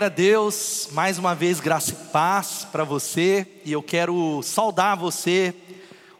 Glória 0.00 0.14
a 0.14 0.16
Deus, 0.16 0.88
mais 0.92 1.18
uma 1.18 1.34
vez 1.34 1.60
graça 1.60 1.90
e 1.90 1.94
paz 2.10 2.66
para 2.72 2.84
você, 2.84 3.46
e 3.66 3.72
eu 3.72 3.82
quero 3.82 4.40
saudar 4.42 4.96
você 4.96 5.54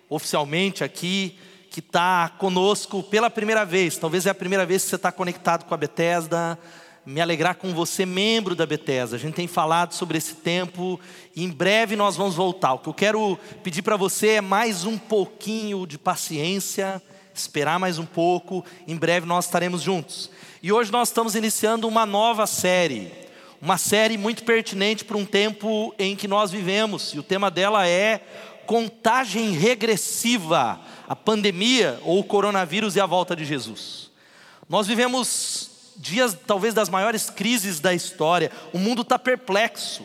oficialmente 0.06 0.84
aqui, 0.84 1.38
que 1.70 1.80
está 1.80 2.28
conosco 2.28 3.02
pela 3.02 3.30
primeira 3.30 3.64
vez, 3.64 3.96
talvez 3.96 4.26
é 4.26 4.30
a 4.30 4.34
primeira 4.34 4.66
vez 4.66 4.82
que 4.82 4.90
você 4.90 4.96
está 4.96 5.10
conectado 5.10 5.64
com 5.64 5.72
a 5.72 5.78
Bethesda, 5.78 6.58
me 7.06 7.22
alegrar 7.22 7.54
com 7.54 7.72
você, 7.72 8.04
membro 8.04 8.54
da 8.54 8.66
Bethesda. 8.66 9.16
A 9.16 9.18
gente 9.18 9.32
tem 9.32 9.46
falado 9.46 9.94
sobre 9.94 10.18
esse 10.18 10.34
tempo 10.34 11.00
e 11.34 11.42
em 11.42 11.48
breve 11.48 11.96
nós 11.96 12.16
vamos 12.16 12.34
voltar. 12.34 12.74
O 12.74 12.80
que 12.80 12.88
eu 12.90 12.92
quero 12.92 13.38
pedir 13.62 13.80
para 13.80 13.96
você 13.96 14.32
é 14.32 14.40
mais 14.42 14.84
um 14.84 14.98
pouquinho 14.98 15.86
de 15.86 15.96
paciência, 15.96 17.00
esperar 17.34 17.78
mais 17.78 17.98
um 17.98 18.04
pouco, 18.04 18.62
em 18.86 18.94
breve 18.94 19.24
nós 19.24 19.46
estaremos 19.46 19.80
juntos. 19.80 20.30
E 20.62 20.70
hoje 20.70 20.92
nós 20.92 21.08
estamos 21.08 21.34
iniciando 21.34 21.88
uma 21.88 22.04
nova 22.04 22.46
série 22.46 23.29
uma 23.60 23.76
série 23.76 24.16
muito 24.16 24.42
pertinente 24.42 25.04
para 25.04 25.18
um 25.18 25.26
tempo 25.26 25.94
em 25.98 26.16
que 26.16 26.26
nós 26.26 26.50
vivemos, 26.50 27.12
e 27.12 27.18
o 27.18 27.22
tema 27.22 27.50
dela 27.50 27.86
é 27.86 28.22
contagem 28.66 29.50
regressiva, 29.52 30.80
a 31.08 31.14
pandemia 31.14 32.00
ou 32.02 32.20
o 32.20 32.24
coronavírus 32.24 32.96
e 32.96 33.00
a 33.00 33.06
volta 33.06 33.36
de 33.36 33.44
Jesus. 33.44 34.10
Nós 34.68 34.86
vivemos 34.86 35.92
dias 35.96 36.36
talvez 36.46 36.72
das 36.72 36.88
maiores 36.88 37.28
crises 37.28 37.80
da 37.80 37.92
história, 37.92 38.50
o 38.72 38.78
mundo 38.78 39.02
está 39.02 39.18
perplexo. 39.18 40.04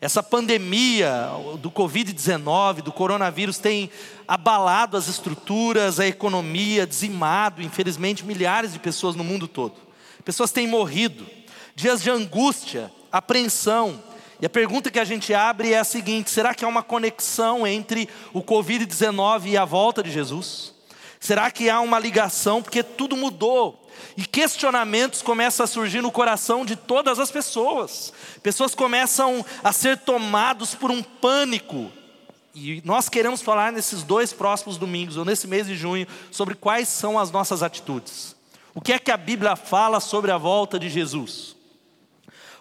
Essa 0.00 0.22
pandemia 0.22 1.28
do 1.60 1.70
Covid-19, 1.70 2.82
do 2.82 2.92
coronavírus, 2.92 3.58
tem 3.58 3.90
abalado 4.26 4.96
as 4.96 5.08
estruturas, 5.08 5.98
a 5.98 6.06
economia, 6.06 6.86
dizimado, 6.86 7.60
infelizmente, 7.60 8.24
milhares 8.24 8.72
de 8.72 8.78
pessoas 8.78 9.16
no 9.16 9.24
mundo 9.24 9.48
todo. 9.48 9.74
Pessoas 10.24 10.52
têm 10.52 10.68
morrido, 10.68 11.26
dias 11.78 12.02
de 12.02 12.10
angústia, 12.10 12.90
apreensão. 13.10 14.02
E 14.40 14.46
a 14.46 14.50
pergunta 14.50 14.90
que 14.90 14.98
a 14.98 15.04
gente 15.04 15.32
abre 15.32 15.72
é 15.72 15.78
a 15.78 15.84
seguinte: 15.84 16.28
será 16.28 16.52
que 16.52 16.64
há 16.64 16.68
uma 16.68 16.82
conexão 16.82 17.64
entre 17.64 18.08
o 18.32 18.42
Covid-19 18.42 19.46
e 19.46 19.56
a 19.56 19.64
volta 19.64 20.02
de 20.02 20.10
Jesus? 20.10 20.74
Será 21.20 21.50
que 21.50 21.70
há 21.70 21.80
uma 21.80 21.98
ligação? 21.98 22.62
Porque 22.62 22.82
tudo 22.82 23.16
mudou. 23.16 23.88
E 24.16 24.24
questionamentos 24.24 25.22
começam 25.22 25.64
a 25.64 25.66
surgir 25.66 26.00
no 26.00 26.12
coração 26.12 26.64
de 26.64 26.74
todas 26.74 27.18
as 27.18 27.30
pessoas. 27.30 28.12
Pessoas 28.42 28.74
começam 28.74 29.44
a 29.62 29.72
ser 29.72 29.98
tomados 29.98 30.74
por 30.74 30.90
um 30.90 31.02
pânico. 31.02 31.90
E 32.54 32.82
nós 32.84 33.08
queremos 33.08 33.40
falar 33.40 33.72
nesses 33.72 34.02
dois 34.02 34.32
próximos 34.32 34.76
domingos, 34.78 35.16
ou 35.16 35.24
nesse 35.24 35.46
mês 35.46 35.66
de 35.66 35.76
junho, 35.76 36.06
sobre 36.30 36.54
quais 36.54 36.88
são 36.88 37.18
as 37.18 37.30
nossas 37.30 37.62
atitudes. 37.62 38.34
O 38.74 38.80
que 38.80 38.92
é 38.92 38.98
que 38.98 39.10
a 39.10 39.16
Bíblia 39.16 39.56
fala 39.56 40.00
sobre 40.00 40.30
a 40.30 40.38
volta 40.38 40.78
de 40.78 40.88
Jesus? 40.88 41.57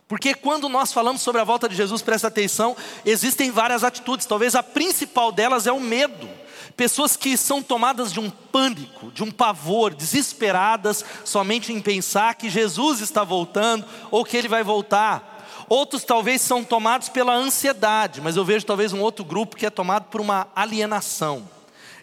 Porque 0.08 0.33
quando 0.33 0.69
nós 0.69 0.94
falamos 0.94 1.22
sobre 1.22 1.41
a 1.41 1.44
volta 1.44 1.67
de 1.67 1.75
Jesus, 1.75 2.02
presta 2.02 2.27
atenção, 2.27 2.77
existem 3.05 3.52
várias 3.52 3.83
atitudes, 3.83 4.25
talvez 4.25 4.55
a 4.55 4.64
principal 4.64 5.31
delas 5.31 5.67
é 5.67 5.72
o 5.72 5.81
medo. 5.81 6.30
Pessoas 6.77 7.17
que 7.17 7.36
são 7.36 7.61
tomadas 7.61 8.14
de 8.14 8.19
um 8.19 8.30
pânico, 8.30 9.11
de 9.11 9.23
um 9.23 9.31
pavor, 9.31 9.94
desesperadas 9.94 11.03
somente 11.25 11.73
em 11.73 11.81
pensar 11.81 12.36
que 12.36 12.49
Jesus 12.49 13.02
está 13.02 13.23
voltando 13.23 13.86
ou 14.09 14.23
que 14.23 14.38
ele 14.38 14.47
vai 14.47 14.64
voltar. 14.64 15.66
Outros 15.67 16.05
talvez 16.05 16.42
são 16.42 16.64
tomados 16.64 17.09
pela 17.09 17.33
ansiedade, 17.33 18.21
mas 18.21 18.38
eu 18.38 18.45
vejo 18.45 18.66
talvez 18.66 18.94
um 18.94 19.02
outro 19.02 19.25
grupo 19.25 19.58
que 19.58 19.66
é 19.66 19.69
tomado 19.69 20.05
por 20.05 20.21
uma 20.21 20.47
alienação. 20.55 21.49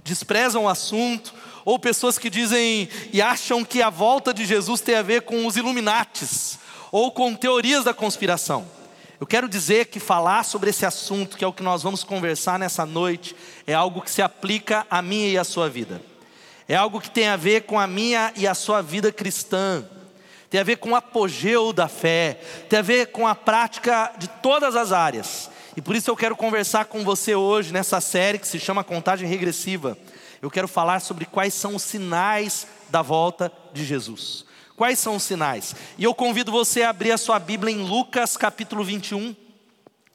Desprezam 0.02 0.64
o 0.64 0.68
assunto, 0.68 1.32
ou 1.64 1.78
pessoas 1.78 2.18
que 2.18 2.28
dizem 2.28 2.90
e 3.10 3.22
acham 3.22 3.64
que 3.64 3.80
a 3.80 3.88
volta 3.88 4.34
de 4.34 4.44
Jesus 4.44 4.82
tem 4.82 4.96
a 4.96 5.02
ver 5.02 5.22
com 5.22 5.46
os 5.46 5.56
Illuminates 5.56 6.58
ou 6.94 7.10
com 7.10 7.34
teorias 7.34 7.82
da 7.82 7.92
conspiração. 7.92 8.64
Eu 9.18 9.26
quero 9.26 9.48
dizer 9.48 9.86
que 9.86 9.98
falar 9.98 10.44
sobre 10.44 10.70
esse 10.70 10.86
assunto, 10.86 11.36
que 11.36 11.42
é 11.42 11.46
o 11.46 11.52
que 11.52 11.60
nós 11.60 11.82
vamos 11.82 12.04
conversar 12.04 12.56
nessa 12.56 12.86
noite, 12.86 13.34
é 13.66 13.74
algo 13.74 14.00
que 14.00 14.12
se 14.12 14.22
aplica 14.22 14.86
à 14.88 15.02
minha 15.02 15.26
e 15.26 15.36
à 15.36 15.42
sua 15.42 15.68
vida. 15.68 16.00
É 16.68 16.76
algo 16.76 17.00
que 17.00 17.10
tem 17.10 17.26
a 17.26 17.36
ver 17.36 17.62
com 17.62 17.80
a 17.80 17.88
minha 17.88 18.32
e 18.36 18.46
a 18.46 18.54
sua 18.54 18.80
vida 18.80 19.10
cristã. 19.10 19.84
Tem 20.48 20.60
a 20.60 20.62
ver 20.62 20.76
com 20.76 20.92
o 20.92 20.94
apogeu 20.94 21.72
da 21.72 21.88
fé, 21.88 22.38
tem 22.68 22.78
a 22.78 22.82
ver 22.82 23.06
com 23.06 23.26
a 23.26 23.34
prática 23.34 24.12
de 24.16 24.28
todas 24.28 24.76
as 24.76 24.92
áreas. 24.92 25.50
E 25.76 25.82
por 25.82 25.96
isso 25.96 26.08
eu 26.12 26.16
quero 26.16 26.36
conversar 26.36 26.84
com 26.84 27.02
você 27.02 27.34
hoje 27.34 27.72
nessa 27.72 28.00
série 28.00 28.38
que 28.38 28.46
se 28.46 28.60
chama 28.60 28.84
Contagem 28.84 29.28
Regressiva. 29.28 29.98
Eu 30.40 30.48
quero 30.48 30.68
falar 30.68 31.00
sobre 31.00 31.24
quais 31.24 31.54
são 31.54 31.74
os 31.74 31.82
sinais 31.82 32.68
da 32.88 33.02
volta 33.02 33.50
de 33.72 33.84
Jesus. 33.84 34.44
Quais 34.76 34.98
são 34.98 35.16
os 35.16 35.22
sinais? 35.22 35.74
E 35.96 36.02
eu 36.02 36.12
convido 36.12 36.50
você 36.50 36.82
a 36.82 36.90
abrir 36.90 37.12
a 37.12 37.18
sua 37.18 37.38
Bíblia 37.38 37.72
em 37.72 37.84
Lucas 37.84 38.36
capítulo 38.36 38.82
21. 38.82 39.34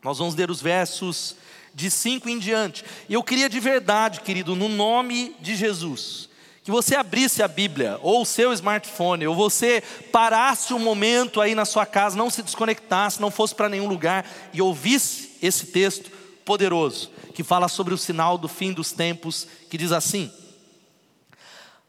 Nós 0.04 0.18
vamos 0.18 0.36
ler 0.36 0.52
os 0.52 0.62
versos 0.62 1.38
de 1.74 1.90
5 1.90 2.28
em 2.28 2.38
diante. 2.38 2.84
E 3.08 3.14
eu 3.14 3.24
queria 3.24 3.48
de 3.48 3.58
verdade, 3.58 4.20
querido, 4.20 4.58
no 4.58 4.68
nome 4.68 5.34
de 5.40 5.56
Jesus, 5.56 6.28
que 6.62 6.72
você 6.72 6.94
abrisse 6.94 7.42
a 7.42 7.48
Bíblia, 7.48 7.98
ou 8.02 8.22
o 8.22 8.26
seu 8.26 8.52
smartphone, 8.52 9.26
ou 9.26 9.34
você 9.34 9.82
parasse 10.12 10.74
um 10.74 10.80
momento 10.80 11.40
aí 11.40 11.56
na 11.56 11.64
sua 11.64 11.86
casa, 11.86 12.18
não 12.18 12.30
se 12.30 12.44
desconectasse, 12.44 13.22
não 13.22 13.32
fosse 13.32 13.56
para 13.56 13.70
nenhum 13.70 13.88
lugar 13.88 14.30
e 14.52 14.62
ouvisse 14.62 15.38
esse 15.42 15.68
texto 15.68 16.12
poderoso, 16.44 17.12
que 17.34 17.46
fala 17.46 17.70
sobre 17.70 17.94
o 17.94 17.98
sinal 17.98 18.38
do 18.38 18.50
fim 18.50 18.74
dos 18.74 18.92
tempos, 18.92 19.48
que 19.70 19.78
diz 19.78 19.94
assim: 19.94 20.30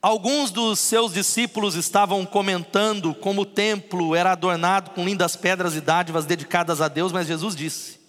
Alguns 0.03 0.51
dos 0.51 0.79
seus 0.79 1.13
discípulos 1.13 1.75
estavam 1.75 2.25
comentando 2.25 3.15
como 3.15 3.43
o 3.43 3.47
templo 3.47 4.17
era 4.17 4.33
adornado 4.33 4.93
com 4.93 5.05
lindas 5.05 5.37
pedras 5.37 5.75
e 5.75 5.81
dádivas 5.81 6.25
dedicadas 6.25 6.81
a 6.81 6.89
Deus, 6.89 7.13
mas 7.13 7.27
Jesus 7.27 7.55
disse: 7.55 8.01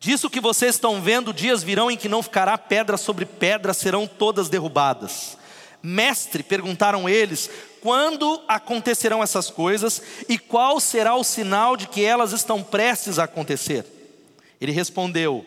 Disso 0.00 0.30
que 0.30 0.40
vocês 0.40 0.76
estão 0.76 1.02
vendo, 1.02 1.34
dias 1.34 1.62
virão 1.62 1.90
em 1.90 1.96
que 1.98 2.08
não 2.08 2.22
ficará 2.22 2.56
pedra 2.56 2.96
sobre 2.96 3.26
pedra, 3.26 3.74
serão 3.74 4.06
todas 4.06 4.48
derrubadas. 4.48 5.36
Mestre, 5.82 6.42
perguntaram 6.42 7.06
eles, 7.06 7.50
quando 7.82 8.42
acontecerão 8.48 9.22
essas 9.22 9.50
coisas 9.50 10.00
e 10.26 10.38
qual 10.38 10.80
será 10.80 11.14
o 11.14 11.22
sinal 11.22 11.76
de 11.76 11.86
que 11.86 12.02
elas 12.02 12.32
estão 12.32 12.62
prestes 12.62 13.18
a 13.18 13.24
acontecer? 13.24 13.84
Ele 14.58 14.72
respondeu: 14.72 15.44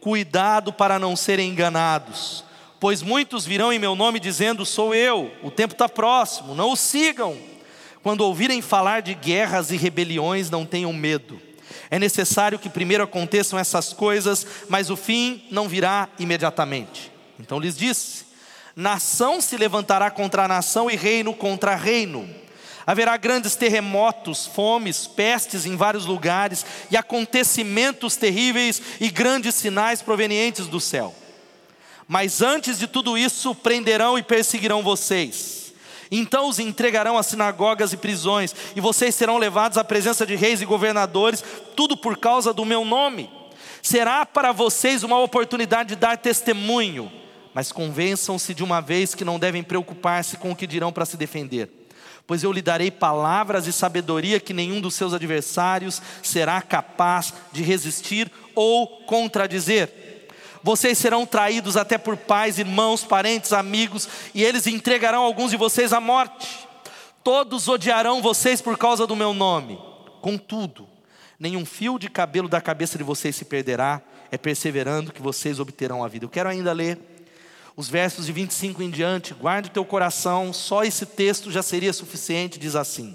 Cuidado 0.00 0.72
para 0.72 0.98
não 0.98 1.14
serem 1.14 1.50
enganados 1.50 2.42
Pois 2.84 3.00
muitos 3.00 3.46
virão 3.46 3.72
em 3.72 3.78
meu 3.78 3.96
nome 3.96 4.20
dizendo: 4.20 4.66
Sou 4.66 4.94
eu, 4.94 5.32
o 5.42 5.50
tempo 5.50 5.72
está 5.72 5.88
próximo, 5.88 6.54
não 6.54 6.70
o 6.70 6.76
sigam. 6.76 7.34
Quando 8.02 8.20
ouvirem 8.20 8.60
falar 8.60 9.00
de 9.00 9.14
guerras 9.14 9.70
e 9.70 9.76
rebeliões, 9.78 10.50
não 10.50 10.66
tenham 10.66 10.92
medo. 10.92 11.40
É 11.90 11.98
necessário 11.98 12.58
que 12.58 12.68
primeiro 12.68 13.02
aconteçam 13.02 13.58
essas 13.58 13.94
coisas, 13.94 14.46
mas 14.68 14.90
o 14.90 14.96
fim 14.96 15.46
não 15.50 15.66
virá 15.66 16.10
imediatamente. 16.18 17.10
Então 17.40 17.58
lhes 17.58 17.74
disse: 17.74 18.26
Nação 18.76 19.40
se 19.40 19.56
levantará 19.56 20.10
contra 20.10 20.46
nação 20.46 20.90
e 20.90 20.94
reino 20.94 21.32
contra 21.32 21.74
reino. 21.74 22.28
Haverá 22.86 23.16
grandes 23.16 23.56
terremotos, 23.56 24.46
fomes, 24.46 25.06
pestes 25.06 25.64
em 25.64 25.74
vários 25.74 26.04
lugares 26.04 26.66
e 26.90 26.98
acontecimentos 26.98 28.14
terríveis 28.14 28.82
e 29.00 29.08
grandes 29.10 29.54
sinais 29.54 30.02
provenientes 30.02 30.66
do 30.66 30.78
céu. 30.78 31.23
Mas 32.06 32.42
antes 32.42 32.78
de 32.78 32.86
tudo 32.86 33.16
isso, 33.16 33.54
prenderão 33.54 34.18
e 34.18 34.22
perseguirão 34.22 34.82
vocês. 34.82 35.72
Então 36.10 36.48
os 36.48 36.58
entregarão 36.58 37.16
às 37.16 37.26
sinagogas 37.26 37.92
e 37.92 37.96
prisões, 37.96 38.54
e 38.76 38.80
vocês 38.80 39.14
serão 39.14 39.38
levados 39.38 39.78
à 39.78 39.84
presença 39.84 40.26
de 40.26 40.36
reis 40.36 40.60
e 40.60 40.66
governadores, 40.66 41.42
tudo 41.74 41.96
por 41.96 42.16
causa 42.18 42.52
do 42.52 42.64
meu 42.64 42.84
nome. 42.84 43.30
Será 43.82 44.24
para 44.24 44.52
vocês 44.52 45.02
uma 45.02 45.18
oportunidade 45.18 45.90
de 45.90 45.96
dar 45.96 46.16
testemunho, 46.18 47.10
mas 47.52 47.72
convençam-se 47.72 48.54
de 48.54 48.62
uma 48.62 48.80
vez 48.80 49.14
que 49.14 49.24
não 49.24 49.38
devem 49.38 49.62
preocupar-se 49.62 50.36
com 50.36 50.52
o 50.52 50.56
que 50.56 50.66
dirão 50.66 50.92
para 50.92 51.04
se 51.04 51.16
defender. 51.16 51.70
Pois 52.26 52.42
eu 52.42 52.52
lhe 52.52 52.62
darei 52.62 52.90
palavras 52.90 53.66
e 53.66 53.72
sabedoria 53.72 54.40
que 54.40 54.54
nenhum 54.54 54.80
dos 54.80 54.94
seus 54.94 55.12
adversários 55.12 56.00
será 56.22 56.62
capaz 56.62 57.34
de 57.52 57.62
resistir 57.62 58.30
ou 58.54 58.86
contradizer 59.04 60.03
vocês 60.64 60.96
serão 60.96 61.26
traídos 61.26 61.76
até 61.76 61.98
por 61.98 62.16
pais, 62.16 62.58
irmãos, 62.58 63.04
parentes, 63.04 63.52
amigos, 63.52 64.08
e 64.34 64.42
eles 64.42 64.66
entregarão 64.66 65.22
alguns 65.22 65.50
de 65.50 65.58
vocês 65.58 65.92
à 65.92 66.00
morte. 66.00 66.66
Todos 67.22 67.68
odiarão 67.68 68.22
vocês 68.22 68.62
por 68.62 68.78
causa 68.78 69.06
do 69.06 69.14
meu 69.14 69.34
nome. 69.34 69.78
Contudo, 70.22 70.88
nenhum 71.38 71.66
fio 71.66 71.98
de 71.98 72.08
cabelo 72.08 72.48
da 72.48 72.62
cabeça 72.62 72.96
de 72.96 73.04
vocês 73.04 73.36
se 73.36 73.44
perderá, 73.44 74.00
é 74.32 74.38
perseverando 74.38 75.12
que 75.12 75.20
vocês 75.20 75.60
obterão 75.60 76.02
a 76.02 76.08
vida. 76.08 76.24
Eu 76.24 76.30
quero 76.30 76.48
ainda 76.48 76.72
ler 76.72 76.98
os 77.76 77.90
versos 77.90 78.24
de 78.24 78.32
25 78.32 78.82
em 78.82 78.88
diante, 78.88 79.34
guarde 79.34 79.68
o 79.68 79.72
teu 79.72 79.84
coração, 79.84 80.50
só 80.50 80.82
esse 80.82 81.04
texto 81.04 81.50
já 81.50 81.62
seria 81.62 81.92
suficiente, 81.92 82.58
diz 82.58 82.74
assim: 82.74 83.14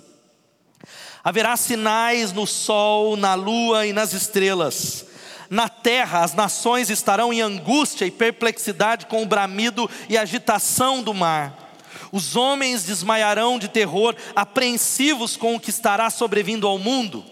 Haverá 1.24 1.58
sinais 1.58 2.32
no 2.32 2.46
sol, 2.46 3.18
na 3.18 3.34
lua 3.34 3.88
e 3.88 3.92
nas 3.92 4.14
estrelas 4.14 5.09
na 5.50 5.68
terra 5.68 6.24
as 6.24 6.34
nações 6.34 6.90
estarão 6.90 7.34
em 7.34 7.42
angústia 7.42 8.06
e 8.06 8.12
perplexidade 8.12 9.08
com 9.08 9.24
o 9.24 9.26
bramido 9.26 9.90
e 10.08 10.18
agitação 10.18 11.02
do 11.02 11.14
mar. 11.14 11.70
Os 12.12 12.36
homens 12.36 12.84
desmaiarão 12.84 13.60
de 13.60 13.68
terror, 13.68 14.16
apreensivos 14.36 15.36
com 15.36 15.56
o 15.56 15.60
que 15.60 15.70
estará 15.70 16.10
sobrevindo 16.10 16.68
ao 16.68 16.78
mundo. 16.78 17.24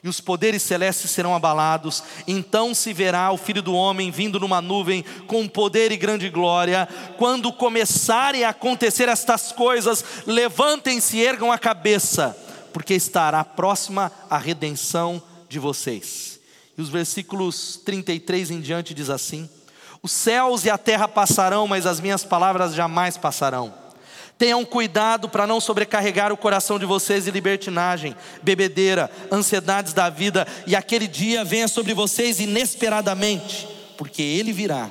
e 0.00 0.08
os 0.08 0.20
poderes 0.20 0.62
celestes 0.62 1.10
serão 1.10 1.34
abalados. 1.34 2.04
Então 2.24 2.72
se 2.72 2.92
verá 2.92 3.32
o 3.32 3.36
Filho 3.36 3.60
do 3.60 3.74
Homem 3.74 4.12
vindo 4.12 4.38
numa 4.38 4.62
nuvem 4.62 5.04
com 5.26 5.48
poder 5.48 5.90
e 5.90 5.96
grande 5.96 6.30
glória. 6.30 6.88
Quando 7.16 7.52
começarem 7.52 8.44
a 8.44 8.50
acontecer 8.50 9.08
estas 9.08 9.50
coisas, 9.50 10.04
levantem-se 10.24 11.16
e 11.16 11.22
ergam 11.22 11.50
a 11.50 11.58
cabeça, 11.58 12.36
porque 12.72 12.94
estará 12.94 13.44
próxima 13.44 14.12
a 14.30 14.38
redenção 14.38 15.20
de 15.48 15.58
vocês. 15.58 16.37
E 16.78 16.80
os 16.80 16.88
versículos 16.88 17.80
33 17.84 18.52
em 18.52 18.60
diante 18.60 18.94
diz 18.94 19.10
assim: 19.10 19.50
Os 20.00 20.12
céus 20.12 20.64
e 20.64 20.70
a 20.70 20.78
terra 20.78 21.08
passarão, 21.08 21.66
mas 21.66 21.84
as 21.84 22.00
minhas 22.00 22.24
palavras 22.24 22.72
jamais 22.72 23.16
passarão. 23.16 23.74
Tenham 24.38 24.64
cuidado 24.64 25.28
para 25.28 25.48
não 25.48 25.60
sobrecarregar 25.60 26.32
o 26.32 26.36
coração 26.36 26.78
de 26.78 26.86
vocês 26.86 27.24
de 27.24 27.32
libertinagem, 27.32 28.14
bebedeira, 28.40 29.10
ansiedades 29.32 29.92
da 29.92 30.08
vida, 30.08 30.46
e 30.64 30.76
aquele 30.76 31.08
dia 31.08 31.44
venha 31.44 31.66
sobre 31.66 31.92
vocês 31.92 32.38
inesperadamente, 32.38 33.66
porque 33.96 34.22
ele 34.22 34.52
virá 34.52 34.88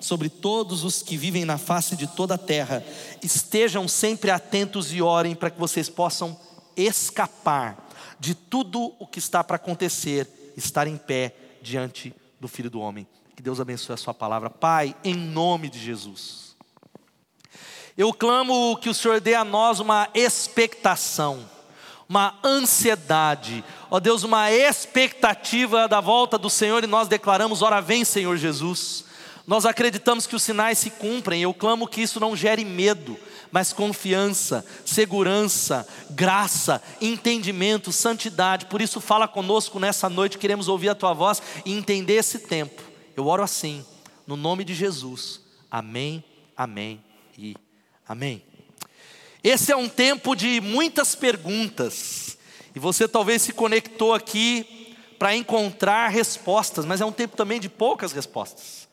sobre 0.00 0.28
todos 0.28 0.82
os 0.82 1.02
que 1.02 1.16
vivem 1.16 1.44
na 1.44 1.58
face 1.58 1.94
de 1.94 2.08
toda 2.08 2.34
a 2.34 2.38
terra. 2.38 2.84
Estejam 3.22 3.86
sempre 3.86 4.32
atentos 4.32 4.92
e 4.92 5.00
orem 5.00 5.36
para 5.36 5.50
que 5.50 5.60
vocês 5.60 5.88
possam 5.88 6.36
escapar 6.76 7.88
de 8.18 8.34
tudo 8.34 8.92
o 8.98 9.06
que 9.06 9.20
está 9.20 9.44
para 9.44 9.54
acontecer, 9.54 10.37
estar 10.58 10.86
em 10.86 10.96
pé 10.96 11.34
diante 11.62 12.14
do 12.40 12.48
Filho 12.48 12.68
do 12.68 12.80
Homem. 12.80 13.06
Que 13.34 13.42
Deus 13.42 13.60
abençoe 13.60 13.94
a 13.94 13.96
Sua 13.96 14.12
palavra. 14.12 14.50
Pai, 14.50 14.94
em 15.04 15.14
nome 15.14 15.68
de 15.68 15.78
Jesus. 15.78 16.56
Eu 17.96 18.12
clamo 18.12 18.76
que 18.76 18.88
o 18.88 18.94
Senhor 18.94 19.20
dê 19.20 19.34
a 19.34 19.44
nós 19.44 19.80
uma 19.80 20.08
expectação, 20.14 21.48
uma 22.08 22.38
ansiedade, 22.44 23.64
ó 23.90 23.98
Deus, 23.98 24.22
uma 24.22 24.50
expectativa 24.52 25.88
da 25.88 26.00
volta 26.00 26.38
do 26.38 26.50
Senhor 26.50 26.82
e 26.84 26.86
nós 26.86 27.08
declaramos: 27.08 27.62
ora 27.62 27.80
vem, 27.80 28.04
Senhor 28.04 28.36
Jesus. 28.36 29.04
Nós 29.46 29.64
acreditamos 29.64 30.26
que 30.26 30.36
os 30.36 30.42
sinais 30.42 30.78
se 30.78 30.90
cumprem, 30.90 31.42
eu 31.42 31.54
clamo 31.54 31.88
que 31.88 32.02
isso 32.02 32.20
não 32.20 32.36
gere 32.36 32.64
medo, 32.64 33.18
mas 33.50 33.72
confiança, 33.72 34.64
segurança, 34.84 35.86
graça, 36.10 36.82
entendimento, 37.00 37.92
santidade. 37.92 38.66
Por 38.66 38.80
isso, 38.80 39.00
fala 39.00 39.28
conosco 39.28 39.78
nessa 39.78 40.08
noite, 40.08 40.38
queremos 40.38 40.68
ouvir 40.68 40.88
a 40.88 40.94
tua 40.94 41.14
voz 41.14 41.42
e 41.64 41.72
entender 41.72 42.14
esse 42.14 42.40
tempo. 42.40 42.82
Eu 43.16 43.26
oro 43.26 43.42
assim, 43.42 43.84
no 44.26 44.36
nome 44.36 44.64
de 44.64 44.74
Jesus. 44.74 45.40
Amém, 45.70 46.24
amém 46.56 47.02
e 47.36 47.56
Amém? 48.08 48.42
Esse 49.44 49.70
é 49.70 49.76
um 49.76 49.88
tempo 49.88 50.34
de 50.34 50.60
muitas 50.62 51.14
perguntas, 51.14 52.38
e 52.74 52.78
você 52.78 53.06
talvez 53.06 53.42
se 53.42 53.52
conectou 53.52 54.14
aqui 54.14 54.96
para 55.18 55.36
encontrar 55.36 56.08
respostas, 56.08 56.86
mas 56.86 57.00
é 57.00 57.04
um 57.04 57.12
tempo 57.12 57.36
também 57.36 57.60
de 57.60 57.68
poucas 57.68 58.12
respostas. 58.12 58.87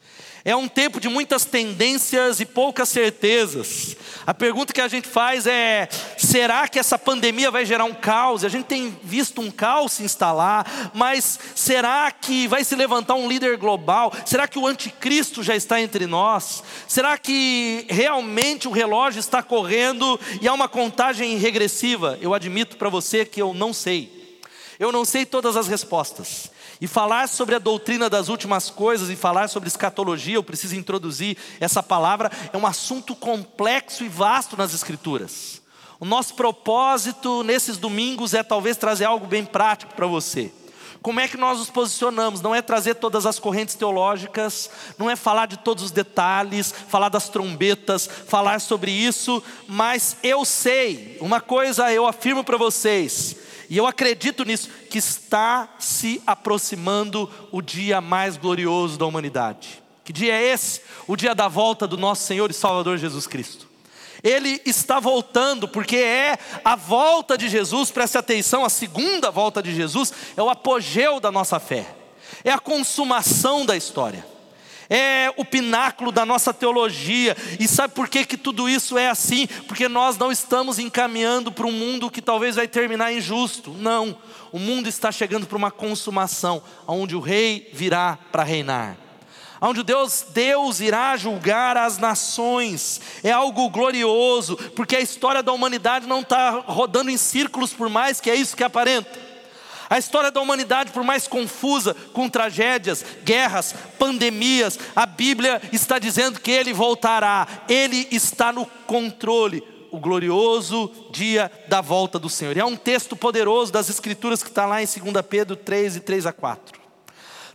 É 0.47 0.55
um 0.55 0.67
tempo 0.67 0.99
de 0.99 1.09
muitas 1.09 1.43
tendências 1.43 2.39
e 2.39 2.45
poucas 2.45 2.89
certezas. 2.89 3.97
A 4.27 4.31
pergunta 4.31 4.71
que 4.71 4.79
a 4.79 4.87
gente 4.87 5.07
faz 5.07 5.47
é: 5.47 5.89
será 6.19 6.67
que 6.67 6.77
essa 6.77 6.99
pandemia 6.99 7.49
vai 7.49 7.65
gerar 7.65 7.85
um 7.85 7.95
caos? 7.95 8.43
A 8.43 8.47
gente 8.47 8.65
tem 8.65 8.95
visto 9.01 9.41
um 9.41 9.49
caos 9.49 9.93
se 9.93 10.03
instalar, 10.03 10.91
mas 10.93 11.39
será 11.55 12.11
que 12.11 12.47
vai 12.47 12.63
se 12.63 12.75
levantar 12.75 13.15
um 13.15 13.27
líder 13.27 13.57
global? 13.57 14.13
Será 14.23 14.47
que 14.47 14.59
o 14.59 14.67
anticristo 14.67 15.41
já 15.41 15.55
está 15.55 15.81
entre 15.81 16.05
nós? 16.05 16.63
Será 16.87 17.17
que 17.17 17.87
realmente 17.89 18.67
o 18.67 18.71
relógio 18.71 19.19
está 19.19 19.41
correndo 19.41 20.19
e 20.39 20.47
há 20.47 20.53
uma 20.53 20.69
contagem 20.69 21.39
regressiva? 21.39 22.19
Eu 22.21 22.35
admito 22.35 22.77
para 22.77 22.87
você 22.87 23.25
que 23.25 23.41
eu 23.41 23.51
não 23.51 23.73
sei. 23.73 24.39
Eu 24.77 24.91
não 24.91 25.05
sei 25.05 25.25
todas 25.25 25.57
as 25.57 25.67
respostas. 25.67 26.51
E 26.79 26.87
falar 26.87 27.27
sobre 27.29 27.55
a 27.55 27.59
doutrina 27.59 28.09
das 28.09 28.27
últimas 28.27 28.69
coisas 28.69 29.09
e 29.09 29.15
falar 29.15 29.47
sobre 29.47 29.67
escatologia, 29.67 30.35
eu 30.35 30.43
preciso 30.43 30.75
introduzir 30.75 31.37
essa 31.59 31.81
palavra, 31.81 32.31
é 32.51 32.57
um 32.57 32.67
assunto 32.67 33.15
complexo 33.15 34.03
e 34.03 34.09
vasto 34.09 34.57
nas 34.57 34.73
Escrituras. 34.73 35.61
O 35.99 36.05
nosso 36.05 36.35
propósito 36.35 37.43
nesses 37.43 37.77
domingos 37.77 38.33
é 38.33 38.43
talvez 38.43 38.75
trazer 38.75 39.05
algo 39.05 39.25
bem 39.25 39.45
prático 39.45 39.95
para 39.95 40.05
você. 40.05 40.51
Como 41.01 41.19
é 41.19 41.27
que 41.27 41.37
nós 41.37 41.59
nos 41.59 41.69
posicionamos? 41.69 42.41
Não 42.41 42.53
é 42.53 42.63
trazer 42.63 42.95
todas 42.95 43.27
as 43.27 43.37
correntes 43.37 43.75
teológicas, 43.75 44.69
não 44.97 45.09
é 45.09 45.15
falar 45.15 45.45
de 45.45 45.55
todos 45.55 45.83
os 45.83 45.91
detalhes, 45.91 46.73
falar 46.89 47.09
das 47.09 47.29
trombetas, 47.29 48.09
falar 48.27 48.59
sobre 48.59 48.91
isso, 48.91 49.41
mas 49.67 50.17
eu 50.23 50.43
sei, 50.43 51.15
uma 51.21 51.39
coisa 51.39 51.93
eu 51.93 52.07
afirmo 52.07 52.43
para 52.43 52.57
vocês, 52.57 53.35
e 53.69 53.77
eu 53.77 53.87
acredito 53.87 54.43
nisso, 54.43 54.69
que 54.89 54.97
está 54.97 55.69
se 55.79 56.21
aproximando 56.25 57.29
o 57.51 57.61
dia 57.61 58.01
mais 58.01 58.37
glorioso 58.37 58.97
da 58.97 59.05
humanidade. 59.05 59.83
Que 60.03 60.13
dia 60.13 60.33
é 60.33 60.53
esse? 60.53 60.81
O 61.07 61.15
dia 61.15 61.33
da 61.33 61.47
volta 61.47 61.87
do 61.87 61.97
nosso 61.97 62.23
Senhor 62.23 62.51
e 62.51 62.53
Salvador 62.53 62.97
Jesus 62.97 63.25
Cristo. 63.25 63.67
Ele 64.23 64.61
está 64.65 64.99
voltando, 64.99 65.67
porque 65.67 65.97
é 65.97 66.37
a 66.63 66.75
volta 66.75 67.37
de 67.37 67.47
Jesus, 67.47 67.91
preste 67.91 68.17
atenção, 68.17 68.65
a 68.65 68.69
segunda 68.69 69.29
volta 69.29 69.61
de 69.61 69.73
Jesus 69.73 70.13
é 70.35 70.41
o 70.41 70.49
apogeu 70.49 71.19
da 71.19 71.31
nossa 71.31 71.59
fé, 71.59 71.85
é 72.43 72.51
a 72.51 72.59
consumação 72.59 73.65
da 73.65 73.75
história 73.77 74.34
é 74.89 75.33
o 75.37 75.45
pináculo 75.45 76.11
da 76.11 76.25
nossa 76.25 76.53
teologia. 76.53 77.35
E 77.59 77.67
sabe 77.67 77.93
por 77.93 78.07
que, 78.07 78.25
que 78.25 78.37
tudo 78.37 78.69
isso 78.69 78.97
é 78.97 79.09
assim? 79.09 79.47
Porque 79.67 79.87
nós 79.87 80.17
não 80.17 80.31
estamos 80.31 80.79
encaminhando 80.79 81.51
para 81.51 81.67
um 81.67 81.71
mundo 81.71 82.09
que 82.11 82.21
talvez 82.21 82.55
vai 82.55 82.67
terminar 82.67 83.13
injusto. 83.13 83.71
Não. 83.71 84.17
O 84.51 84.59
mundo 84.59 84.87
está 84.87 85.11
chegando 85.11 85.45
para 85.45 85.57
uma 85.57 85.71
consumação, 85.71 86.61
onde 86.87 87.15
o 87.15 87.19
rei 87.19 87.69
virá 87.73 88.17
para 88.31 88.43
reinar. 88.43 88.97
Onde 89.61 89.83
Deus, 89.83 90.25
Deus 90.29 90.79
irá 90.79 91.15
julgar 91.17 91.75
as 91.77 91.97
nações, 91.97 93.01
é 93.23 93.31
algo 93.31 93.69
glorioso, 93.69 94.57
porque 94.75 94.95
a 94.95 95.01
história 95.01 95.41
da 95.41 95.51
humanidade 95.53 96.05
não 96.05 96.19
está 96.19 96.51
rodando 96.51 97.09
em 97.09 97.17
círculos, 97.17 97.73
por 97.73 97.89
mais 97.89 98.19
que 98.21 98.29
é 98.29 98.35
isso 98.35 98.55
que 98.55 98.63
aparenta. 98.63 99.24
A 99.89 99.97
história 99.97 100.31
da 100.31 100.41
humanidade, 100.41 100.91
por 100.91 101.03
mais 101.03 101.27
confusa, 101.27 101.95
com 102.13 102.27
tragédias, 102.27 103.05
guerras, 103.23 103.75
pandemias, 103.99 104.79
a 104.95 105.05
Bíblia 105.05 105.61
está 105.71 105.99
dizendo 105.99 106.39
que 106.39 106.51
ele 106.51 106.73
voltará, 106.73 107.47
ele 107.69 108.07
está 108.11 108.51
no 108.51 108.65
controle. 108.87 109.63
O 109.91 109.99
glorioso 109.99 110.91
dia 111.09 111.49
da 111.69 111.79
volta 111.79 112.19
do 112.19 112.29
Senhor. 112.29 112.57
E 112.57 112.59
é 112.59 112.65
um 112.65 112.75
texto 112.75 113.15
poderoso 113.15 113.71
das 113.71 113.89
Escrituras 113.89 114.43
que 114.43 114.49
está 114.49 114.65
lá 114.65 114.83
em 114.83 114.85
2 114.85 115.25
Pedro 115.25 115.55
3, 115.55 115.95
e 115.95 115.99
3 116.01 116.25
a 116.25 116.33
4. 116.33 116.81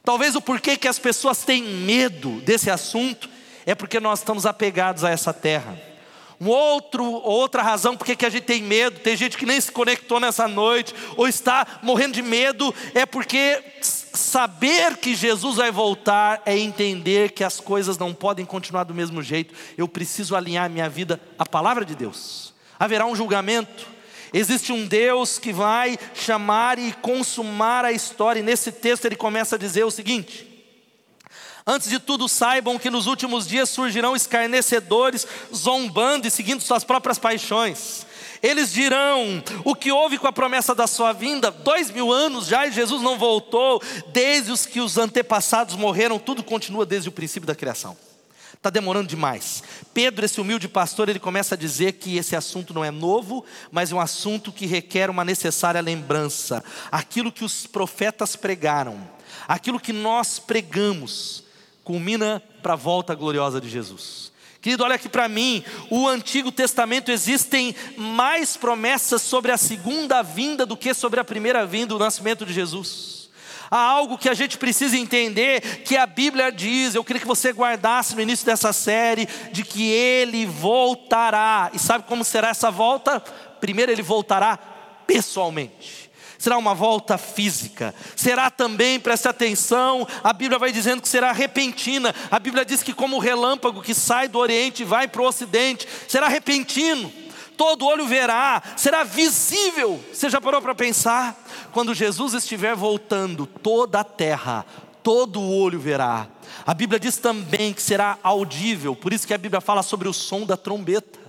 Talvez 0.03 0.35
o 0.35 0.41
porquê 0.41 0.79
que 0.79 0.89
as 0.89 0.99
pessoas 0.99 1.45
têm 1.45 1.63
medo 1.63 2.41
desse 2.41 2.71
assunto 2.71 3.29
é 3.67 3.75
porque 3.75 4.01
nós 4.01 4.21
estamos 4.21 4.47
apegados 4.47 5.05
a 5.05 5.11
essa 5.11 5.35
terra. 5.35 5.90
Um 6.41 6.49
outro, 6.49 7.05
outra 7.05 7.63
razão 7.63 7.95
porque 7.95 8.17
que 8.17 8.25
a 8.25 8.31
gente 8.31 8.45
tem 8.45 8.63
medo, 8.63 8.99
tem 9.01 9.15
gente 9.15 9.37
que 9.37 9.45
nem 9.45 9.61
se 9.61 9.71
conectou 9.71 10.19
nessa 10.19 10.49
noite, 10.49 10.95
ou 11.15 11.29
está 11.29 11.67
morrendo 11.83 12.15
de 12.15 12.23
medo, 12.23 12.75
é 12.95 13.05
porque 13.05 13.63
saber 13.83 14.97
que 14.97 15.15
Jesus 15.15 15.57
vai 15.57 15.71
voltar 15.71 16.41
é 16.47 16.57
entender 16.59 17.33
que 17.33 17.45
as 17.45 17.61
coisas 17.61 17.99
não 17.99 18.15
podem 18.15 18.47
continuar 18.47 18.85
do 18.85 18.95
mesmo 18.95 19.23
jeito. 19.23 19.55
Eu 19.77 19.87
preciso 19.87 20.35
alinhar 20.35 20.71
minha 20.71 20.89
vida 20.89 21.21
à 21.39 21.45
palavra 21.45 21.85
de 21.85 21.95
Deus. 21.95 22.55
Haverá 22.79 23.05
um 23.05 23.15
julgamento. 23.15 23.87
Existe 24.33 24.73
um 24.73 24.87
Deus 24.87 25.39
que 25.39 25.53
vai 25.53 25.99
chamar 26.15 26.79
e 26.79 26.93
consumar 26.93 27.85
a 27.85 27.93
história, 27.93 28.41
e 28.41 28.43
nesse 28.43 28.73
texto 28.73 29.05
ele 29.05 29.17
começa 29.17 29.57
a 29.57 29.59
dizer 29.59 29.85
o 29.85 29.91
seguinte: 29.91 30.50
Antes 31.67 31.89
de 31.89 31.99
tudo, 31.99 32.29
saibam 32.29 32.79
que 32.79 32.91
nos 32.91 33.07
últimos 33.07 33.47
dias 33.47 33.69
surgirão 33.69 34.17
escarnecedores, 34.17 35.27
zombando 35.55 36.27
e 36.27 36.31
seguindo 36.31 36.63
suas 36.63 36.85
próprias 36.85 37.19
paixões. 37.19 38.07
Eles 38.43 38.73
dirão: 38.73 39.43
o 39.65 39.75
que 39.75 39.93
houve 39.93 40.19
com 40.19 40.27
a 40.27 40.33
promessa 40.33 40.75
da 40.75 40.87
sua 40.87 41.13
vinda? 41.13 41.51
Dois 41.51 41.91
mil 41.91 42.11
anos 42.11 42.47
já 42.47 42.67
e 42.67 42.73
Jesus 42.73 43.03
não 43.03 43.19
voltou, 43.19 43.83
desde 44.09 44.51
os 44.51 44.65
que 44.65 44.81
os 44.81 44.97
antepassados 44.97 45.77
morreram, 45.77 46.19
tudo 46.19 46.43
continua 46.43 46.87
desde 46.87 47.09
o 47.09 47.13
princípio 47.13 47.47
da 47.47 47.55
criação. 47.55 47.97
Está 48.55 48.69
demorando 48.69 49.09
demais. 49.09 49.63
Pedro, 49.95 50.23
esse 50.25 50.39
humilde 50.39 50.69
pastor, 50.69 51.09
ele 51.09 51.19
começa 51.19 51.55
a 51.55 51.59
dizer 51.59 51.93
que 51.93 52.19
esse 52.19 52.37
assunto 52.37 52.75
não 52.75 52.85
é 52.85 52.91
novo, 52.91 53.43
mas 53.71 53.91
é 53.91 53.95
um 53.95 54.01
assunto 54.01 54.53
que 54.53 54.67
requer 54.67 55.09
uma 55.09 55.25
necessária 55.25 55.81
lembrança. 55.81 56.63
Aquilo 56.93 57.33
que 57.33 57.43
os 57.43 57.67
profetas 57.67 58.37
pregaram, 58.37 59.01
aquilo 59.49 59.81
que 59.81 59.95
nós 59.95 60.39
pregamos, 60.39 61.45
culmina 61.85 62.43
para 62.63 62.75
a 62.75 62.77
volta 62.77 63.15
gloriosa 63.15 63.61
de 63.61 63.69
Jesus. 63.69 64.31
Querido, 64.61 64.85
olha 64.85 64.97
aqui 64.97 65.09
para 65.09 65.27
mim, 65.27 65.65
o 65.89 66.07
Antigo 66.07 66.53
Testamento 66.53 67.11
existem 67.11 67.75
mais 67.97 68.59
promessas 68.59 69.23
sobre 69.23 69.51
a 69.51 69.57
segunda 69.57 70.21
vinda 70.23 70.67
do 70.67 70.77
que 70.77 70.93
sobre 70.93 71.19
a 71.19 71.25
primeira 71.25 71.65
vinda, 71.65 71.97
o 71.97 71.99
nascimento 71.99 72.45
de 72.45 72.53
Jesus. 72.53 73.31
Há 73.71 73.79
algo 73.79 74.19
que 74.19 74.29
a 74.29 74.35
gente 74.35 74.59
precisa 74.59 74.99
entender, 74.99 75.61
que 75.85 75.97
a 75.97 76.05
Bíblia 76.05 76.51
diz, 76.51 76.95
eu 76.95 77.05
queria 77.05 77.21
que 77.21 77.27
você 77.27 77.53
guardasse 77.53 78.15
no 78.15 78.21
início 78.21 78.45
dessa 78.45 78.73
série, 78.73 79.29
de 79.53 79.63
que 79.63 79.91
ele 79.91 80.45
voltará. 80.45 81.71
E 81.73 81.79
sabe 81.79 82.05
como 82.05 82.25
será 82.25 82.49
essa 82.49 82.71
volta? 82.71 83.21
Primeiro, 83.61 83.93
ele 83.93 84.03
voltará 84.03 84.59
pessoalmente. 85.07 86.10
Será 86.41 86.57
uma 86.57 86.75
volta 86.75 87.19
física, 87.19 87.95
será 88.17 88.51
também, 88.51 88.99
preste 88.99 89.29
atenção, 89.29 90.09
a 90.25 90.33
Bíblia 90.33 90.59
vai 90.59 90.73
dizendo 90.73 91.03
que 91.03 91.09
será 91.09 91.33
repentina, 91.33 92.15
a 92.31 92.39
Bíblia 92.39 92.65
diz 92.65 92.83
que, 92.83 92.95
como 92.95 93.17
o 93.17 93.21
relâmpago 93.21 93.83
que 93.83 93.93
sai 93.93 94.27
do 94.27 94.39
Oriente 94.39 94.81
e 94.81 94.87
vai 94.87 95.07
para 95.07 95.21
o 95.21 95.27
Ocidente, 95.27 95.87
será 96.09 96.29
repentino, 96.29 97.13
todo 97.59 97.85
olho 97.85 98.07
verá, 98.07 98.63
será 98.75 99.05
visível. 99.05 100.03
Você 100.11 100.31
já 100.31 100.41
parou 100.41 100.63
para 100.63 100.75
pensar? 100.75 101.39
Quando 101.73 101.95
Jesus 101.95 102.33
estiver 102.33 102.75
voltando, 102.75 103.45
toda 103.45 104.01
a 104.01 104.05
terra, 104.05 104.65
todo 105.03 105.43
olho 105.43 105.79
verá. 105.79 106.27
A 106.67 106.73
Bíblia 106.73 106.99
diz 106.99 107.19
também 107.19 107.75
que 107.75 107.83
será 107.83 108.17
audível, 108.23 108.97
por 108.97 109.13
isso 109.13 109.27
que 109.27 109.35
a 109.35 109.39
Bíblia 109.39 109.61
fala 109.61 109.83
sobre 109.83 110.09
o 110.09 110.15
som 110.15 110.47
da 110.47 110.57
trombeta. 110.57 111.20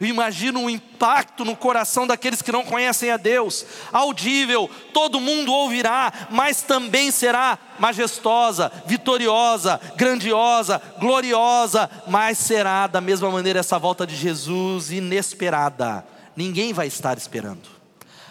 Eu 0.00 0.06
imagino 0.06 0.64
o 0.64 0.70
impacto 0.70 1.44
no 1.44 1.54
coração 1.54 2.06
daqueles 2.06 2.40
que 2.40 2.50
não 2.50 2.64
conhecem 2.64 3.10
a 3.10 3.18
Deus. 3.18 3.66
Audível, 3.92 4.70
todo 4.94 5.20
mundo 5.20 5.52
ouvirá, 5.52 6.10
mas 6.30 6.62
também 6.62 7.10
será 7.10 7.58
majestosa, 7.78 8.72
vitoriosa, 8.86 9.78
grandiosa, 9.96 10.80
gloriosa, 10.98 11.90
mas 12.06 12.38
será 12.38 12.86
da 12.86 12.98
mesma 12.98 13.30
maneira 13.30 13.60
essa 13.60 13.78
volta 13.78 14.06
de 14.06 14.16
Jesus 14.16 14.90
inesperada. 14.90 16.02
Ninguém 16.34 16.72
vai 16.72 16.86
estar 16.86 17.18
esperando. 17.18 17.68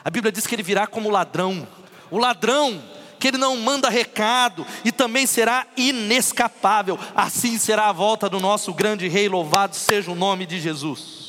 A 0.03 0.09
Bíblia 0.09 0.31
diz 0.31 0.47
que 0.47 0.55
ele 0.55 0.63
virá 0.63 0.87
como 0.87 1.11
ladrão. 1.11 1.67
O 2.09 2.17
ladrão 2.17 2.81
que 3.19 3.27
ele 3.27 3.37
não 3.37 3.55
manda 3.57 3.89
recado 3.89 4.65
e 4.83 4.91
também 4.91 5.27
será 5.27 5.67
inescapável. 5.77 6.97
Assim 7.13 7.59
será 7.59 7.89
a 7.89 7.93
volta 7.93 8.27
do 8.27 8.39
nosso 8.39 8.73
grande 8.73 9.07
rei, 9.07 9.29
louvado 9.29 9.75
seja 9.75 10.09
o 10.09 10.15
nome 10.15 10.47
de 10.47 10.59
Jesus. 10.59 11.28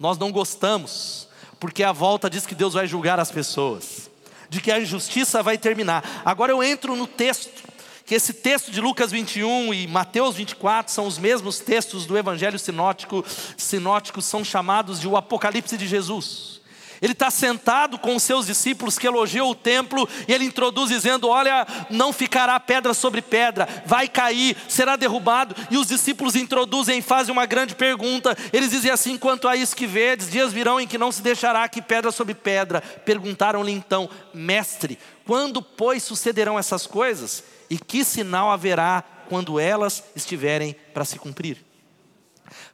Nós 0.00 0.16
não 0.16 0.32
gostamos, 0.32 1.28
porque 1.60 1.82
a 1.82 1.92
volta 1.92 2.30
diz 2.30 2.46
que 2.46 2.54
Deus 2.54 2.72
vai 2.72 2.86
julgar 2.86 3.20
as 3.20 3.30
pessoas, 3.30 4.10
de 4.48 4.58
que 4.58 4.72
a 4.72 4.80
injustiça 4.80 5.42
vai 5.42 5.58
terminar. 5.58 6.22
Agora 6.24 6.50
eu 6.50 6.62
entro 6.62 6.96
no 6.96 7.06
texto, 7.06 7.68
que 8.06 8.14
esse 8.14 8.32
texto 8.32 8.70
de 8.70 8.80
Lucas 8.80 9.12
21 9.12 9.74
e 9.74 9.86
Mateus 9.86 10.36
24 10.36 10.90
são 10.90 11.06
os 11.06 11.18
mesmos 11.18 11.58
textos 11.58 12.06
do 12.06 12.16
Evangelho 12.16 12.58
sinótico, 12.58 13.22
sinóticos 13.58 14.24
são 14.24 14.42
chamados 14.42 14.98
de 15.02 15.06
o 15.06 15.18
Apocalipse 15.18 15.76
de 15.76 15.86
Jesus. 15.86 16.59
Ele 17.00 17.12
está 17.12 17.30
sentado 17.30 17.98
com 17.98 18.14
os 18.14 18.22
seus 18.22 18.46
discípulos 18.46 18.98
que 18.98 19.06
elogiam 19.06 19.48
o 19.48 19.54
templo 19.54 20.08
e 20.28 20.32
ele 20.32 20.44
introduz 20.44 20.90
dizendo: 20.90 21.28
Olha, 21.28 21.66
não 21.88 22.12
ficará 22.12 22.60
pedra 22.60 22.92
sobre 22.92 23.22
pedra, 23.22 23.66
vai 23.86 24.06
cair, 24.06 24.56
será 24.68 24.96
derrubado. 24.96 25.54
E 25.70 25.78
os 25.78 25.88
discípulos 25.88 26.36
introduzem 26.36 26.98
e 26.98 27.02
fazem 27.02 27.32
uma 27.32 27.46
grande 27.46 27.74
pergunta. 27.74 28.36
Eles 28.52 28.70
dizem 28.70 28.90
assim: 28.90 29.16
Quanto 29.16 29.48
a 29.48 29.56
isso 29.56 29.74
que 29.74 29.86
vedes, 29.86 30.30
dias 30.30 30.52
virão 30.52 30.80
em 30.80 30.86
que 30.86 30.98
não 30.98 31.10
se 31.10 31.22
deixará 31.22 31.64
aqui 31.64 31.80
pedra 31.80 32.12
sobre 32.12 32.34
pedra. 32.34 32.80
Perguntaram-lhe 32.80 33.72
então, 33.72 34.08
Mestre, 34.34 34.98
quando, 35.24 35.62
pois, 35.62 36.02
sucederão 36.02 36.58
essas 36.58 36.86
coisas? 36.86 37.42
E 37.70 37.78
que 37.78 38.04
sinal 38.04 38.50
haverá 38.50 39.02
quando 39.28 39.60
elas 39.60 40.02
estiverem 40.14 40.74
para 40.92 41.04
se 41.04 41.18
cumprir? 41.18 41.69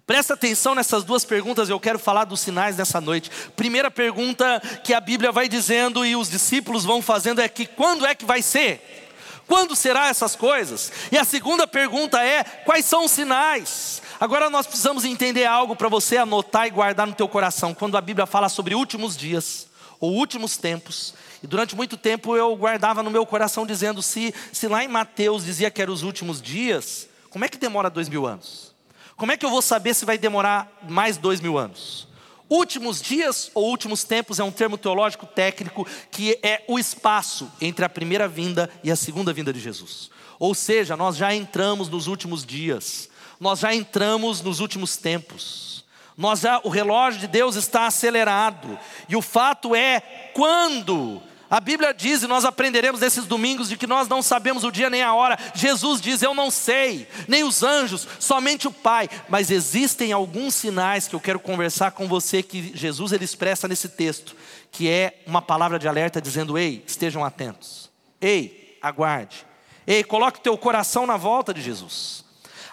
Presta 0.06 0.34
atenção 0.34 0.72
nessas 0.72 1.02
duas 1.02 1.24
perguntas, 1.24 1.68
eu 1.68 1.80
quero 1.80 1.98
falar 1.98 2.24
dos 2.24 2.38
sinais 2.38 2.76
nessa 2.76 3.00
noite. 3.00 3.28
Primeira 3.56 3.90
pergunta 3.90 4.62
que 4.84 4.94
a 4.94 5.00
Bíblia 5.00 5.32
vai 5.32 5.48
dizendo 5.48 6.06
e 6.06 6.14
os 6.14 6.30
discípulos 6.30 6.84
vão 6.84 7.02
fazendo 7.02 7.40
é 7.40 7.48
que 7.48 7.66
quando 7.66 8.06
é 8.06 8.14
que 8.14 8.24
vai 8.24 8.40
ser? 8.40 9.08
Quando 9.48 9.74
será 9.74 10.06
essas 10.06 10.36
coisas? 10.36 10.92
E 11.10 11.18
a 11.18 11.24
segunda 11.24 11.66
pergunta 11.66 12.22
é: 12.22 12.44
quais 12.44 12.84
são 12.84 13.04
os 13.04 13.10
sinais? 13.10 14.00
Agora 14.20 14.48
nós 14.48 14.64
precisamos 14.64 15.04
entender 15.04 15.44
algo 15.44 15.74
para 15.74 15.88
você 15.88 16.16
anotar 16.16 16.68
e 16.68 16.70
guardar 16.70 17.08
no 17.08 17.12
teu 17.12 17.26
coração. 17.26 17.74
Quando 17.74 17.96
a 17.96 18.00
Bíblia 18.00 18.26
fala 18.26 18.48
sobre 18.48 18.76
últimos 18.76 19.16
dias 19.16 19.66
ou 19.98 20.12
últimos 20.12 20.56
tempos, 20.56 21.14
e 21.42 21.48
durante 21.48 21.74
muito 21.74 21.96
tempo 21.96 22.36
eu 22.36 22.54
guardava 22.54 23.02
no 23.02 23.10
meu 23.10 23.26
coração 23.26 23.66
dizendo: 23.66 24.00
se, 24.02 24.32
se 24.52 24.68
lá 24.68 24.84
em 24.84 24.88
Mateus 24.88 25.44
dizia 25.44 25.68
que 25.68 25.82
eram 25.82 25.92
os 25.92 26.04
últimos 26.04 26.40
dias, 26.40 27.08
como 27.28 27.44
é 27.44 27.48
que 27.48 27.58
demora 27.58 27.90
dois 27.90 28.08
mil 28.08 28.24
anos? 28.24 28.75
Como 29.16 29.32
é 29.32 29.36
que 29.36 29.46
eu 29.46 29.50
vou 29.50 29.62
saber 29.62 29.94
se 29.94 30.04
vai 30.04 30.18
demorar 30.18 30.70
mais 30.86 31.16
dois 31.16 31.40
mil 31.40 31.56
anos? 31.56 32.06
Últimos 32.50 33.00
dias 33.00 33.50
ou 33.54 33.70
últimos 33.70 34.04
tempos 34.04 34.38
é 34.38 34.44
um 34.44 34.52
termo 34.52 34.76
teológico 34.76 35.26
técnico 35.26 35.86
que 36.10 36.38
é 36.42 36.62
o 36.68 36.78
espaço 36.78 37.50
entre 37.60 37.84
a 37.84 37.88
primeira 37.88 38.28
vinda 38.28 38.70
e 38.84 38.90
a 38.90 38.94
segunda 38.94 39.32
vinda 39.32 39.52
de 39.52 39.58
Jesus. 39.58 40.10
Ou 40.38 40.54
seja, 40.54 40.96
nós 40.96 41.16
já 41.16 41.34
entramos 41.34 41.88
nos 41.88 42.06
últimos 42.06 42.44
dias, 42.44 43.08
nós 43.40 43.60
já 43.60 43.74
entramos 43.74 44.42
nos 44.42 44.60
últimos 44.60 44.98
tempos. 44.98 45.84
Nós 46.16 46.40
já, 46.40 46.60
o 46.62 46.68
relógio 46.68 47.20
de 47.20 47.26
Deus 47.26 47.56
está 47.56 47.86
acelerado. 47.86 48.78
E 49.08 49.16
o 49.16 49.22
fato 49.22 49.74
é 49.74 50.00
quando 50.32 51.22
a 51.48 51.60
Bíblia 51.60 51.94
diz, 51.94 52.22
e 52.22 52.26
nós 52.26 52.44
aprenderemos 52.44 53.00
nesses 53.00 53.24
domingos, 53.24 53.68
de 53.68 53.76
que 53.76 53.86
nós 53.86 54.08
não 54.08 54.20
sabemos 54.20 54.64
o 54.64 54.72
dia 54.72 54.90
nem 54.90 55.02
a 55.02 55.14
hora. 55.14 55.38
Jesus 55.54 56.00
diz: 56.00 56.20
Eu 56.20 56.34
não 56.34 56.50
sei, 56.50 57.06
nem 57.28 57.44
os 57.44 57.62
anjos, 57.62 58.06
somente 58.18 58.66
o 58.66 58.72
Pai. 58.72 59.08
Mas 59.28 59.50
existem 59.50 60.12
alguns 60.12 60.54
sinais 60.54 61.06
que 61.06 61.14
eu 61.14 61.20
quero 61.20 61.38
conversar 61.38 61.92
com 61.92 62.08
você, 62.08 62.42
que 62.42 62.72
Jesus 62.74 63.12
ele 63.12 63.24
expressa 63.24 63.68
nesse 63.68 63.88
texto, 63.88 64.34
que 64.72 64.88
é 64.88 65.22
uma 65.24 65.40
palavra 65.40 65.78
de 65.78 65.86
alerta 65.86 66.20
dizendo: 66.20 66.58
Ei, 66.58 66.82
estejam 66.84 67.24
atentos. 67.24 67.90
Ei, 68.20 68.76
aguarde. 68.82 69.46
Ei, 69.86 70.02
coloque 70.02 70.40
teu 70.40 70.58
coração 70.58 71.06
na 71.06 71.16
volta 71.16 71.54
de 71.54 71.62
Jesus. 71.62 72.24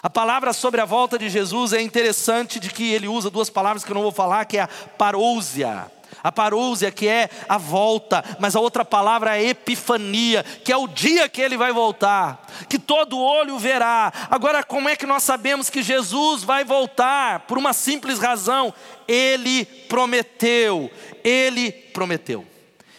A 0.02 0.10
palavra 0.10 0.52
sobre 0.52 0.80
a 0.80 0.84
volta 0.84 1.16
de 1.16 1.30
Jesus 1.30 1.72
é 1.72 1.80
interessante 1.80 2.58
de 2.58 2.70
que 2.70 2.92
ele 2.92 3.06
usa 3.06 3.30
duas 3.30 3.48
palavras 3.48 3.84
que 3.84 3.90
eu 3.90 3.94
não 3.94 4.02
vou 4.02 4.12
falar, 4.12 4.44
que 4.46 4.58
é 4.58 4.62
a 4.62 4.68
parousia 4.68 5.90
a 6.24 6.32
parousia, 6.32 6.90
que 6.90 7.06
é 7.06 7.28
a 7.46 7.58
volta, 7.58 8.24
mas 8.40 8.56
a 8.56 8.60
outra 8.60 8.82
palavra 8.82 9.36
é 9.36 9.48
epifania, 9.48 10.42
que 10.42 10.72
é 10.72 10.76
o 10.76 10.88
dia 10.88 11.28
que 11.28 11.42
ele 11.42 11.54
vai 11.54 11.70
voltar, 11.70 12.46
que 12.66 12.78
todo 12.78 13.20
olho 13.20 13.58
verá. 13.58 14.10
Agora, 14.30 14.64
como 14.64 14.88
é 14.88 14.96
que 14.96 15.04
nós 15.04 15.22
sabemos 15.22 15.68
que 15.68 15.82
Jesus 15.82 16.42
vai 16.42 16.64
voltar? 16.64 17.40
Por 17.40 17.58
uma 17.58 17.74
simples 17.74 18.18
razão: 18.18 18.72
ele 19.06 19.66
prometeu, 19.66 20.90
ele 21.22 21.70
prometeu. 21.70 22.46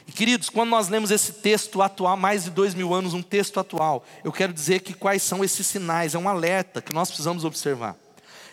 E 0.08 0.12
queridos, 0.12 0.48
quando 0.48 0.70
nós 0.70 0.88
lemos 0.88 1.10
esse 1.10 1.34
texto 1.34 1.82
atual, 1.82 2.16
mais 2.16 2.44
de 2.44 2.52
dois 2.52 2.76
mil 2.76 2.94
anos, 2.94 3.16
um 3.16 3.24
texto 3.24 3.60
atual, 3.60 4.06
eu 4.24 4.32
quero 4.32 4.54
dizer 4.54 4.82
que 4.82 4.94
quais 4.94 5.24
são 5.24 5.44
esses 5.44 5.66
sinais, 5.66 6.14
é 6.14 6.20
um 6.20 6.30
alerta 6.30 6.80
que 6.80 6.94
nós 6.94 7.08
precisamos 7.08 7.44
observar. 7.44 7.96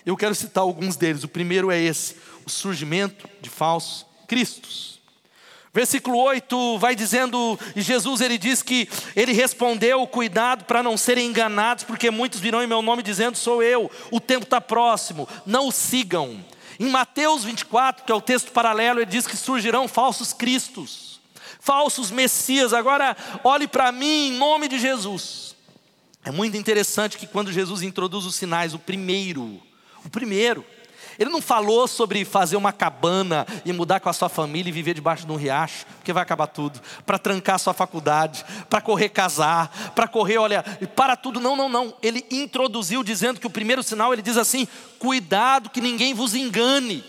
Eu 0.07 0.17
quero 0.17 0.35
citar 0.35 0.63
alguns 0.63 0.97
deles. 0.97 1.25
O 1.25 1.29
primeiro 1.29 1.71
é 1.71 1.79
esse: 1.79 2.17
o 2.47 2.51
surgimento 2.51 3.29
de 3.43 3.51
falsos 3.51 4.11
Cristos. 4.33 4.99
Versículo 5.75 6.17
8 6.17 6.79
vai 6.79 6.97
dizendo, 6.97 7.61
Jesus 7.77 8.23
ele 8.23 8.39
diz 8.39 8.63
que 8.63 8.89
ele 9.15 9.35
respondeu: 9.35 10.07
cuidado 10.07 10.65
para 10.65 10.83
não 10.83 10.97
serem 10.97 11.27
enganados, 11.27 11.85
porque 11.85 12.11
muitos 12.11 12.41
virão 12.41 12.63
em 12.63 12.67
meu 12.67 12.81
nome 12.81 13.03
dizendo: 13.03 13.37
sou 13.37 13.63
eu, 13.63 13.91
o 14.11 14.19
tempo 14.19 14.45
está 14.45 14.59
próximo, 14.59 15.29
não 15.45 15.69
o 15.69 15.73
sigam. 15.73 16.43
Em 16.81 16.89
Mateus 16.89 17.45
24, 17.45 18.07
que 18.07 18.11
é 18.11 18.15
o 18.15 18.23
texto 18.23 18.53
paralelo, 18.53 19.01
ele 19.01 19.11
diz 19.11 19.27
que 19.27 19.37
surgirão 19.37 19.87
falsos 19.87 20.33
cristos, 20.33 21.21
falsos 21.61 22.11
messias. 22.11 22.73
Agora, 22.73 23.15
olhe 23.45 23.69
para 23.69 23.93
mim 23.93 24.29
em 24.29 24.39
nome 24.39 24.67
de 24.67 24.79
Jesus. 24.79 25.55
É 26.25 26.31
muito 26.31 26.57
interessante 26.57 27.19
que 27.19 27.27
quando 27.27 27.53
Jesus 27.53 27.83
introduz 27.83 28.25
os 28.25 28.35
sinais, 28.35 28.73
o 28.73 28.79
primeiro, 28.79 29.61
o 30.03 30.09
primeiro, 30.09 30.65
ele 31.19 31.31
não 31.31 31.43
falou 31.43 31.87
sobre 31.87 32.25
fazer 32.25 32.57
uma 32.57 32.73
cabana 32.73 33.47
e 33.65 33.73
mudar 33.73 34.01
com 34.01 34.09
a 34.09 34.13
sua 34.13 34.29
família 34.29 34.71
e 34.71 34.73
viver 34.73 34.95
debaixo 34.95 35.27
de 35.27 35.33
um 35.33 35.37
riacho, 35.37 35.87
porque 35.97 36.13
vai 36.13 36.23
acabar 36.23 36.47
tudo. 36.47 36.81
Para 37.05 37.19
trancar 37.19 37.57
a 37.57 37.59
sua 37.59 37.75
faculdade, 37.75 38.45
para 38.69 38.81
correr 38.81 39.09
casar, 39.09 39.93
para 39.95 40.09
correr, 40.09 40.39
olha, 40.39 40.63
para 40.95 41.17
tudo. 41.17 41.41
Não, 41.41 41.57
não, 41.57 41.69
não. 41.69 41.95
Ele 42.03 42.25
introduziu 42.31 43.03
dizendo 43.03 43.41
que 43.41 43.47
o 43.47 43.51
primeiro 43.51 43.83
sinal, 43.83 44.13
ele 44.13 44.23
diz 44.23 44.37
assim: 44.37 44.67
cuidado 44.99 45.71
que 45.71 45.81
ninguém 45.81 46.15
vos 46.15 46.35
engane. 46.35 47.05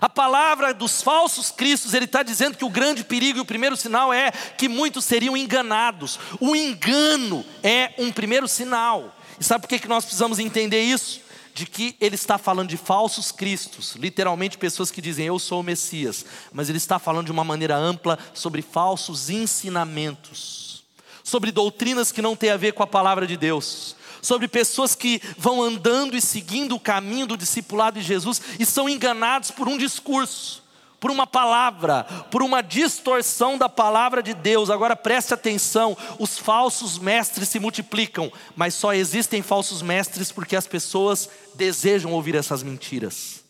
A 0.00 0.08
palavra 0.08 0.72
dos 0.72 1.02
falsos 1.02 1.50
cristos, 1.50 1.92
ele 1.92 2.06
está 2.06 2.22
dizendo 2.22 2.56
que 2.56 2.64
o 2.64 2.70
grande 2.70 3.04
perigo 3.04 3.38
e 3.38 3.42
o 3.42 3.44
primeiro 3.44 3.76
sinal 3.76 4.12
é 4.12 4.30
que 4.30 4.66
muitos 4.66 5.04
seriam 5.04 5.36
enganados. 5.36 6.18
O 6.40 6.56
engano 6.56 7.44
é 7.62 7.92
um 7.98 8.10
primeiro 8.10 8.48
sinal. 8.48 9.14
E 9.38 9.44
sabe 9.44 9.60
por 9.60 9.68
que, 9.68 9.78
que 9.78 9.88
nós 9.88 10.04
precisamos 10.04 10.38
entender 10.38 10.82
isso? 10.82 11.20
De 11.54 11.66
que 11.66 11.96
ele 12.00 12.14
está 12.14 12.38
falando 12.38 12.68
de 12.68 12.76
falsos 12.76 13.32
cristos, 13.32 13.94
literalmente 13.96 14.58
pessoas 14.58 14.90
que 14.90 15.00
dizem 15.00 15.26
eu 15.26 15.38
sou 15.38 15.60
o 15.60 15.64
Messias, 15.64 16.24
mas 16.52 16.68
ele 16.68 16.78
está 16.78 16.98
falando 16.98 17.26
de 17.26 17.32
uma 17.32 17.44
maneira 17.44 17.76
ampla 17.76 18.18
sobre 18.34 18.62
falsos 18.62 19.30
ensinamentos, 19.30 20.84
sobre 21.22 21.52
doutrinas 21.52 22.12
que 22.12 22.22
não 22.22 22.36
têm 22.36 22.50
a 22.50 22.56
ver 22.56 22.72
com 22.72 22.82
a 22.82 22.86
palavra 22.86 23.26
de 23.26 23.36
Deus, 23.36 23.96
sobre 24.22 24.48
pessoas 24.48 24.94
que 24.94 25.20
vão 25.36 25.62
andando 25.62 26.16
e 26.16 26.20
seguindo 26.20 26.74
o 26.74 26.80
caminho 26.80 27.26
do 27.26 27.36
discipulado 27.36 27.98
de 27.98 28.06
Jesus 28.06 28.40
e 28.58 28.66
são 28.66 28.88
enganados 28.88 29.50
por 29.50 29.68
um 29.68 29.78
discurso 29.78 30.59
por 31.00 31.10
uma 31.10 31.26
palavra, 31.26 32.04
por 32.30 32.42
uma 32.42 32.62
distorção 32.62 33.56
da 33.56 33.68
palavra 33.68 34.22
de 34.22 34.34
Deus. 34.34 34.68
Agora 34.68 34.94
preste 34.94 35.32
atenção: 35.32 35.96
os 36.18 36.38
falsos 36.38 36.98
mestres 36.98 37.48
se 37.48 37.58
multiplicam, 37.58 38.30
mas 38.54 38.74
só 38.74 38.92
existem 38.92 39.40
falsos 39.40 39.80
mestres 39.80 40.30
porque 40.30 40.54
as 40.54 40.66
pessoas 40.66 41.28
desejam 41.54 42.12
ouvir 42.12 42.34
essas 42.34 42.62
mentiras. 42.62 43.40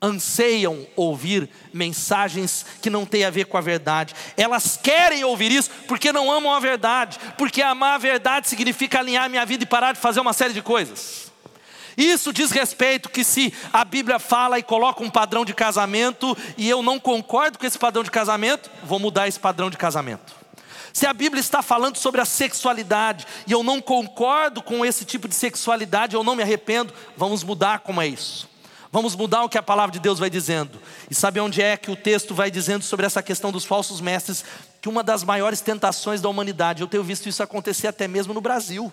anseiam 0.00 0.86
ouvir 0.94 1.50
mensagens 1.72 2.64
que 2.80 2.88
não 2.88 3.04
têm 3.04 3.24
a 3.24 3.30
ver 3.30 3.46
com 3.46 3.56
a 3.56 3.60
verdade. 3.60 4.14
Elas 4.36 4.76
querem 4.76 5.24
ouvir 5.24 5.50
isso 5.50 5.70
porque 5.88 6.12
não 6.12 6.30
amam 6.30 6.54
a 6.54 6.60
verdade, 6.60 7.18
porque 7.36 7.60
amar 7.62 7.94
a 7.94 7.98
verdade 7.98 8.48
significa 8.48 9.00
alinhar 9.00 9.28
minha 9.28 9.44
vida 9.44 9.64
e 9.64 9.66
parar 9.66 9.92
de 9.92 10.00
fazer 10.00 10.20
uma 10.20 10.32
série 10.32 10.54
de 10.54 10.62
coisas. 10.62 11.27
Isso 11.98 12.32
diz 12.32 12.52
respeito 12.52 13.08
que 13.08 13.24
se 13.24 13.52
a 13.72 13.84
Bíblia 13.84 14.20
fala 14.20 14.56
e 14.56 14.62
coloca 14.62 15.02
um 15.02 15.10
padrão 15.10 15.44
de 15.44 15.52
casamento 15.52 16.38
e 16.56 16.68
eu 16.68 16.80
não 16.80 17.00
concordo 17.00 17.58
com 17.58 17.66
esse 17.66 17.76
padrão 17.76 18.04
de 18.04 18.10
casamento, 18.10 18.70
vou 18.84 19.00
mudar 19.00 19.26
esse 19.26 19.40
padrão 19.40 19.68
de 19.68 19.76
casamento. 19.76 20.32
Se 20.92 21.06
a 21.08 21.12
Bíblia 21.12 21.40
está 21.40 21.60
falando 21.60 21.96
sobre 21.96 22.20
a 22.20 22.24
sexualidade 22.24 23.26
e 23.48 23.52
eu 23.52 23.64
não 23.64 23.80
concordo 23.80 24.62
com 24.62 24.86
esse 24.86 25.04
tipo 25.04 25.26
de 25.26 25.34
sexualidade, 25.34 26.14
eu 26.14 26.22
não 26.22 26.36
me 26.36 26.42
arrependo, 26.44 26.94
vamos 27.16 27.42
mudar 27.42 27.80
como 27.80 28.00
é 28.00 28.06
isso. 28.06 28.48
Vamos 28.92 29.16
mudar 29.16 29.42
o 29.42 29.48
que 29.48 29.58
a 29.58 29.62
palavra 29.62 29.92
de 29.92 29.98
Deus 29.98 30.20
vai 30.20 30.30
dizendo. 30.30 30.80
E 31.10 31.14
sabe 31.16 31.40
onde 31.40 31.60
é 31.60 31.76
que 31.76 31.90
o 31.90 31.96
texto 31.96 32.32
vai 32.32 32.48
dizendo 32.48 32.84
sobre 32.84 33.06
essa 33.06 33.24
questão 33.24 33.50
dos 33.50 33.64
falsos 33.64 34.00
mestres? 34.00 34.44
Que 34.80 34.88
uma 34.88 35.02
das 35.02 35.24
maiores 35.24 35.60
tentações 35.60 36.20
da 36.20 36.28
humanidade, 36.28 36.80
eu 36.80 36.86
tenho 36.86 37.02
visto 37.02 37.28
isso 37.28 37.42
acontecer 37.42 37.88
até 37.88 38.06
mesmo 38.06 38.32
no 38.32 38.40
Brasil. 38.40 38.92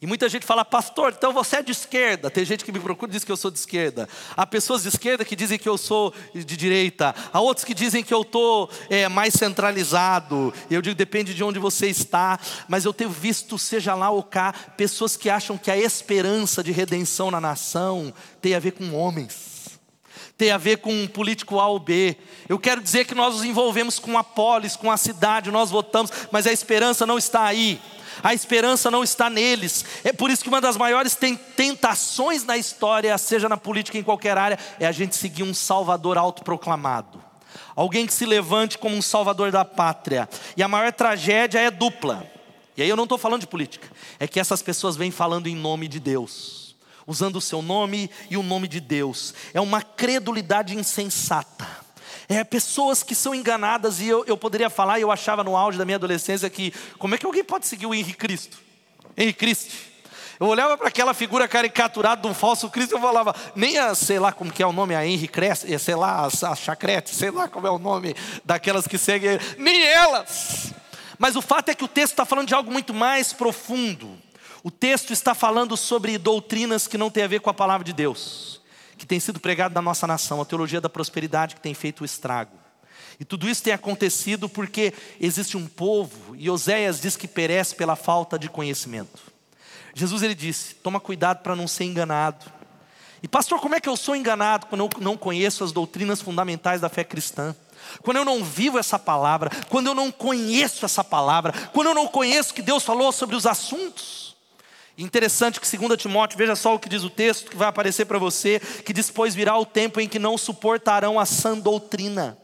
E 0.00 0.06
muita 0.06 0.28
gente 0.28 0.44
fala, 0.44 0.64
pastor, 0.64 1.14
então 1.16 1.32
você 1.32 1.56
é 1.56 1.62
de 1.62 1.72
esquerda. 1.72 2.30
Tem 2.30 2.44
gente 2.44 2.64
que 2.64 2.72
me 2.72 2.78
procura 2.78 3.10
e 3.10 3.14
diz 3.14 3.24
que 3.24 3.32
eu 3.32 3.36
sou 3.36 3.50
de 3.50 3.58
esquerda. 3.58 4.06
Há 4.36 4.46
pessoas 4.46 4.82
de 4.82 4.88
esquerda 4.88 5.24
que 5.24 5.34
dizem 5.34 5.58
que 5.58 5.68
eu 5.68 5.78
sou 5.78 6.12
de 6.34 6.44
direita. 6.44 7.14
Há 7.32 7.40
outros 7.40 7.64
que 7.64 7.72
dizem 7.72 8.04
que 8.04 8.12
eu 8.12 8.20
estou 8.20 8.70
é, 8.90 9.08
mais 9.08 9.32
centralizado. 9.32 10.52
Eu 10.70 10.82
digo, 10.82 10.94
depende 10.94 11.32
de 11.32 11.42
onde 11.42 11.58
você 11.58 11.86
está. 11.86 12.38
Mas 12.68 12.84
eu 12.84 12.92
tenho 12.92 13.08
visto, 13.08 13.58
seja 13.58 13.94
lá 13.94 14.10
ou 14.10 14.22
cá, 14.22 14.52
pessoas 14.76 15.16
que 15.16 15.30
acham 15.30 15.56
que 15.56 15.70
a 15.70 15.78
esperança 15.78 16.62
de 16.62 16.72
redenção 16.72 17.30
na 17.30 17.40
nação 17.40 18.12
tem 18.42 18.54
a 18.54 18.58
ver 18.58 18.72
com 18.72 18.94
homens 18.94 19.56
tem 20.38 20.50
a 20.50 20.58
ver 20.58 20.78
com 20.78 20.92
um 20.92 21.06
político 21.06 21.58
A 21.58 21.66
ou 21.66 21.78
B. 21.78 22.14
Eu 22.46 22.58
quero 22.58 22.82
dizer 22.82 23.06
que 23.06 23.14
nós 23.14 23.36
nos 23.36 23.44
envolvemos 23.44 23.98
com 23.98 24.18
a 24.18 24.22
polis, 24.22 24.76
com 24.76 24.90
a 24.90 24.96
cidade, 24.98 25.50
nós 25.50 25.70
votamos, 25.70 26.10
mas 26.30 26.46
a 26.46 26.52
esperança 26.52 27.06
não 27.06 27.16
está 27.16 27.44
aí 27.44 27.80
a 28.22 28.34
esperança 28.34 28.90
não 28.90 29.02
está 29.02 29.28
neles. 29.28 29.84
É 30.04 30.12
por 30.12 30.30
isso 30.30 30.42
que 30.42 30.48
uma 30.48 30.60
das 30.60 30.76
maiores 30.76 31.16
tentações 31.56 32.44
na 32.44 32.56
história, 32.56 33.16
seja 33.18 33.48
na 33.48 33.56
política, 33.56 33.98
em 33.98 34.02
qualquer 34.02 34.38
área, 34.38 34.58
é 34.78 34.86
a 34.86 34.92
gente 34.92 35.16
seguir 35.16 35.42
um 35.42 35.54
Salvador 35.54 36.18
autoproclamado. 36.18 37.22
Alguém 37.74 38.06
que 38.06 38.12
se 38.12 38.24
levante 38.24 38.78
como 38.78 38.96
um 38.96 39.02
salvador 39.02 39.50
da 39.50 39.64
pátria. 39.64 40.28
E 40.56 40.62
a 40.62 40.68
maior 40.68 40.92
tragédia 40.92 41.58
é 41.58 41.70
dupla. 41.70 42.26
E 42.76 42.82
aí 42.82 42.88
eu 42.88 42.96
não 42.96 43.04
estou 43.04 43.18
falando 43.18 43.42
de 43.42 43.46
política. 43.46 43.88
É 44.18 44.26
que 44.26 44.40
essas 44.40 44.62
pessoas 44.62 44.96
vêm 44.96 45.10
falando 45.10 45.46
em 45.46 45.54
nome 45.54 45.88
de 45.88 46.00
Deus. 46.00 46.74
Usando 47.06 47.36
o 47.36 47.40
seu 47.40 47.62
nome 47.62 48.10
e 48.30 48.36
o 48.36 48.42
nome 48.42 48.66
de 48.66 48.80
Deus. 48.80 49.34
É 49.52 49.60
uma 49.60 49.82
credulidade 49.82 50.74
insensata 50.74 51.85
é, 52.28 52.42
pessoas 52.42 53.02
que 53.02 53.14
são 53.14 53.34
enganadas, 53.34 54.00
e 54.00 54.08
eu, 54.08 54.24
eu 54.26 54.36
poderia 54.36 54.68
falar, 54.68 54.98
eu 55.00 55.10
achava 55.10 55.44
no 55.44 55.56
auge 55.56 55.78
da 55.78 55.84
minha 55.84 55.96
adolescência 55.96 56.50
que, 56.50 56.72
como 56.98 57.14
é 57.14 57.18
que 57.18 57.26
alguém 57.26 57.44
pode 57.44 57.66
seguir 57.66 57.86
o 57.86 57.94
Henrique 57.94 58.18
Cristo? 58.18 58.58
Henrique 59.16 59.38
Cristo. 59.38 59.74
Eu 60.38 60.48
olhava 60.48 60.76
para 60.76 60.88
aquela 60.88 61.14
figura 61.14 61.48
caricaturada 61.48 62.20
de 62.20 62.28
um 62.28 62.34
falso 62.34 62.68
Cristo 62.68 62.96
e 62.96 63.00
falava, 63.00 63.34
nem 63.54 63.78
a, 63.78 63.94
sei 63.94 64.18
lá 64.18 64.32
como 64.32 64.52
que 64.52 64.62
é 64.62 64.66
o 64.66 64.72
nome, 64.72 64.94
a 64.94 65.06
Henri 65.06 65.28
Cresce, 65.28 65.72
eh, 65.72 65.78
sei 65.78 65.94
lá, 65.94 66.28
a, 66.28 66.50
a 66.50 66.54
Chacrete, 66.54 67.14
sei 67.14 67.30
lá 67.30 67.48
como 67.48 67.66
é 67.66 67.70
o 67.70 67.78
nome 67.78 68.14
daquelas 68.44 68.86
que 68.86 68.98
seguem 68.98 69.38
nem 69.56 69.82
elas. 69.84 70.74
Mas 71.18 71.36
o 71.36 71.42
fato 71.42 71.70
é 71.70 71.74
que 71.74 71.84
o 71.84 71.88
texto 71.88 72.12
está 72.12 72.26
falando 72.26 72.48
de 72.48 72.54
algo 72.54 72.70
muito 72.70 72.92
mais 72.92 73.32
profundo. 73.32 74.18
O 74.62 74.70
texto 74.70 75.12
está 75.12 75.34
falando 75.34 75.74
sobre 75.76 76.18
doutrinas 76.18 76.86
que 76.86 76.98
não 76.98 77.08
têm 77.08 77.22
a 77.22 77.28
ver 77.28 77.40
com 77.40 77.48
a 77.48 77.54
palavra 77.54 77.84
de 77.84 77.94
Deus 77.94 78.60
que 78.96 79.06
tem 79.06 79.20
sido 79.20 79.40
pregado 79.40 79.74
na 79.74 79.82
nossa 79.82 80.06
nação, 80.06 80.40
a 80.40 80.44
teologia 80.44 80.80
da 80.80 80.88
prosperidade 80.88 81.54
que 81.54 81.60
tem 81.60 81.74
feito 81.74 82.00
o 82.00 82.04
estrago. 82.04 82.52
E 83.18 83.24
tudo 83.24 83.48
isso 83.48 83.62
tem 83.62 83.72
acontecido 83.72 84.48
porque 84.48 84.92
existe 85.20 85.56
um 85.56 85.66
povo, 85.66 86.36
e 86.36 86.50
Oséias 86.50 87.00
diz 87.00 87.16
que 87.16 87.26
perece 87.26 87.74
pela 87.74 87.96
falta 87.96 88.38
de 88.38 88.48
conhecimento. 88.48 89.20
Jesus 89.94 90.22
ele 90.22 90.34
disse: 90.34 90.74
toma 90.74 91.00
cuidado 91.00 91.42
para 91.42 91.56
não 91.56 91.66
ser 91.66 91.84
enganado. 91.84 92.44
E 93.22 93.28
pastor, 93.28 93.58
como 93.60 93.74
é 93.74 93.80
que 93.80 93.88
eu 93.88 93.96
sou 93.96 94.14
enganado 94.14 94.66
quando 94.66 94.82
eu 94.82 94.90
não 95.00 95.16
conheço 95.16 95.64
as 95.64 95.72
doutrinas 95.72 96.20
fundamentais 96.20 96.82
da 96.82 96.88
fé 96.88 97.02
cristã? 97.02 97.56
Quando 98.02 98.18
eu 98.18 98.24
não 98.24 98.44
vivo 98.44 98.78
essa 98.78 98.98
palavra, 98.98 99.50
quando 99.68 99.86
eu 99.86 99.94
não 99.94 100.10
conheço 100.10 100.84
essa 100.84 101.02
palavra, 101.02 101.52
quando 101.72 101.88
eu 101.88 101.94
não 101.94 102.06
conheço 102.06 102.52
que 102.52 102.62
Deus 102.62 102.82
falou 102.82 103.10
sobre 103.12 103.34
os 103.34 103.46
assuntos? 103.46 104.25
Interessante 104.98 105.60
que 105.60 105.76
2 105.76 106.00
Timóteo, 106.00 106.38
veja 106.38 106.56
só 106.56 106.74
o 106.74 106.78
que 106.78 106.88
diz 106.88 107.04
o 107.04 107.10
texto 107.10 107.50
que 107.50 107.56
vai 107.56 107.68
aparecer 107.68 108.06
para 108.06 108.18
você, 108.18 108.60
que 108.84 108.94
diz: 108.94 109.10
Pois 109.10 109.34
virá 109.34 109.56
o 109.58 109.66
tempo 109.66 110.00
em 110.00 110.08
que 110.08 110.18
não 110.18 110.38
suportarão 110.38 111.20
a 111.20 111.26
sã 111.26 111.56
doutrina. 111.58 112.38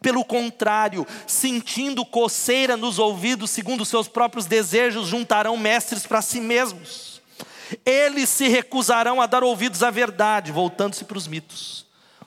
Pelo 0.00 0.24
contrário, 0.24 1.06
sentindo 1.26 2.04
coceira 2.04 2.76
nos 2.76 2.98
ouvidos, 2.98 3.50
segundo 3.50 3.84
seus 3.84 4.06
próprios 4.06 4.46
desejos, 4.46 5.08
juntarão 5.08 5.56
mestres 5.56 6.06
para 6.06 6.22
si 6.22 6.40
mesmos. 6.40 7.20
Eles 7.84 8.28
se 8.28 8.46
recusarão 8.46 9.20
a 9.20 9.26
dar 9.26 9.42
ouvidos 9.42 9.82
à 9.82 9.90
verdade, 9.90 10.52
voltando-se 10.52 11.04
para 11.04 11.18
os 11.18 11.26
mitos. 11.26 11.86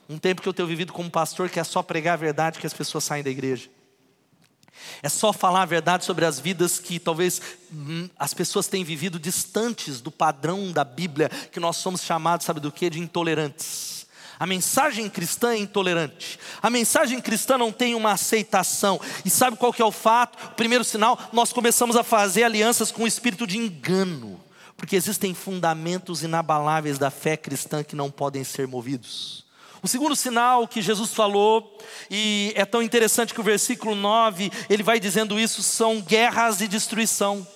Um 0.10 0.18
tempo 0.18 0.42
que 0.42 0.50
eu 0.50 0.54
tenho 0.54 0.68
vivido 0.68 0.92
como 0.92 1.10
pastor 1.10 1.50
que 1.50 1.60
é 1.60 1.64
só 1.64 1.82
pregar 1.82 2.16
a 2.16 2.18
verdade 2.18 2.60
que 2.60 2.68
as 2.68 2.74
pessoas 2.74 3.04
saem 3.04 3.24
da 3.24 3.30
igreja. 3.30 3.70
É 5.02 5.10
só 5.10 5.32
falar 5.32 5.64
a 5.64 5.66
verdade 5.66 6.06
sobre 6.06 6.26
as 6.26 6.40
vidas 6.40 6.80
que 6.80 7.00
talvez 7.00 7.42
hum, 7.72 8.10
as 8.18 8.34
pessoas 8.34 8.68
têm 8.68 8.84
vivido 8.84 9.20
distantes 9.20 10.02
do 10.02 10.12
padrão 10.12 10.72
da 10.72 10.84
Bíblia, 10.84 11.30
que 11.52 11.60
nós 11.60 11.78
somos 11.78 12.02
chamados, 12.02 12.46
sabe 12.46 12.60
do 12.60 12.72
que? 12.72 12.90
De 12.90 13.00
intolerantes. 13.00 14.00
A 14.40 14.48
mensagem 14.48 15.10
cristã 15.10 15.52
é 15.52 15.58
intolerante. 15.58 16.40
A 16.62 16.70
mensagem 16.70 17.20
cristã 17.20 17.58
não 17.58 17.74
tem 17.74 17.94
uma 17.94 18.14
aceitação. 18.14 19.00
E 19.26 19.30
sabe 19.30 19.58
qual 19.58 19.74
que 19.74 19.82
é 19.82 19.86
o 19.86 19.92
fato? 19.92 20.38
O 20.46 20.56
primeiro 20.56 20.86
sinal, 20.86 21.20
nós 21.34 21.52
começamos 21.52 21.98
a 21.98 22.04
fazer 22.04 22.44
alianças 22.44 22.90
com 22.90 23.04
o 23.04 23.08
espírito 23.08 23.46
de 23.46 23.58
engano. 23.58 24.40
Porque 24.78 24.96
existem 24.96 25.34
fundamentos 25.34 26.24
inabaláveis 26.24 26.98
da 26.98 27.12
fé 27.12 27.36
cristã 27.36 27.84
que 27.84 27.98
não 27.98 28.10
podem 28.10 28.46
ser 28.46 28.66
movidos. 28.66 29.44
O 29.82 29.88
segundo 29.88 30.16
sinal 30.16 30.68
que 30.68 30.82
Jesus 30.82 31.14
falou, 31.14 31.78
e 32.12 32.52
é 32.56 32.66
tão 32.66 32.82
interessante 32.82 33.34
que 33.34 33.40
o 33.40 33.44
versículo 33.44 33.96
9, 33.96 34.52
ele 34.70 34.84
vai 34.84 35.00
dizendo 35.00 35.40
isso, 35.40 35.64
são 35.64 36.02
guerras 36.02 36.60
e 36.62 36.68
destruição. 36.68 37.48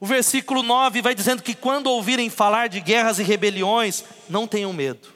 O 0.00 0.06
versículo 0.06 0.62
9 0.62 1.00
vai 1.00 1.14
dizendo 1.14 1.42
que 1.42 1.54
quando 1.54 1.86
ouvirem 1.86 2.28
falar 2.28 2.68
de 2.68 2.80
guerras 2.80 3.18
e 3.18 3.22
rebeliões, 3.22 4.04
não 4.28 4.46
tenham 4.46 4.72
medo. 4.72 5.08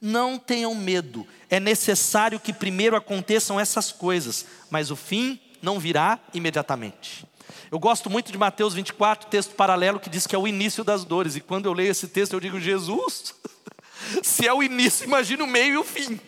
Não 0.00 0.38
tenham 0.38 0.74
medo. 0.74 1.26
É 1.50 1.58
necessário 1.58 2.38
que 2.38 2.52
primeiro 2.52 2.94
aconteçam 2.94 3.58
essas 3.58 3.90
coisas, 3.90 4.44
mas 4.70 4.90
o 4.90 4.96
fim 4.96 5.40
não 5.62 5.80
virá 5.80 6.18
imediatamente. 6.32 7.26
Eu 7.70 7.78
gosto 7.78 8.08
muito 8.08 8.30
de 8.30 8.38
Mateus 8.38 8.74
24, 8.74 9.28
texto 9.28 9.54
paralelo 9.54 9.98
que 9.98 10.08
diz 10.08 10.26
que 10.26 10.34
é 10.34 10.38
o 10.38 10.46
início 10.46 10.84
das 10.84 11.04
dores. 11.04 11.36
E 11.36 11.40
quando 11.40 11.66
eu 11.66 11.72
leio 11.72 11.90
esse 11.90 12.06
texto, 12.06 12.34
eu 12.34 12.40
digo: 12.40 12.60
Jesus, 12.60 13.34
Se 14.22 14.46
é 14.46 14.52
o 14.52 14.62
início, 14.62 15.04
imagina 15.04 15.44
o 15.44 15.46
meio 15.46 15.74
e 15.74 15.78
o 15.78 15.84
fim. 15.84 16.20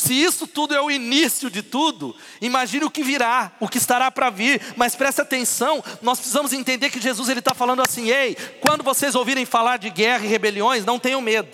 Se 0.00 0.14
isso 0.14 0.46
tudo 0.46 0.74
é 0.74 0.80
o 0.80 0.90
início 0.90 1.50
de 1.50 1.62
tudo, 1.62 2.16
imagine 2.40 2.86
o 2.86 2.90
que 2.90 3.02
virá, 3.02 3.52
o 3.60 3.68
que 3.68 3.76
estará 3.76 4.10
para 4.10 4.30
vir. 4.30 4.58
Mas 4.74 4.96
preste 4.96 5.20
atenção, 5.20 5.84
nós 6.00 6.18
precisamos 6.18 6.54
entender 6.54 6.88
que 6.88 6.98
Jesus 6.98 7.28
ele 7.28 7.40
está 7.40 7.52
falando 7.52 7.82
assim: 7.82 8.08
ei, 8.08 8.34
quando 8.62 8.82
vocês 8.82 9.14
ouvirem 9.14 9.44
falar 9.44 9.76
de 9.76 9.90
guerra 9.90 10.24
e 10.24 10.28
rebeliões, 10.28 10.86
não 10.86 10.98
tenham 10.98 11.20
medo. 11.20 11.50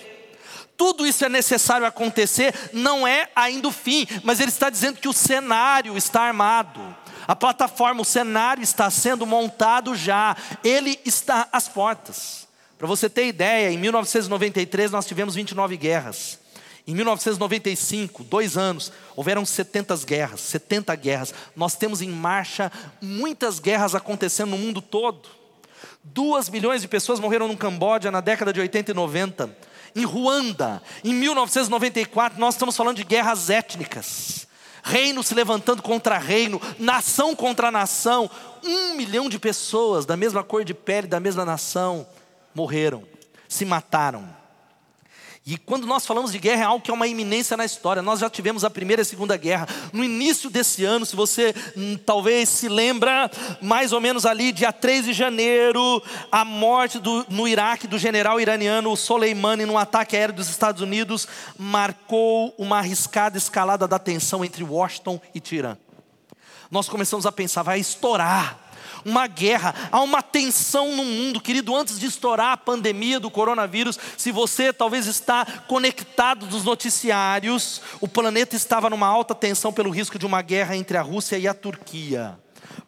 Tudo 0.77 1.05
isso 1.05 1.25
é 1.25 1.29
necessário 1.29 1.87
acontecer, 1.87 2.55
não 2.73 3.05
é 3.05 3.29
ainda 3.35 3.67
o 3.67 3.73
fim, 3.73 4.07
mas 4.23 4.39
ele 4.39 4.51
está 4.51 4.71
dizendo 4.71 5.01
que 5.01 5.09
o 5.09 5.13
cenário 5.13 5.97
está 5.97 6.23
armado. 6.23 6.95
A 7.27 7.35
plataforma, 7.35 8.03
o 8.03 8.05
cenário 8.05 8.63
está 8.63 8.89
sendo 8.91 9.27
montado 9.27 9.97
já, 9.97 10.37
ele 10.63 11.01
está 11.05 11.49
às 11.51 11.67
portas. 11.67 12.46
Para 12.79 12.87
você 12.87 13.09
ter 13.09 13.27
ideia, 13.27 13.71
em 13.71 13.79
1993 13.79 14.91
nós 14.91 15.07
tivemos 15.07 15.35
29 15.35 15.77
guerras. 15.77 16.39
Em 16.87 16.95
1995, 16.95 18.23
dois 18.23 18.57
anos, 18.57 18.93
houveram 19.17 19.45
70 19.45 19.97
guerras, 20.05 20.41
70 20.43 20.95
guerras. 20.95 21.35
Nós 21.57 21.75
temos 21.75 22.01
em 22.01 22.09
marcha 22.09 22.71
muitas 23.01 23.59
guerras 23.59 23.95
acontecendo 23.95 24.51
no 24.51 24.59
mundo 24.59 24.81
todo. 24.81 25.29
Duas 26.05 26.49
milhões 26.49 26.83
de 26.83 26.89
pessoas 26.89 27.19
morreram 27.19 27.49
no 27.49 27.57
Camboja 27.57 28.11
na 28.11 28.21
década 28.21 28.53
de 28.53 28.61
80 28.61 28.93
e 28.93 28.95
90. 28.95 29.57
Em 29.97 30.05
Ruanda, 30.05 30.81
em 31.03 31.15
1994, 31.15 32.39
nós 32.39 32.55
estamos 32.55 32.77
falando 32.77 32.99
de 32.99 33.05
guerras 33.05 33.51
étnicas. 33.51 34.47
Reino 34.85 35.23
se 35.25 35.35
levantando 35.35 35.83
contra 35.83 36.19
reino, 36.19 36.61
nação 36.79 37.35
contra 37.35 37.73
nação. 37.73 38.31
Um 38.63 38.95
milhão 38.95 39.29
de 39.29 39.39
pessoas 39.39 40.07
da 40.07 40.17
mesma 40.17 40.45
cor 40.45 40.63
de 40.63 40.75
pele, 40.75 41.09
da 41.09 41.19
mesma 41.19 41.45
nação 41.45 42.07
morreram, 42.57 43.03
se 43.47 43.67
mataram. 43.67 44.35
E 45.45 45.57
quando 45.59 45.87
nós 45.87 46.05
falamos 46.05 46.33
de 46.33 46.39
guerra, 46.39 46.63
é 46.63 46.65
algo 46.65 46.83
que 46.83 46.91
é 46.91 46.95
uma 46.95 47.07
iminência 47.07 47.57
na 47.57 47.65
história. 47.65 48.03
Nós 48.03 48.19
já 48.19 48.29
tivemos 48.29 48.65
a 48.65 48.71
primeira 48.71 49.03
e 49.03 49.05
a 49.05 49.05
segunda 49.05 49.37
guerra. 49.37 49.69
No 49.93 50.03
início 50.03 50.51
desse 50.51 50.85
ano, 50.85 51.07
se 51.07 51.15
você 51.15 51.55
hum, 51.77 51.97
talvez 52.05 52.49
se 52.49 52.69
lembra, 52.69 53.31
mais 53.63 53.93
ou 53.93 54.01
menos 54.01 54.27
ali, 54.27 54.51
dia 54.51 54.73
3 54.73 55.05
de 55.05 55.13
janeiro, 55.13 56.03
a 56.33 56.45
morte 56.45 56.99
do, 56.99 57.25
no 57.29 57.47
Iraque 57.47 57.87
do 57.87 57.99
general 57.99 58.41
iraniano 58.41 58.97
Soleimani 58.97 59.67
num 59.67 59.79
ataque 59.79 60.17
aéreo 60.17 60.35
dos 60.35 60.49
Estados 60.49 60.81
Unidos 60.81 61.29
marcou 61.57 62.53
uma 62.59 62.79
arriscada 62.79 63.39
escalada 63.39 63.87
da 63.87 64.01
tensão 64.01 64.45
entre 64.45 64.65
Washington 64.65 65.21
e 65.33 65.39
Tirã. 65.39 65.77
Nós 66.71 66.89
começamos 66.89 67.27
a 67.27 67.31
pensar, 67.31 67.63
vai 67.63 67.79
estourar 67.79 68.66
uma 69.07 69.29
guerra, 69.29 69.73
há 69.93 70.03
uma 70.03 70.21
tensão 70.21 70.97
no 70.97 71.05
mundo, 71.05 71.41
querido. 71.41 71.75
Antes 71.75 71.99
de 71.99 72.07
estourar 72.07 72.53
a 72.53 72.57
pandemia 72.57 73.21
do 73.21 73.31
coronavírus, 73.31 73.99
se 74.19 74.33
você 74.33 74.73
talvez 74.73 75.07
está 75.07 75.47
conectado 75.69 76.45
dos 76.47 76.65
noticiários, 76.65 77.81
o 78.01 78.09
planeta 78.09 78.57
estava 78.57 78.91
numa 78.91 79.07
alta 79.07 79.35
tensão 79.35 79.73
pelo 79.73 79.91
risco 79.91 80.19
de 80.19 80.27
uma 80.27 80.43
guerra 80.43 80.77
entre 80.77 80.99
a 80.99 81.03
Rússia 81.03 81.39
e 81.39 81.47
a 81.47 81.55
Turquia 81.55 82.37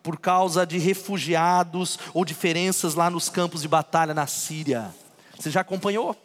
por 0.02 0.18
causa 0.18 0.66
de 0.66 0.78
refugiados 0.78 1.98
ou 2.12 2.24
diferenças 2.24 2.94
lá 2.94 3.08
nos 3.08 3.28
campos 3.28 3.62
de 3.62 3.68
batalha 3.68 4.12
na 4.12 4.26
Síria. 4.26 4.90
Você 5.38 5.50
já 5.50 5.60
acompanhou? 5.60 6.16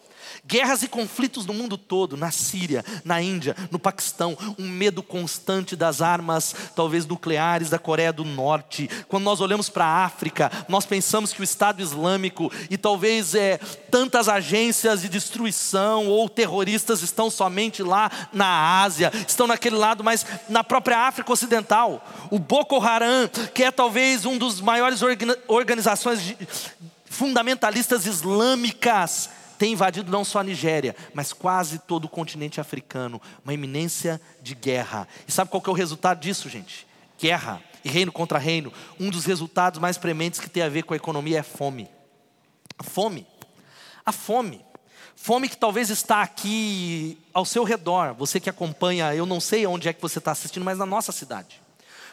Guerras 0.45 0.83
e 0.83 0.87
conflitos 0.87 1.45
no 1.45 1.53
mundo 1.53 1.77
todo, 1.77 2.17
na 2.17 2.31
Síria, 2.31 2.83
na 3.03 3.21
Índia, 3.21 3.55
no 3.71 3.79
Paquistão, 3.79 4.37
um 4.57 4.67
medo 4.67 5.01
constante 5.01 5.75
das 5.75 6.01
armas, 6.01 6.55
talvez 6.75 7.05
nucleares 7.05 7.69
da 7.69 7.79
Coreia 7.79 8.13
do 8.13 8.23
Norte. 8.23 8.89
Quando 9.07 9.23
nós 9.23 9.41
olhamos 9.41 9.69
para 9.69 9.85
a 9.85 10.05
África, 10.05 10.51
nós 10.67 10.85
pensamos 10.85 11.33
que 11.33 11.41
o 11.41 11.43
Estado 11.43 11.81
Islâmico 11.81 12.51
e 12.69 12.77
talvez 12.77 13.35
é, 13.35 13.57
tantas 13.89 14.27
agências 14.27 15.01
de 15.01 15.09
destruição 15.09 16.07
ou 16.07 16.29
terroristas 16.29 17.01
estão 17.01 17.29
somente 17.29 17.83
lá 17.83 18.09
na 18.31 18.81
Ásia, 18.81 19.11
estão 19.27 19.47
naquele 19.47 19.75
lado, 19.75 20.03
mas 20.03 20.25
na 20.49 20.63
própria 20.63 20.99
África 21.07 21.31
Ocidental. 21.31 22.05
O 22.29 22.39
Boko 22.39 22.79
Haram, 22.81 23.29
que 23.53 23.63
é 23.63 23.71
talvez 23.71 24.25
um 24.25 24.37
dos 24.37 24.61
maiores 24.61 25.01
organizações 25.47 26.35
fundamentalistas 27.05 28.05
islâmicas, 28.05 29.29
tem 29.57 29.73
invadido 29.73 30.11
não 30.11 30.23
só 30.23 30.39
a 30.39 30.43
Nigéria, 30.43 30.95
mas 31.13 31.33
quase 31.33 31.79
todo 31.79 32.05
o 32.05 32.09
continente 32.09 32.59
africano, 32.59 33.21
uma 33.43 33.53
iminência 33.53 34.19
de 34.41 34.55
guerra. 34.55 35.07
E 35.27 35.31
sabe 35.31 35.49
qual 35.49 35.61
que 35.61 35.69
é 35.69 35.73
o 35.73 35.75
resultado 35.75 36.19
disso, 36.19 36.49
gente? 36.49 36.87
Guerra 37.19 37.61
e 37.83 37.89
reino 37.89 38.11
contra 38.11 38.39
reino. 38.39 38.71
Um 38.99 39.09
dos 39.09 39.25
resultados 39.25 39.79
mais 39.79 39.97
prementes 39.97 40.39
que 40.39 40.49
tem 40.49 40.63
a 40.63 40.69
ver 40.69 40.83
com 40.83 40.93
a 40.93 40.97
economia 40.97 41.39
é 41.39 41.43
fome. 41.43 41.89
A 42.77 42.83
fome. 42.83 43.27
A 44.05 44.11
fome. 44.11 44.63
Fome 45.15 45.47
que 45.47 45.57
talvez 45.57 45.89
está 45.89 46.21
aqui 46.21 47.17
ao 47.33 47.45
seu 47.45 47.63
redor. 47.63 48.13
Você 48.15 48.39
que 48.39 48.49
acompanha, 48.49 49.13
eu 49.15 49.25
não 49.25 49.39
sei 49.39 49.65
onde 49.65 49.87
é 49.87 49.93
que 49.93 50.01
você 50.01 50.19
está 50.19 50.31
assistindo, 50.31 50.63
mas 50.63 50.77
na 50.77 50.85
nossa 50.85 51.11
cidade. 51.11 51.61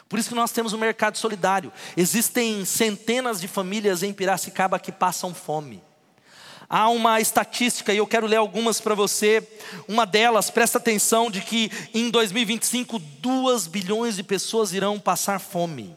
Por 0.07 0.19
isso 0.19 0.29
que 0.29 0.35
nós 0.35 0.51
temos 0.51 0.73
um 0.73 0.77
mercado 0.77 1.17
solidário. 1.17 1.71
Existem 1.95 2.65
centenas 2.65 3.39
de 3.39 3.47
famílias 3.47 4.03
em 4.03 4.13
Piracicaba 4.13 4.79
que 4.79 4.91
passam 4.91 5.33
fome. 5.33 5.81
Há 6.73 6.87
uma 6.87 7.19
estatística, 7.19 7.93
e 7.93 7.97
eu 7.97 8.07
quero 8.07 8.25
ler 8.25 8.37
algumas 8.37 8.79
para 8.79 8.95
você. 8.95 9.45
Uma 9.89 10.05
delas, 10.05 10.49
presta 10.49 10.77
atenção, 10.77 11.29
de 11.29 11.41
que 11.41 11.69
em 11.93 12.09
2025, 12.09 12.97
2 12.97 13.67
bilhões 13.67 14.15
de 14.15 14.23
pessoas 14.23 14.71
irão 14.71 14.97
passar 14.97 15.37
fome. 15.41 15.93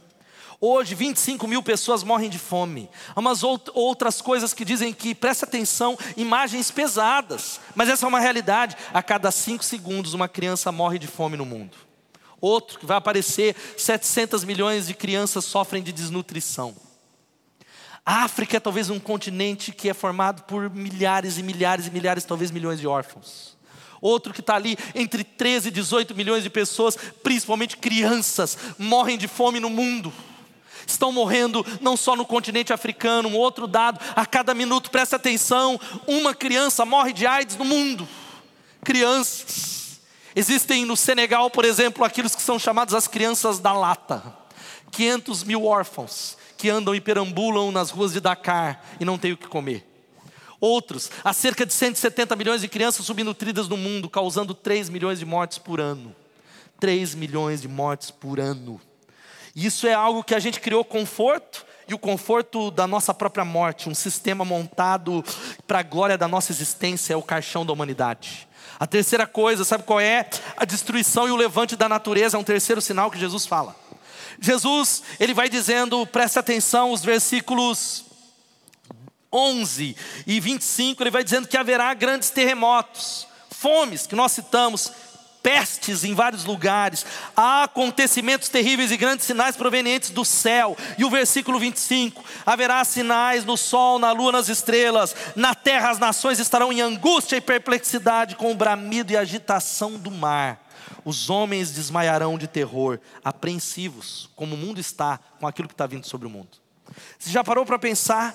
Hoje, 0.61 0.97
25 0.97 1.47
mil 1.47 1.63
pessoas 1.63 2.03
morrem 2.03 2.29
de 2.29 2.41
fome. 2.41 2.91
Há 3.15 3.21
umas 3.21 3.45
outras 3.45 4.21
coisas 4.21 4.53
que 4.53 4.65
dizem 4.65 4.93
que, 4.93 5.15
presta 5.15 5.47
atenção, 5.47 5.97
imagens 6.17 6.73
pesadas. 6.73 7.61
Mas 7.77 7.89
essa 7.89 8.05
é 8.05 8.09
uma 8.09 8.19
realidade. 8.19 8.77
A 8.93 9.01
cada 9.01 9.31
5 9.31 9.63
segundos, 9.63 10.13
uma 10.13 10.27
criança 10.27 10.73
morre 10.73 10.99
de 10.99 11.07
fome 11.07 11.37
no 11.37 11.47
mundo. 11.47 11.77
Outro 12.41 12.81
que 12.81 12.87
vai 12.87 12.97
aparecer: 12.97 13.55
700 13.79 14.43
milhões 14.43 14.89
de 14.89 14.95
crianças 14.95 15.45
sofrem 15.45 15.85
de 15.85 15.93
desnutrição. 15.93 16.75
A 18.07 18.25
África 18.25 18.59
é 18.59 18.61
talvez 18.61 18.90
um 18.90 19.01
continente 19.01 19.73
que 19.73 19.88
é 19.88 19.95
formado 19.95 20.43
por 20.43 20.69
milhares 20.69 21.38
e 21.38 21.43
milhares 21.43 21.87
e 21.87 21.90
milhares, 21.90 22.25
talvez 22.25 22.51
milhões 22.51 22.79
de 22.79 22.87
órfãos. 22.87 23.57
Outro 23.99 24.35
que 24.35 24.40
está 24.40 24.57
ali 24.57 24.77
entre 24.95 25.25
13 25.25 25.69
e 25.69 25.71
18 25.71 26.14
milhões 26.14 26.43
de 26.43 26.51
pessoas, 26.51 26.99
principalmente 27.23 27.79
crianças, 27.79 28.59
morrem 28.79 29.17
de 29.17 29.27
fome 29.27 29.59
no 29.59 29.71
mundo. 29.71 30.12
Estão 30.87 31.11
morrendo 31.11 31.64
não 31.81 31.97
só 31.97 32.14
no 32.14 32.27
continente 32.27 32.75
africano, 32.75 33.31
um 33.31 33.37
outro 33.37 33.67
dado, 33.67 33.99
a 34.14 34.27
cada 34.27 34.53
minuto, 34.53 34.90
presta 34.90 35.17
atenção, 35.17 35.81
uma 36.07 36.35
criança 36.35 36.85
morre 36.85 37.14
de 37.14 37.27
AIDS 37.27 37.57
no 37.57 37.64
mundo. 37.64 38.07
Crianças. 38.85 40.01
Existem 40.37 40.85
no 40.85 40.95
Senegal, 40.95 41.49
por 41.49 41.64
exemplo, 41.64 42.05
aqueles 42.05 42.35
que 42.35 42.43
são 42.43 42.59
chamados 42.59 42.93
as 42.93 43.09
crianças 43.09 43.59
da 43.59 43.73
lata. 43.73 44.23
500 44.90 45.45
mil 45.45 45.64
órfãos 45.64 46.37
que 46.64 46.70
andam 46.70 46.94
e 46.94 47.00
perambulam 47.00 47.70
nas 47.70 47.90
ruas 47.90 48.14
de 48.14 48.20
Dakar 48.20 48.83
e 48.98 49.05
não 49.05 49.18
têm 49.18 49.33
o 49.33 49.37
que 49.37 49.46
comer. 49.46 49.87
Outros, 50.59 51.11
há 51.22 51.31
cerca 51.35 51.66
de 51.66 51.74
170 51.74 52.35
milhões 52.37 52.62
de 52.62 52.68
crianças 52.68 53.05
subnutridas 53.05 53.68
no 53.68 53.77
mundo, 53.77 54.09
causando 54.09 54.55
3 54.55 54.88
milhões 54.88 55.18
de 55.18 55.27
mortes 55.27 55.59
por 55.59 55.79
ano. 55.79 56.16
3 56.81 57.14
milhões 57.16 57.61
de 57.61 57.68
mortes 57.68 58.11
por 58.11 58.40
ano. 58.40 58.81
Isso 59.55 59.87
é 59.87 59.92
algo 59.92 60.24
que 60.24 60.35
a 60.35 60.38
gente 60.38 60.59
criou 60.59 60.83
conforto 60.87 61.66
e 61.87 61.92
o 61.92 61.98
conforto 61.98 62.70
da 62.70 62.87
nossa 62.87 63.12
própria 63.12 63.44
morte, 63.44 63.90
um 63.90 63.94
sistema 63.94 64.42
montado 64.42 65.22
para 65.66 65.81
a 65.81 65.83
glória 65.83 66.16
da 66.16 66.27
nossa 66.27 66.50
existência, 66.50 67.12
é 67.12 67.16
o 67.16 67.22
caixão 67.22 67.66
da 67.66 67.74
humanidade. 67.74 68.48
A 68.81 68.87
terceira 68.87 69.27
coisa, 69.27 69.64
sabe 69.64 69.85
qual 69.85 70.00
é? 70.00 70.27
A 70.57 70.64
destruição 70.64 71.29
e 71.29 71.31
o 71.31 71.37
levante 71.37 71.77
da 71.77 71.90
natureza 71.90 72.38
é 72.38 72.40
um 72.40 72.44
terceiro 72.44 72.81
sinal 72.81 73.11
que 73.11 73.18
Jesus 73.18 73.44
fala. 73.44 73.77
Jesus, 74.41 75.03
ele 75.19 75.35
vai 75.35 75.49
dizendo, 75.49 76.07
presta 76.07 76.41
atenção, 76.41 76.93
os 76.93 77.03
versículos 77.05 78.05
11 79.33 79.97
e 80.27 80.41
25, 80.41 81.03
ele 81.03 81.11
vai 81.11 81.25
dizendo 81.25 81.49
que 81.49 81.57
haverá 81.57 81.93
grandes 81.93 82.31
terremotos, 82.31 83.27
fomes, 83.51 84.07
que 84.07 84.15
nós 84.15 84.33
citamos, 84.33 84.93
pestes 85.45 86.05
em 86.05 86.15
vários 86.15 86.47
lugares, 86.47 87.05
há 87.37 87.65
acontecimentos 87.65 88.49
terríveis 88.49 88.91
e 88.91 88.97
grandes 88.97 89.27
sinais 89.27 89.55
provenientes 89.55 90.09
do 90.09 90.25
céu. 90.25 90.75
E 90.97 91.05
o 91.05 91.11
versículo 91.11 91.59
25: 91.59 92.25
haverá 92.47 92.83
sinais 92.83 93.45
no 93.45 93.57
sol, 93.57 93.99
na 93.99 94.11
lua, 94.11 94.33
nas 94.33 94.49
estrelas, 94.49 95.15
na 95.37 95.55
terra 95.55 95.91
as 95.91 95.99
nações 95.99 96.39
estarão 96.39 96.73
em 96.73 96.81
angústia 96.81 97.37
e 97.37 97.43
perplexidade 97.43 98.37
com 98.37 98.51
o 98.51 98.55
bramido 98.55 99.13
e 99.13 99.17
agitação 99.17 99.99
do 99.99 100.11
mar. 100.11 100.63
Os 101.05 101.31
homens 101.31 101.73
desmaiarão 101.73 102.38
de 102.38 102.47
terror, 102.47 102.99
apreensivos, 103.25 104.31
como 104.35 104.55
o 104.55 104.59
mundo 104.59 104.81
está 104.81 105.18
com 105.38 105.47
aquilo 105.47 105.68
que 105.68 105.75
está 105.75 105.87
vindo 105.87 106.07
sobre 106.07 106.27
o 106.27 106.31
mundo. 106.31 106.59
Você 107.18 107.31
já 107.31 107.42
parou 107.42 107.64
para 107.64 107.79
pensar? 107.79 108.35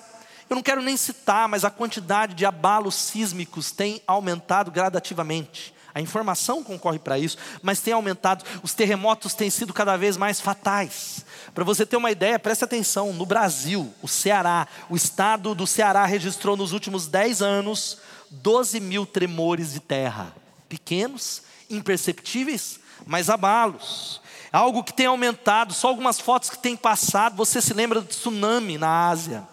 Eu 0.49 0.55
não 0.55 0.63
quero 0.63 0.81
nem 0.81 0.97
citar, 0.97 1.47
mas 1.47 1.63
a 1.63 1.69
quantidade 1.69 2.33
de 2.33 2.45
abalos 2.45 2.95
sísmicos 2.95 3.71
tem 3.71 4.01
aumentado 4.07 4.71
gradativamente. 4.71 5.73
A 5.93 6.01
informação 6.01 6.63
concorre 6.63 6.99
para 6.99 7.17
isso, 7.17 7.37
mas 7.61 7.81
tem 7.81 7.93
aumentado. 7.93 8.45
Os 8.63 8.73
terremotos 8.73 9.33
têm 9.33 9.49
sido 9.49 9.73
cada 9.73 9.97
vez 9.97 10.17
mais 10.17 10.39
fatais. 10.39 11.25
Para 11.53 11.63
você 11.63 11.85
ter 11.85 11.97
uma 11.97 12.11
ideia, 12.11 12.39
preste 12.39 12.63
atenção: 12.63 13.13
no 13.13 13.25
Brasil, 13.25 13.93
o 14.01 14.07
Ceará, 14.07 14.67
o 14.89 14.95
estado 14.95 15.55
do 15.55 15.67
Ceará 15.67 16.05
registrou 16.05 16.55
nos 16.55 16.71
últimos 16.71 17.07
10 17.07 17.41
anos 17.41 17.97
12 18.31 18.79
mil 18.79 19.05
tremores 19.05 19.73
de 19.73 19.79
terra. 19.79 20.33
Pequenos, 20.67 21.41
imperceptíveis, 21.69 22.79
mas 23.05 23.29
abalos. 23.29 24.21
Algo 24.51 24.83
que 24.83 24.93
tem 24.93 25.05
aumentado, 25.05 25.73
só 25.73 25.87
algumas 25.87 26.19
fotos 26.19 26.49
que 26.49 26.57
têm 26.57 26.75
passado. 26.75 27.35
Você 27.35 27.61
se 27.61 27.73
lembra 27.73 28.01
do 28.01 28.07
tsunami 28.07 28.77
na 28.77 29.09
Ásia, 29.09 29.47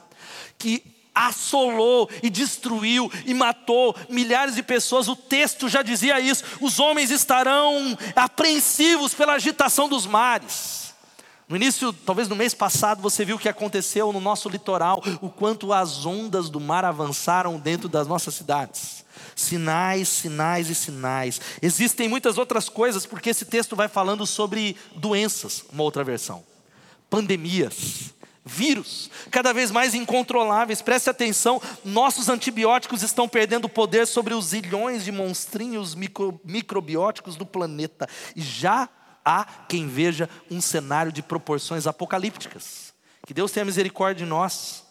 que 0.58 0.82
assolou 1.14 2.10
e 2.22 2.28
destruiu 2.28 3.10
e 3.24 3.32
matou 3.32 3.96
milhares 4.08 4.54
de 4.54 4.62
pessoas. 4.62 5.08
O 5.08 5.16
texto 5.16 5.68
já 5.68 5.82
dizia 5.82 6.20
isso. 6.20 6.44
Os 6.60 6.78
homens 6.78 7.10
estarão 7.10 7.96
apreensivos 8.14 9.14
pela 9.14 9.32
agitação 9.32 9.88
dos 9.88 10.06
mares. 10.06 10.85
No 11.48 11.54
início, 11.54 11.92
talvez 11.92 12.28
no 12.28 12.34
mês 12.34 12.54
passado, 12.54 13.00
você 13.00 13.24
viu 13.24 13.36
o 13.36 13.38
que 13.38 13.48
aconteceu 13.48 14.12
no 14.12 14.20
nosso 14.20 14.48
litoral, 14.48 15.00
o 15.20 15.30
quanto 15.30 15.72
as 15.72 16.04
ondas 16.04 16.50
do 16.50 16.58
mar 16.58 16.84
avançaram 16.84 17.56
dentro 17.56 17.88
das 17.88 18.08
nossas 18.08 18.34
cidades. 18.34 19.04
Sinais, 19.36 20.08
sinais 20.08 20.68
e 20.68 20.74
sinais. 20.74 21.40
Existem 21.62 22.08
muitas 22.08 22.36
outras 22.36 22.68
coisas, 22.68 23.06
porque 23.06 23.30
esse 23.30 23.44
texto 23.44 23.76
vai 23.76 23.86
falando 23.86 24.26
sobre 24.26 24.76
doenças, 24.96 25.64
uma 25.72 25.84
outra 25.84 26.02
versão, 26.02 26.42
pandemias, 27.08 28.12
vírus, 28.44 29.08
cada 29.30 29.52
vez 29.52 29.70
mais 29.70 29.94
incontroláveis. 29.94 30.82
Preste 30.82 31.10
atenção, 31.10 31.62
nossos 31.84 32.28
antibióticos 32.28 33.04
estão 33.04 33.28
perdendo 33.28 33.68
poder 33.68 34.08
sobre 34.08 34.34
os 34.34 34.46
zilhões 34.46 35.04
de 35.04 35.12
monstrinhos 35.12 35.94
micro, 35.94 36.40
microbióticos 36.44 37.36
do 37.36 37.46
planeta. 37.46 38.08
E 38.34 38.42
já 38.42 38.88
há 39.26 39.44
quem 39.68 39.88
veja 39.88 40.30
um 40.50 40.60
cenário 40.60 41.12
de 41.12 41.22
proporções 41.22 41.86
apocalípticas. 41.86 42.94
Que 43.26 43.34
Deus 43.34 43.50
tenha 43.50 43.66
misericórdia 43.66 44.24
de 44.24 44.30
nós 44.30 44.86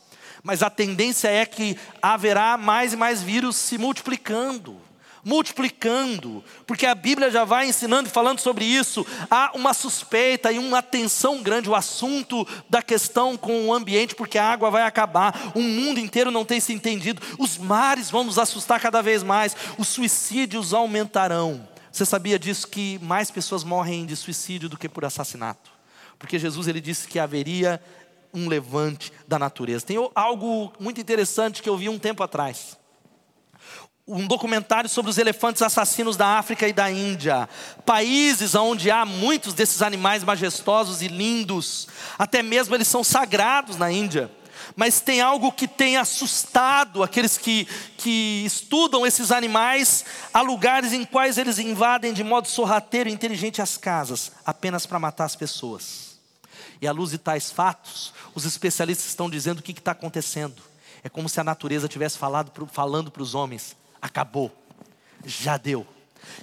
mas 0.45 0.61
a 0.61 0.69
tendência 0.69 1.27
é 1.27 1.43
que 1.43 1.75
haverá 1.99 2.55
mais 2.55 2.93
e 2.93 2.95
mais 2.95 3.19
vírus 3.23 3.55
se 3.55 3.79
multiplicando. 3.79 4.79
multiplicando, 5.27 6.43
porque 6.67 6.85
a 6.85 6.93
Bíblia 6.93 7.31
já 7.31 7.43
vai 7.43 7.67
ensinando 7.67 8.07
e 8.07 8.11
falando 8.11 8.39
sobre 8.39 8.63
isso. 8.63 9.03
Há 9.27 9.53
uma 9.55 9.73
suspeita 9.73 10.51
e 10.51 10.59
uma 10.59 10.77
atenção 10.77 11.41
grande, 11.41 11.67
o 11.67 11.73
assunto 11.73 12.47
da 12.69 12.79
questão 12.79 13.35
com 13.35 13.65
o 13.65 13.73
ambiente, 13.73 14.13
porque 14.13 14.37
a 14.37 14.47
água 14.47 14.69
vai 14.69 14.83
acabar, 14.83 15.51
o 15.55 15.61
mundo 15.61 15.99
inteiro 15.99 16.29
não 16.29 16.45
tem 16.45 16.59
se 16.59 16.73
entendido, 16.73 17.23
os 17.39 17.57
mares 17.57 18.11
vão 18.11 18.23
nos 18.23 18.37
assustar 18.37 18.79
cada 18.79 19.01
vez 19.01 19.23
mais, 19.23 19.55
os 19.79 19.87
suicídios 19.87 20.75
aumentarão. 20.75 21.67
Você 21.95 22.03
sabia 22.03 22.37
disso 22.37 22.67
que 22.67 22.99
mais 23.01 23.31
pessoas 23.31 23.63
morrem 23.63 24.05
de 24.05 24.17
suicídio 24.17 24.67
do 24.67 24.77
que 24.77 24.89
por 24.89 25.05
assassinato? 25.05 25.71
Porque 26.19 26.37
Jesus 26.37 26.67
ele 26.67 26.81
disse 26.81 27.07
que 27.07 27.17
haveria 27.17 27.81
um 28.33 28.49
levante 28.49 29.13
da 29.25 29.39
natureza. 29.39 29.85
Tem 29.85 29.95
algo 30.13 30.73
muito 30.77 30.99
interessante 30.99 31.63
que 31.63 31.69
eu 31.69 31.77
vi 31.77 31.87
um 31.87 31.97
tempo 31.97 32.21
atrás 32.21 32.77
um 34.07 34.27
documentário 34.27 34.87
sobre 34.87 35.09
os 35.09 35.17
elefantes 35.17 35.63
assassinos 35.63 36.15
da 36.15 36.37
África 36.37 36.67
e 36.67 36.73
da 36.73 36.91
Índia, 36.91 37.49
países 37.87 38.53
onde 38.53 38.91
há 38.91 39.03
muitos 39.03 39.55
desses 39.55 39.81
animais 39.81 40.23
majestosos 40.23 41.01
e 41.01 41.07
lindos, 41.07 41.87
até 42.15 42.43
mesmo 42.43 42.75
eles 42.75 42.87
são 42.87 43.03
sagrados 43.03 43.77
na 43.77 43.91
Índia. 43.91 44.29
Mas 44.75 45.01
tem 45.01 45.21
algo 45.21 45.51
que 45.51 45.67
tem 45.67 45.97
assustado 45.97 47.03
aqueles 47.03 47.37
que, 47.37 47.65
que 47.97 48.43
estudam 48.45 49.05
esses 49.05 49.31
animais 49.31 50.05
a 50.33 50.41
lugares 50.41 50.93
em 50.93 51.05
quais 51.05 51.37
eles 51.37 51.59
invadem 51.59 52.13
de 52.13 52.23
modo 52.23 52.47
sorrateiro 52.47 53.09
e 53.09 53.13
inteligente 53.13 53.61
as 53.61 53.77
casas, 53.77 54.31
apenas 54.45 54.85
para 54.85 54.99
matar 54.99 55.25
as 55.25 55.35
pessoas. 55.35 56.17
E 56.81 56.87
à 56.87 56.91
luz 56.91 57.11
de 57.11 57.17
tais 57.17 57.51
fatos, 57.51 58.13
os 58.33 58.45
especialistas 58.45 59.07
estão 59.07 59.29
dizendo 59.29 59.59
o 59.59 59.63
que 59.63 59.71
está 59.71 59.91
acontecendo. 59.91 60.61
É 61.03 61.09
como 61.09 61.29
se 61.29 61.39
a 61.39 61.43
natureza 61.43 61.87
tivesse 61.87 62.17
falado, 62.17 62.51
falando 62.71 63.11
para 63.11 63.21
os 63.21 63.35
homens: 63.35 63.75
acabou, 64.01 64.51
já 65.23 65.57
deu. 65.57 65.85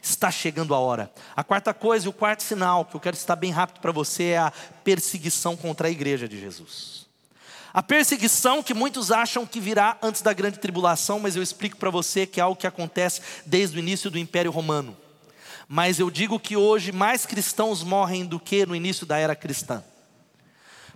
Está 0.00 0.30
chegando 0.30 0.74
a 0.74 0.78
hora. 0.78 1.12
A 1.34 1.42
quarta 1.42 1.74
coisa 1.74 2.06
e 2.06 2.08
o 2.08 2.12
quarto 2.12 2.42
sinal 2.42 2.84
que 2.84 2.94
eu 2.94 3.00
quero 3.00 3.16
citar 3.16 3.36
bem 3.36 3.50
rápido 3.50 3.80
para 3.80 3.92
você 3.92 4.24
é 4.24 4.38
a 4.38 4.52
perseguição 4.84 5.56
contra 5.56 5.88
a 5.88 5.90
igreja 5.90 6.28
de 6.28 6.38
Jesus. 6.38 7.06
A 7.74 7.82
perseguição 7.82 8.62
que 8.62 8.74
muitos 8.74 9.10
acham 9.10 9.46
que 9.46 9.58
virá 9.58 9.96
antes 10.02 10.20
da 10.20 10.32
grande 10.32 10.58
tribulação, 10.58 11.18
mas 11.18 11.36
eu 11.36 11.42
explico 11.42 11.78
para 11.78 11.88
você 11.88 12.26
que 12.26 12.38
é 12.38 12.42
algo 12.42 12.60
que 12.60 12.66
acontece 12.66 13.22
desde 13.46 13.76
o 13.76 13.80
início 13.80 14.10
do 14.10 14.18
Império 14.18 14.50
Romano. 14.50 14.96
Mas 15.66 15.98
eu 15.98 16.10
digo 16.10 16.38
que 16.38 16.54
hoje 16.54 16.92
mais 16.92 17.24
cristãos 17.24 17.82
morrem 17.82 18.26
do 18.26 18.38
que 18.38 18.66
no 18.66 18.76
início 18.76 19.06
da 19.06 19.16
era 19.16 19.34
cristã. 19.34 19.82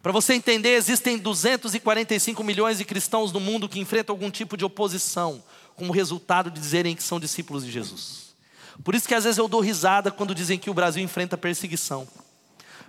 Para 0.02 0.12
você 0.12 0.34
entender, 0.34 0.76
existem 0.76 1.16
245 1.16 2.44
milhões 2.44 2.76
de 2.76 2.84
cristãos 2.84 3.32
no 3.32 3.40
mundo 3.40 3.68
que 3.68 3.80
enfrentam 3.80 4.14
algum 4.14 4.30
tipo 4.30 4.54
de 4.54 4.64
oposição, 4.64 5.42
como 5.74 5.92
resultado 5.92 6.50
de 6.50 6.60
dizerem 6.60 6.94
que 6.94 7.02
são 7.02 7.18
discípulos 7.18 7.64
de 7.64 7.72
Jesus. 7.72 8.36
Por 8.84 8.94
isso 8.94 9.08
que 9.08 9.14
às 9.14 9.24
vezes 9.24 9.38
eu 9.38 9.48
dou 9.48 9.62
risada 9.62 10.10
quando 10.10 10.34
dizem 10.34 10.58
que 10.58 10.68
o 10.68 10.74
Brasil 10.74 11.02
enfrenta 11.02 11.38
perseguição. 11.38 12.06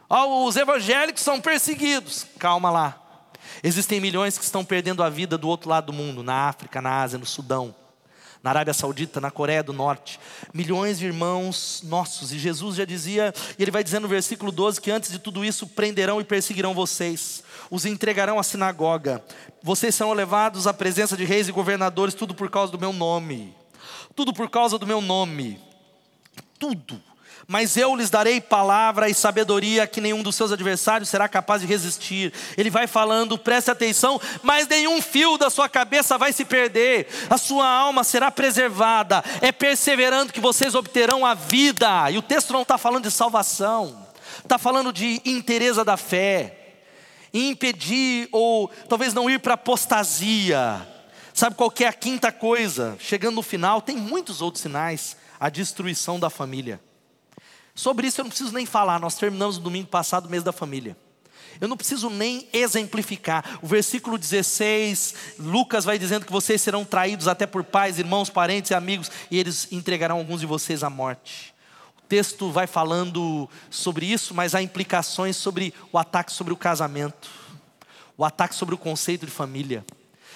Oh, 0.10 0.45
os 0.45 0.58
evangélicos 0.58 1.23
são 1.23 1.39
perseguidos. 1.39 2.26
Calma 2.38 2.69
lá. 2.69 3.07
Existem 3.63 4.00
milhões 4.00 4.38
que 4.38 4.43
estão 4.43 4.63
perdendo 4.63 5.04
a 5.04 5.10
vida 5.10 5.38
do 5.38 5.48
outro 5.48 5.70
lado 5.70 5.88
do 5.88 5.93
mundo, 5.93 6.24
na 6.24 6.48
África, 6.48 6.82
na 6.82 7.02
Ásia, 7.02 7.17
no 7.17 7.26
Sudão, 7.26 7.74
na 8.43 8.52
Arábia 8.52 8.74
Saudita, 8.74 9.20
na 9.20 9.32
Coreia 9.32 9.63
do 9.63 9.74
Norte. 9.74 10.20
Milhões 10.54 11.00
de 11.00 11.06
irmãos 11.06 11.82
nossos. 11.84 12.32
E 12.32 12.39
Jesus 12.39 12.76
já 12.76 12.86
dizia, 12.86 13.34
e 13.58 13.62
ele 13.62 13.72
vai 13.72 13.84
dizendo 13.84 14.04
no 14.04 14.10
versículo 14.10 14.52
12 14.52 14.80
que 14.80 14.91
antes 14.91 15.12
de 15.12 15.20
tudo 15.20 15.43
isso 15.43 15.67
prenderão 15.67 16.22
e 16.22 16.24
perseguirão 16.24 16.74
vocês 16.74 17.43
os 17.70 17.86
entregarão 17.86 18.39
à 18.39 18.43
sinagoga. 18.43 19.24
Vocês 19.62 19.93
serão 19.96 20.13
levados 20.13 20.67
à 20.67 20.74
presença 20.74 21.17
de 21.17 21.26
reis 21.26 21.48
e 21.48 21.52
governadores, 21.52 22.13
tudo 22.13 22.34
por 22.34 22.50
causa 22.50 22.72
do 22.72 22.80
meu 22.80 22.93
nome. 22.93 23.54
Tudo 24.15 24.34
por 24.34 24.50
causa 24.50 24.78
do 24.78 24.88
meu 24.88 25.02
nome. 25.02 25.60
Tudo. 26.60 27.02
Mas 27.48 27.78
eu 27.78 27.96
lhes 27.96 28.10
darei 28.10 28.42
palavra 28.42 29.10
e 29.10 29.14
sabedoria 29.14 29.88
que 29.88 30.02
nenhum 30.02 30.22
dos 30.22 30.36
seus 30.36 30.52
adversários 30.52 31.08
será 31.08 31.30
capaz 31.30 31.62
de 31.62 31.68
resistir. 31.68 32.34
Ele 32.58 32.70
vai 32.70 32.88
falando, 32.88 33.38
preste 33.38 33.72
atenção, 33.72 34.20
mas 34.44 34.68
nenhum 34.68 35.02
fio 35.02 35.38
da 35.38 35.50
sua 35.50 35.70
cabeça 35.70 36.18
vai 36.18 36.34
se 36.34 36.44
perder, 36.44 37.08
a 37.30 37.38
sua 37.38 37.66
alma 37.66 38.04
será 38.04 38.30
preservada. 38.30 39.24
É 39.40 39.54
perseverando 39.54 40.34
que 40.34 40.42
vocês 40.42 40.76
obterão 40.76 41.26
a 41.26 41.34
vida. 41.34 42.12
E 42.12 42.18
o 42.18 42.22
texto 42.22 42.52
não 42.52 42.64
está 42.64 42.78
falando 42.78 43.04
de 43.04 43.12
salvação, 43.12 44.06
está 44.44 44.58
falando 44.58 44.92
de 44.92 45.22
interesa 45.24 45.86
da 45.86 45.96
fé 45.96 46.66
impedir 47.34 48.28
ou 48.32 48.70
talvez 48.90 49.14
não 49.14 49.30
ir 49.30 49.40
para 49.40 49.54
apostasia. 49.54 50.86
Sabe 51.34 51.56
qual 51.56 51.72
é 51.80 51.86
a 51.86 51.94
quinta 51.94 52.32
coisa? 52.32 52.98
Chegando 53.00 53.36
no 53.36 53.42
final, 53.42 53.82
tem 53.82 53.96
muitos 53.96 54.42
outros 54.42 54.62
sinais, 54.62 55.16
a 55.40 55.50
destruição 55.50 56.20
da 56.20 56.30
família. 56.30 56.82
Sobre 57.78 58.08
isso 58.08 58.20
eu 58.20 58.24
não 58.24 58.30
preciso 58.30 58.52
nem 58.52 58.66
falar, 58.66 59.00
nós 59.00 59.16
terminamos 59.16 59.58
no 59.58 59.63
domingo 59.63 59.88
passado 59.88 60.26
o 60.26 60.30
mês 60.30 60.44
da 60.44 60.52
família. 60.52 60.98
Eu 61.62 61.68
não 61.68 61.78
preciso 61.78 62.10
nem 62.10 62.50
exemplificar. 62.52 63.60
O 63.62 63.68
versículo 63.68 64.18
16, 64.18 65.13
Lucas 65.40 65.86
vai 65.86 65.98
dizendo 65.98 66.26
que 66.26 66.32
vocês 66.32 66.60
serão 66.60 66.84
traídos 66.84 67.28
até 67.28 67.46
por 67.46 67.63
pais, 67.63 68.00
irmãos, 68.00 68.30
parentes 68.30 68.72
e 68.72 68.74
amigos, 68.74 69.12
e 69.30 69.40
eles 69.40 69.68
entregarão 69.72 70.18
alguns 70.18 70.40
de 70.40 70.46
vocês 70.48 70.84
à 70.84 70.90
morte 70.90 71.56
texto 72.08 72.50
vai 72.50 72.68
falando 72.68 73.50
sobre 73.70 74.06
isso, 74.06 74.34
mas 74.34 74.56
há 74.56 74.62
implicações 74.62 75.36
sobre 75.36 75.74
o 75.92 75.98
ataque 75.98 76.32
sobre 76.32 76.54
o 76.54 76.58
casamento, 76.58 77.30
o 78.18 78.24
ataque 78.24 78.56
sobre 78.56 78.74
o 78.74 78.78
conceito 78.78 79.26
de 79.26 79.32
família. 79.32 79.86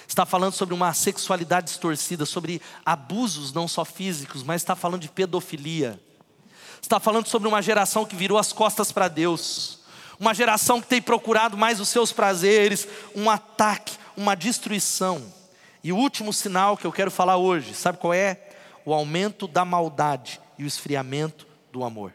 Está 0.06 0.26
falando 0.26 0.52
sobre 0.52 0.74
uma 0.74 0.92
sexualidade 0.92 1.68
distorcida, 1.68 2.26
sobre 2.26 2.60
abusos 2.84 3.52
não 3.52 3.66
só 3.66 3.84
físicos, 3.84 4.42
mas 4.42 4.60
está 4.60 4.76
falando 4.76 5.00
de 5.00 5.08
pedofilia. 5.08 5.98
Está 6.82 6.98
falando 6.98 7.28
sobre 7.28 7.48
uma 7.48 7.62
geração 7.62 8.04
que 8.04 8.16
virou 8.16 8.36
as 8.36 8.52
costas 8.52 8.92
para 8.92 9.08
Deus, 9.08 9.78
uma 10.18 10.34
geração 10.34 10.80
que 10.80 10.88
tem 10.88 11.00
procurado 11.00 11.56
mais 11.56 11.80
os 11.80 11.88
seus 11.88 12.12
prazeres, 12.12 12.86
um 13.14 13.30
ataque, 13.30 13.96
uma 14.16 14.34
destruição. 14.34 15.22
E 15.82 15.92
o 15.92 15.96
último 15.96 16.32
sinal 16.32 16.76
que 16.76 16.84
eu 16.84 16.92
quero 16.92 17.10
falar 17.10 17.36
hoje, 17.36 17.74
sabe 17.74 17.98
qual 17.98 18.12
é? 18.12 18.50
O 18.84 18.92
aumento 18.92 19.48
da 19.48 19.64
maldade 19.64 20.40
e 20.58 20.64
o 20.64 20.66
esfriamento 20.66 21.46
do 21.72 21.82
amor. 21.82 22.12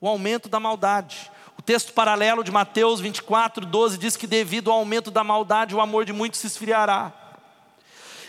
O 0.00 0.08
aumento 0.08 0.48
da 0.48 0.60
maldade. 0.60 1.30
O 1.56 1.62
texto 1.62 1.92
paralelo 1.92 2.44
de 2.44 2.50
Mateus 2.50 3.00
24, 3.00 3.64
12 3.64 3.96
diz 3.96 4.16
que 4.16 4.26
devido 4.26 4.70
ao 4.70 4.78
aumento 4.78 5.10
da 5.10 5.24
maldade, 5.24 5.74
o 5.74 5.80
amor 5.80 6.04
de 6.04 6.12
muitos 6.12 6.40
se 6.40 6.46
esfriará. 6.46 7.12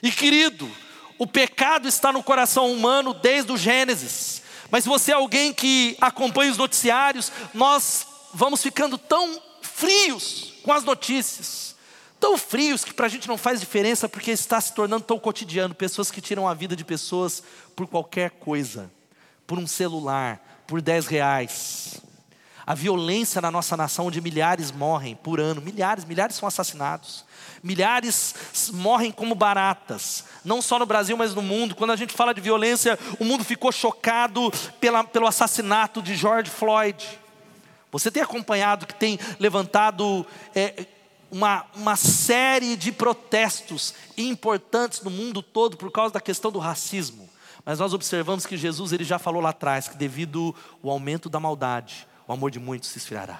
E 0.01 0.11
querido, 0.11 0.71
o 1.17 1.27
pecado 1.27 1.87
está 1.87 2.11
no 2.11 2.23
coração 2.23 2.71
humano 2.71 3.13
desde 3.13 3.51
o 3.51 3.57
Gênesis. 3.57 4.44
Mas 4.69 4.85
você 4.85 5.11
é 5.11 5.15
alguém 5.15 5.53
que 5.53 5.97
acompanha 6.01 6.51
os 6.51 6.57
noticiários, 6.57 7.31
nós 7.53 8.07
vamos 8.33 8.61
ficando 8.61 8.97
tão 8.97 9.41
frios 9.61 10.53
com 10.63 10.71
as 10.71 10.83
notícias, 10.83 11.75
tão 12.19 12.37
frios 12.37 12.83
que 12.83 12.93
para 12.93 13.05
a 13.05 13.09
gente 13.09 13.27
não 13.27 13.37
faz 13.37 13.59
diferença 13.59 14.09
porque 14.09 14.31
está 14.31 14.59
se 14.59 14.73
tornando 14.73 15.03
tão 15.03 15.19
cotidiano. 15.19 15.75
Pessoas 15.75 16.11
que 16.11 16.21
tiram 16.21 16.47
a 16.47 16.53
vida 16.53 16.75
de 16.75 16.83
pessoas 16.83 17.43
por 17.75 17.87
qualquer 17.87 18.31
coisa 18.31 18.91
por 19.47 19.57
um 19.59 19.67
celular, 19.67 20.63
por 20.67 20.81
10 20.81 21.07
reais. 21.07 22.01
A 22.65 22.73
violência 22.73 23.39
na 23.41 23.51
nossa 23.51 23.77
nação, 23.77 24.07
onde 24.07 24.19
milhares 24.19 24.71
morrem 24.71 25.15
por 25.15 25.39
ano, 25.39 25.61
milhares, 25.61 26.03
milhares 26.03 26.35
são 26.35 26.47
assassinados. 26.47 27.23
Milhares 27.65 28.35
morrem 28.73 29.11
como 29.11 29.33
baratas, 29.33 30.23
não 30.43 30.61
só 30.61 30.77
no 30.77 30.85
Brasil, 30.85 31.17
mas 31.17 31.33
no 31.33 31.41
mundo. 31.41 31.73
Quando 31.73 31.89
a 31.89 31.95
gente 31.95 32.13
fala 32.13 32.31
de 32.31 32.39
violência, 32.39 32.95
o 33.19 33.25
mundo 33.25 33.43
ficou 33.43 33.71
chocado 33.71 34.51
pela, 34.79 35.03
pelo 35.03 35.25
assassinato 35.25 35.99
de 35.99 36.15
George 36.15 36.51
Floyd. 36.51 37.19
Você 37.91 38.11
tem 38.11 38.21
acompanhado 38.21 38.85
que 38.85 38.93
tem 38.93 39.17
levantado 39.39 40.23
é, 40.53 40.85
uma, 41.31 41.65
uma 41.75 41.95
série 41.95 42.77
de 42.77 42.91
protestos 42.91 43.95
importantes 44.15 45.01
no 45.01 45.09
mundo 45.09 45.41
todo 45.41 45.75
por 45.75 45.91
causa 45.91 46.13
da 46.13 46.21
questão 46.21 46.51
do 46.51 46.59
racismo. 46.59 47.27
Mas 47.65 47.79
nós 47.79 47.95
observamos 47.95 48.45
que 48.45 48.57
Jesus 48.57 48.93
ele 48.93 49.03
já 49.03 49.17
falou 49.17 49.41
lá 49.41 49.49
atrás 49.49 49.87
que 49.87 49.97
devido 49.97 50.53
ao 50.83 50.91
aumento 50.91 51.31
da 51.31 51.39
maldade, 51.39 52.07
o 52.27 52.33
amor 52.33 52.51
de 52.51 52.59
muitos 52.59 52.89
se 52.89 52.99
esfriará. 52.99 53.39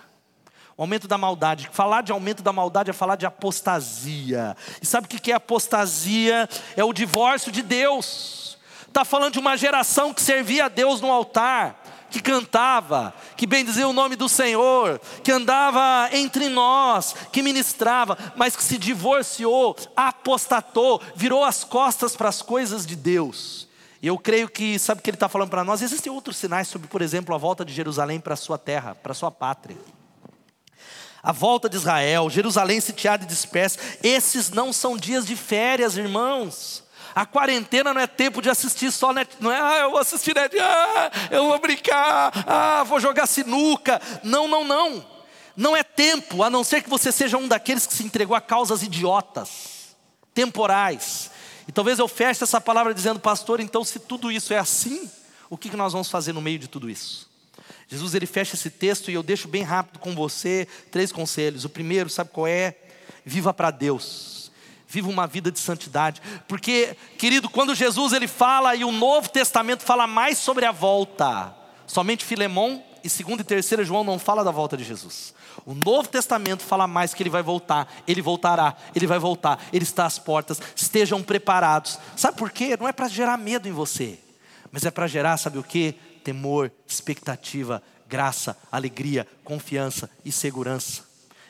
O 0.78 0.84
aumento 0.84 1.08
da 1.08 1.18
maldade. 1.18 1.70
Falar 1.72 2.02
de 2.02 2.12
aumento 2.12 2.44
da 2.44 2.52
maldade 2.52 2.90
é 2.90 2.94
falar 2.94 3.16
de 3.16 3.26
apostasia. 3.26 4.56
E 4.82 4.86
sabe 4.86 5.08
o 5.08 5.10
que 5.10 5.32
é 5.32 5.36
apostasia? 5.36 6.50
É 6.76 6.84
o 6.84 6.92
divórcio 6.92 7.52
de 7.52 7.62
Deus. 7.62 8.58
Está 8.86 9.06
falando 9.06 9.34
de 9.34 9.40
uma 9.40 9.58
geração 9.58 10.14
que 10.14 10.22
servia 10.22 10.66
a 10.66 10.70
Deus 10.70 11.02
no 11.02 11.12
altar, 11.12 11.82
que 12.10 12.22
cantava, 12.22 13.14
que 13.36 13.46
bendizia 13.46 13.88
o 13.88 13.94
nome 13.94 14.16
do 14.16 14.30
Senhor, 14.30 15.02
que 15.22 15.32
andava 15.32 16.10
entre 16.14 16.48
nós, 16.48 17.14
que 17.32 17.42
ministrava, 17.42 18.18
mas 18.38 18.56
que 18.56 18.64
se 18.64 18.78
divorciou, 18.78 19.76
apostatou, 19.96 21.02
virou 21.14 21.44
as 21.44 21.66
costas 21.66 22.16
para 22.16 22.30
as 22.30 22.42
coisas 22.42 22.86
de 22.86 22.96
Deus. 22.96 23.68
E 24.02 24.08
eu 24.08 24.18
creio 24.18 24.48
que, 24.48 24.78
sabe 24.80 25.00
o 25.00 25.04
que 25.04 25.10
ele 25.10 25.16
está 25.16 25.28
falando 25.28 25.50
para 25.50 25.64
nós? 25.64 25.82
Existem 25.82 26.12
outros 26.12 26.38
sinais 26.38 26.68
sobre, 26.68 26.88
por 26.88 27.02
exemplo, 27.02 27.34
a 27.34 27.38
volta 27.38 27.66
de 27.66 27.74
Jerusalém 27.74 28.20
para 28.20 28.34
a 28.34 28.38
sua 28.38 28.58
terra, 28.58 28.96
para 28.96 29.12
a 29.14 29.16
sua 29.16 29.32
pátria. 29.32 29.78
A 31.26 31.32
volta 31.32 31.68
de 31.68 31.76
Israel, 31.76 32.30
Jerusalém 32.30 32.80
sitiada 32.80 33.24
e 33.24 33.28
dispersa. 33.28 33.80
Esses 34.04 34.52
não 34.52 34.72
são 34.72 34.96
dias 34.96 35.26
de 35.26 35.36
férias, 35.36 35.98
irmãos. 35.98 36.84
A 37.16 37.26
quarentena 37.26 37.96
não 37.96 38.00
é 38.00 38.06
tempo 38.06 38.44
de 38.44 38.50
assistir 38.50 38.92
só 38.92 39.12
net, 39.12 39.36
não 39.40 39.52
é, 39.52 39.60
ah, 39.60 39.80
eu 39.80 39.90
vou 39.90 40.00
assistir 40.00 40.36
net, 40.36 40.56
ah, 40.60 41.12
eu 41.32 41.48
vou 41.48 41.58
brincar, 41.58 42.32
ah, 42.46 42.84
vou 42.84 43.00
jogar 43.00 43.26
sinuca. 43.26 44.00
Não, 44.22 44.48
não, 44.48 44.64
não. 44.64 45.04
Não 45.58 45.76
é 45.76 45.82
tempo, 45.82 46.44
a 46.44 46.50
não 46.52 46.64
ser 46.64 46.84
que 46.84 46.90
você 46.90 47.12
seja 47.12 47.38
um 47.38 47.48
daqueles 47.48 47.88
que 47.88 47.94
se 47.96 48.04
entregou 48.04 48.36
a 48.36 48.42
causas 48.42 48.84
idiotas, 48.84 49.96
temporais. 50.32 51.32
E 51.68 51.72
talvez 51.72 51.98
eu 51.98 52.08
feche 52.08 52.44
essa 52.44 52.62
palavra 52.62 52.94
dizendo, 52.94 53.20
pastor, 53.20 53.60
então 53.60 53.84
se 53.84 53.98
tudo 53.98 54.32
isso 54.32 54.54
é 54.54 54.60
assim, 54.60 55.10
o 55.50 55.58
que 55.58 55.76
nós 55.76 55.92
vamos 55.92 56.08
fazer 56.08 56.34
no 56.34 56.42
meio 56.42 56.60
de 56.60 56.68
tudo 56.68 56.88
isso? 56.88 57.34
Jesus 57.88 58.15
ele 58.15 58.25
fecha 58.25 58.56
esse 58.56 58.69
texto 58.69 59.12
e 59.12 59.13
eu 59.13 59.23
deixo 59.23 59.47
bem 59.47 59.63
rápido 59.63 59.99
com 59.99 60.15
você 60.15 60.67
três 60.91 61.12
conselhos. 61.12 61.65
O 61.65 61.69
primeiro, 61.69 62.10
sabe 62.10 62.32
qual 62.32 62.47
é? 62.47 62.75
Viva 63.23 63.54
para 63.54 63.71
Deus. 63.71 64.51
Viva 64.88 65.10
uma 65.10 65.28
vida 65.28 65.51
de 65.51 65.60
santidade, 65.60 66.21
porque, 66.47 66.95
querido, 67.17 67.49
quando 67.49 67.75
Jesus 67.75 68.13
ele 68.13 68.28
fala 68.28 68.75
e 68.75 68.86
o 68.86 68.91
Novo 68.91 69.28
Testamento 69.28 69.84
fala 69.84 70.08
mais 70.08 70.38
sobre 70.38 70.63
a 70.63 70.71
volta, 70.71 71.54
somente 71.88 72.23
Filemão 72.23 72.82
e 73.04 73.10
2 73.10 73.39
e 73.39 73.43
3 73.43 73.88
João 73.88 74.04
não 74.04 74.17
fala 74.17 74.43
da 74.43 74.51
volta 74.51 74.78
de 74.78 74.84
Jesus. 74.84 75.34
O 75.65 75.73
Novo 75.73 76.08
Testamento 76.08 76.63
fala 76.63 76.88
mais 76.88 77.13
que 77.13 77.21
ele 77.23 77.30
vai 77.30 77.43
voltar, 77.43 77.91
ele 78.08 78.21
voltará, 78.21 78.75
ele 78.95 79.08
vai 79.08 79.19
voltar, 79.19 79.60
ele 79.73 79.84
está 79.84 80.06
às 80.06 80.17
portas, 80.19 80.62
estejam 80.75 81.21
preparados. 81.21 81.99
Sabe 82.15 82.38
por 82.38 82.51
quê? 82.51 82.78
Não 82.80 82.88
é 82.88 82.91
para 82.91 83.08
gerar 83.08 83.38
medo 83.38 83.67
em 83.67 83.71
você, 83.71 84.19
mas 84.71 84.86
é 84.86 84.91
para 84.91 85.08
gerar, 85.08 85.38
sabe 85.38 85.58
o 85.58 85.63
que? 85.63 85.95
Temor, 86.26 86.72
expectativa, 86.88 87.84
graça, 88.10 88.58
alegria, 88.72 89.28
confiança 89.44 90.10
e 90.26 90.32
segurança. 90.32 91.04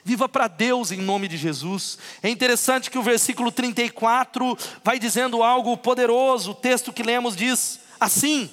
Viva 0.04 0.28
para 0.28 0.50
Deus 0.50 0.92
em 0.92 0.98
nome 0.98 1.30
de 1.30 1.38
Jesus. 1.38 1.98
É 2.22 2.30
interessante 2.30 2.92
que 2.92 3.00
o 3.00 3.02
versículo 3.02 3.54
34 3.54 4.58
vai 4.84 5.00
dizendo 5.00 5.42
algo 5.42 5.78
poderoso. 5.78 6.52
O 6.52 6.56
texto 6.56 6.92
que 6.92 7.04
lemos 7.04 7.38
diz 7.38 7.80
assim: 7.98 8.50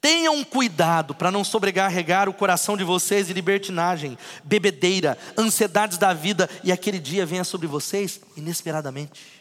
Tenham 0.00 0.42
cuidado 0.42 1.14
para 1.14 1.30
não 1.30 1.44
sobrecarregar 1.44 2.28
o 2.28 2.34
coração 2.34 2.76
de 2.76 2.82
vocês 2.82 3.28
de 3.28 3.32
libertinagem, 3.32 4.18
bebedeira, 4.42 5.16
ansiedades 5.38 5.96
da 5.96 6.12
vida, 6.12 6.50
e 6.64 6.72
aquele 6.72 6.98
dia 6.98 7.24
venha 7.24 7.44
sobre 7.44 7.68
vocês 7.68 8.20
inesperadamente. 8.36 9.33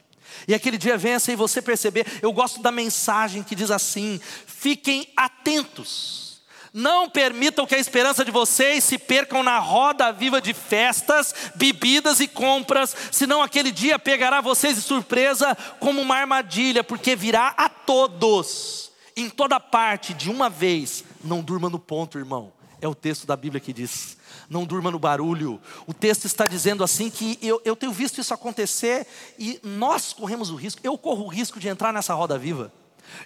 E 0.48 0.54
aquele 0.54 0.78
dia 0.78 0.98
venha 0.98 1.20
sem 1.20 1.36
você 1.36 1.62
perceber. 1.62 2.06
Eu 2.22 2.32
gosto 2.32 2.62
da 2.62 2.72
mensagem 2.72 3.44
que 3.44 3.56
diz 3.56 3.72
assim: 3.72 4.20
fiquem 4.46 5.08
atentos. 5.16 6.42
Não 6.74 7.08
permitam 7.08 7.68
que 7.68 7.76
a 7.76 7.80
esperança 7.80 8.26
de 8.26 8.32
vocês 8.32 8.84
se 8.84 8.98
percam 8.98 9.44
na 9.44 9.60
roda 9.60 10.12
viva 10.12 10.42
de 10.42 10.56
festas, 10.56 11.34
bebidas 11.54 12.20
e 12.20 12.28
compras, 12.28 12.96
senão 13.12 13.44
aquele 13.44 13.72
dia 13.72 14.00
pegará 14.00 14.42
vocês 14.42 14.76
de 14.76 14.82
surpresa 14.82 15.56
como 15.80 16.02
uma 16.02 16.16
armadilha, 16.16 16.84
porque 16.84 17.16
virá 17.16 17.54
a 17.56 17.70
todos 17.70 18.84
em 19.16 19.30
toda 19.30 19.60
parte, 19.60 20.14
de 20.14 20.30
uma 20.30 20.50
vez, 20.50 21.04
não 21.24 21.42
durma 21.42 21.70
no 21.70 21.80
ponto, 21.80 22.18
irmão. 22.18 22.52
É 22.84 22.88
o 22.88 22.94
texto 22.94 23.26
da 23.26 23.38
Bíblia 23.38 23.62
que 23.62 23.72
diz: 23.72 24.18
não 24.50 24.66
durma 24.66 24.92
no 24.92 25.00
barulho. 25.00 25.58
O 25.88 25.94
texto 25.94 26.26
está 26.26 26.46
dizendo 26.46 26.84
assim 26.84 27.10
que 27.10 27.40
eu, 27.42 27.62
eu 27.64 27.78
tenho 27.78 27.94
visto 27.94 28.20
isso 28.20 28.34
acontecer 28.34 29.08
e 29.40 29.58
nós 29.64 30.12
corremos 30.12 30.50
o 30.50 30.56
risco, 30.56 30.82
eu 30.84 30.98
corro 30.98 31.24
o 31.24 31.30
risco 31.30 31.62
de 31.62 31.70
entrar 31.70 31.94
nessa 31.94 32.14
roda 32.14 32.38
viva 32.38 32.70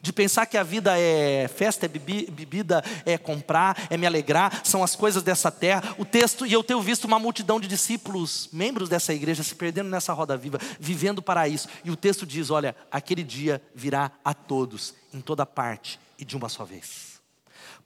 de 0.01 0.11
pensar 0.11 0.45
que 0.45 0.57
a 0.57 0.63
vida 0.63 0.99
é 0.99 1.47
festa, 1.47 1.85
é 1.85 1.89
bebida, 1.89 2.83
é 3.05 3.17
comprar, 3.17 3.87
é 3.89 3.95
me 3.95 4.05
alegrar, 4.05 4.61
são 4.65 4.83
as 4.83 4.95
coisas 4.95 5.23
dessa 5.23 5.49
terra. 5.49 5.95
O 5.97 6.03
texto, 6.03 6.45
e 6.45 6.51
eu 6.51 6.63
tenho 6.63 6.81
visto 6.81 7.05
uma 7.05 7.17
multidão 7.17 7.59
de 7.59 7.67
discípulos, 7.67 8.49
membros 8.51 8.89
dessa 8.89 9.13
igreja, 9.13 9.43
se 9.43 9.55
perdendo 9.55 9.89
nessa 9.89 10.11
roda 10.13 10.35
viva, 10.35 10.59
vivendo 10.79 11.21
para 11.21 11.47
isso. 11.47 11.69
E 11.85 11.91
o 11.91 11.95
texto 11.95 12.25
diz: 12.25 12.49
olha, 12.49 12.75
aquele 12.91 13.23
dia 13.23 13.61
virá 13.73 14.11
a 14.25 14.33
todos, 14.33 14.93
em 15.13 15.21
toda 15.21 15.45
parte 15.45 15.99
e 16.19 16.25
de 16.25 16.35
uma 16.35 16.49
só 16.49 16.65
vez. 16.65 17.16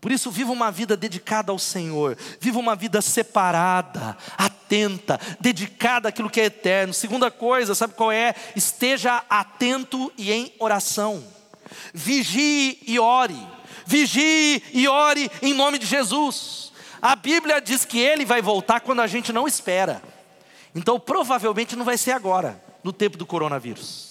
Por 0.02 0.12
isso, 0.12 0.32
viva 0.32 0.52
uma 0.52 0.72
vida 0.72 0.98
dedicada 0.98 1.52
ao 1.52 1.60
Senhor, 1.60 2.18
viva 2.40 2.58
uma 2.58 2.76
vida 2.76 3.04
separada, 3.04 4.18
atenta, 4.36 5.20
dedicada 5.40 6.10
àquilo 6.10 6.30
que 6.30 6.42
é 6.42 6.46
eterno. 6.46 6.92
Segunda 6.92 7.30
coisa, 7.30 7.76
sabe 7.76 7.94
qual 7.94 8.12
é? 8.12 8.34
Esteja 8.56 9.24
atento 9.30 10.12
e 10.18 10.32
em 10.32 10.52
oração. 10.58 11.24
Vigie 11.94 12.80
e 12.88 12.98
ore. 13.00 13.38
Vigie 13.86 14.64
e 14.74 14.88
ore 14.88 15.30
em 15.40 15.54
nome 15.54 15.78
de 15.78 15.86
Jesus. 15.86 16.72
A 17.00 17.16
Bíblia 17.16 17.62
diz 17.62 17.86
que 17.86 18.00
ele 18.00 18.26
vai 18.26 18.42
voltar 18.42 18.80
quando 18.80 19.02
a 19.02 19.08
gente 19.08 19.32
não 19.32 19.48
espera. 19.48 20.02
Então, 20.74 21.00
provavelmente 21.00 21.76
não 21.76 21.86
vai 21.86 21.98
ser 21.98 22.12
agora, 22.12 22.60
no 22.84 22.92
tempo 22.92 23.18
do 23.18 23.26
coronavírus. 23.26 24.11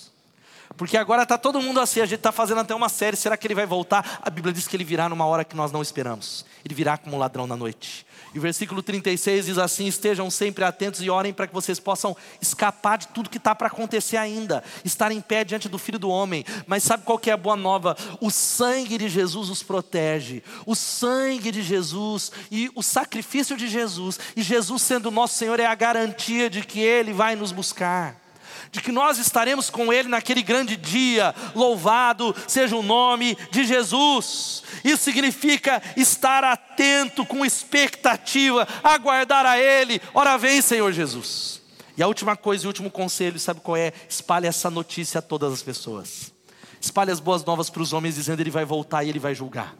Porque 0.80 0.96
agora 0.96 1.24
está 1.24 1.36
todo 1.36 1.60
mundo 1.60 1.78
assim, 1.78 2.00
a 2.00 2.06
gente 2.06 2.20
está 2.20 2.32
fazendo 2.32 2.62
até 2.62 2.74
uma 2.74 2.88
série, 2.88 3.14
será 3.14 3.36
que 3.36 3.46
ele 3.46 3.54
vai 3.54 3.66
voltar? 3.66 4.18
A 4.22 4.30
Bíblia 4.30 4.50
diz 4.50 4.66
que 4.66 4.74
ele 4.74 4.82
virá 4.82 5.10
numa 5.10 5.26
hora 5.26 5.44
que 5.44 5.54
nós 5.54 5.70
não 5.70 5.82
esperamos. 5.82 6.42
Ele 6.64 6.74
virá 6.74 6.96
como 6.96 7.16
um 7.16 7.18
ladrão 7.18 7.46
na 7.46 7.54
noite. 7.54 8.06
E 8.32 8.38
o 8.38 8.40
versículo 8.40 8.82
36 8.82 9.44
diz 9.44 9.58
assim: 9.58 9.86
Estejam 9.86 10.30
sempre 10.30 10.64
atentos 10.64 11.02
e 11.02 11.10
orem 11.10 11.34
para 11.34 11.46
que 11.46 11.52
vocês 11.52 11.78
possam 11.78 12.16
escapar 12.40 12.96
de 12.96 13.08
tudo 13.08 13.28
que 13.28 13.36
está 13.36 13.54
para 13.54 13.66
acontecer 13.66 14.16
ainda, 14.16 14.64
estar 14.82 15.12
em 15.12 15.20
pé 15.20 15.44
diante 15.44 15.68
do 15.68 15.76
Filho 15.76 15.98
do 15.98 16.08
Homem. 16.08 16.46
Mas 16.66 16.82
sabe 16.82 17.04
qual 17.04 17.18
que 17.18 17.28
é 17.28 17.34
a 17.34 17.36
boa 17.36 17.56
nova? 17.56 17.94
O 18.18 18.30
sangue 18.30 18.96
de 18.96 19.10
Jesus 19.10 19.50
os 19.50 19.62
protege, 19.62 20.42
o 20.64 20.74
sangue 20.74 21.52
de 21.52 21.62
Jesus 21.62 22.32
e 22.50 22.70
o 22.74 22.82
sacrifício 22.82 23.54
de 23.54 23.68
Jesus, 23.68 24.18
e 24.34 24.40
Jesus 24.40 24.80
sendo 24.80 25.10
nosso 25.10 25.36
Senhor 25.36 25.60
é 25.60 25.66
a 25.66 25.74
garantia 25.74 26.48
de 26.48 26.62
que 26.62 26.80
Ele 26.80 27.12
vai 27.12 27.36
nos 27.36 27.52
buscar 27.52 28.29
de 28.72 28.80
que 28.80 28.92
nós 28.92 29.18
estaremos 29.18 29.68
com 29.68 29.92
Ele 29.92 30.08
naquele 30.08 30.42
grande 30.42 30.76
dia. 30.76 31.34
Louvado 31.54 32.34
seja 32.46 32.76
o 32.76 32.82
nome 32.82 33.36
de 33.50 33.64
Jesus. 33.64 34.62
Isso 34.84 35.02
significa 35.02 35.82
estar 35.96 36.44
atento, 36.44 37.26
com 37.26 37.44
expectativa, 37.44 38.66
aguardar 38.82 39.44
a 39.44 39.58
Ele. 39.58 40.00
Ora 40.14 40.36
vem, 40.36 40.62
Senhor 40.62 40.92
Jesus. 40.92 41.60
E 41.96 42.02
a 42.02 42.06
última 42.06 42.36
coisa 42.36 42.64
e 42.64 42.68
último 42.68 42.90
conselho, 42.90 43.38
sabe 43.38 43.60
qual 43.60 43.76
é? 43.76 43.92
Espalhe 44.08 44.46
essa 44.46 44.70
notícia 44.70 45.18
a 45.18 45.22
todas 45.22 45.52
as 45.52 45.62
pessoas. 45.62 46.32
Espalhe 46.80 47.10
as 47.10 47.20
boas 47.20 47.44
novas 47.44 47.68
para 47.68 47.82
os 47.82 47.92
homens, 47.92 48.14
dizendo: 48.14 48.40
Ele 48.40 48.50
vai 48.50 48.64
voltar 48.64 49.04
e 49.04 49.08
Ele 49.08 49.18
vai 49.18 49.34
julgar. 49.34 49.74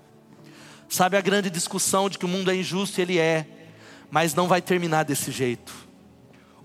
Sabe 0.89 1.17
a 1.17 1.21
grande 1.21 1.49
discussão 1.49 2.11
de 2.11 2.19
que 2.19 2.25
o 2.25 2.29
mundo 2.29 2.51
é 2.51 2.57
injusto? 2.57 3.01
Ele 3.01 3.17
é, 3.17 3.47
mas 4.11 4.35
não 4.35 4.49
vai 4.49 4.61
terminar 4.61 5.05
desse 5.05 5.31
jeito. 5.31 5.73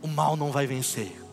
O 0.01 0.07
mal 0.07 0.35
não 0.35 0.51
vai 0.51 0.65
vencer 0.65 1.24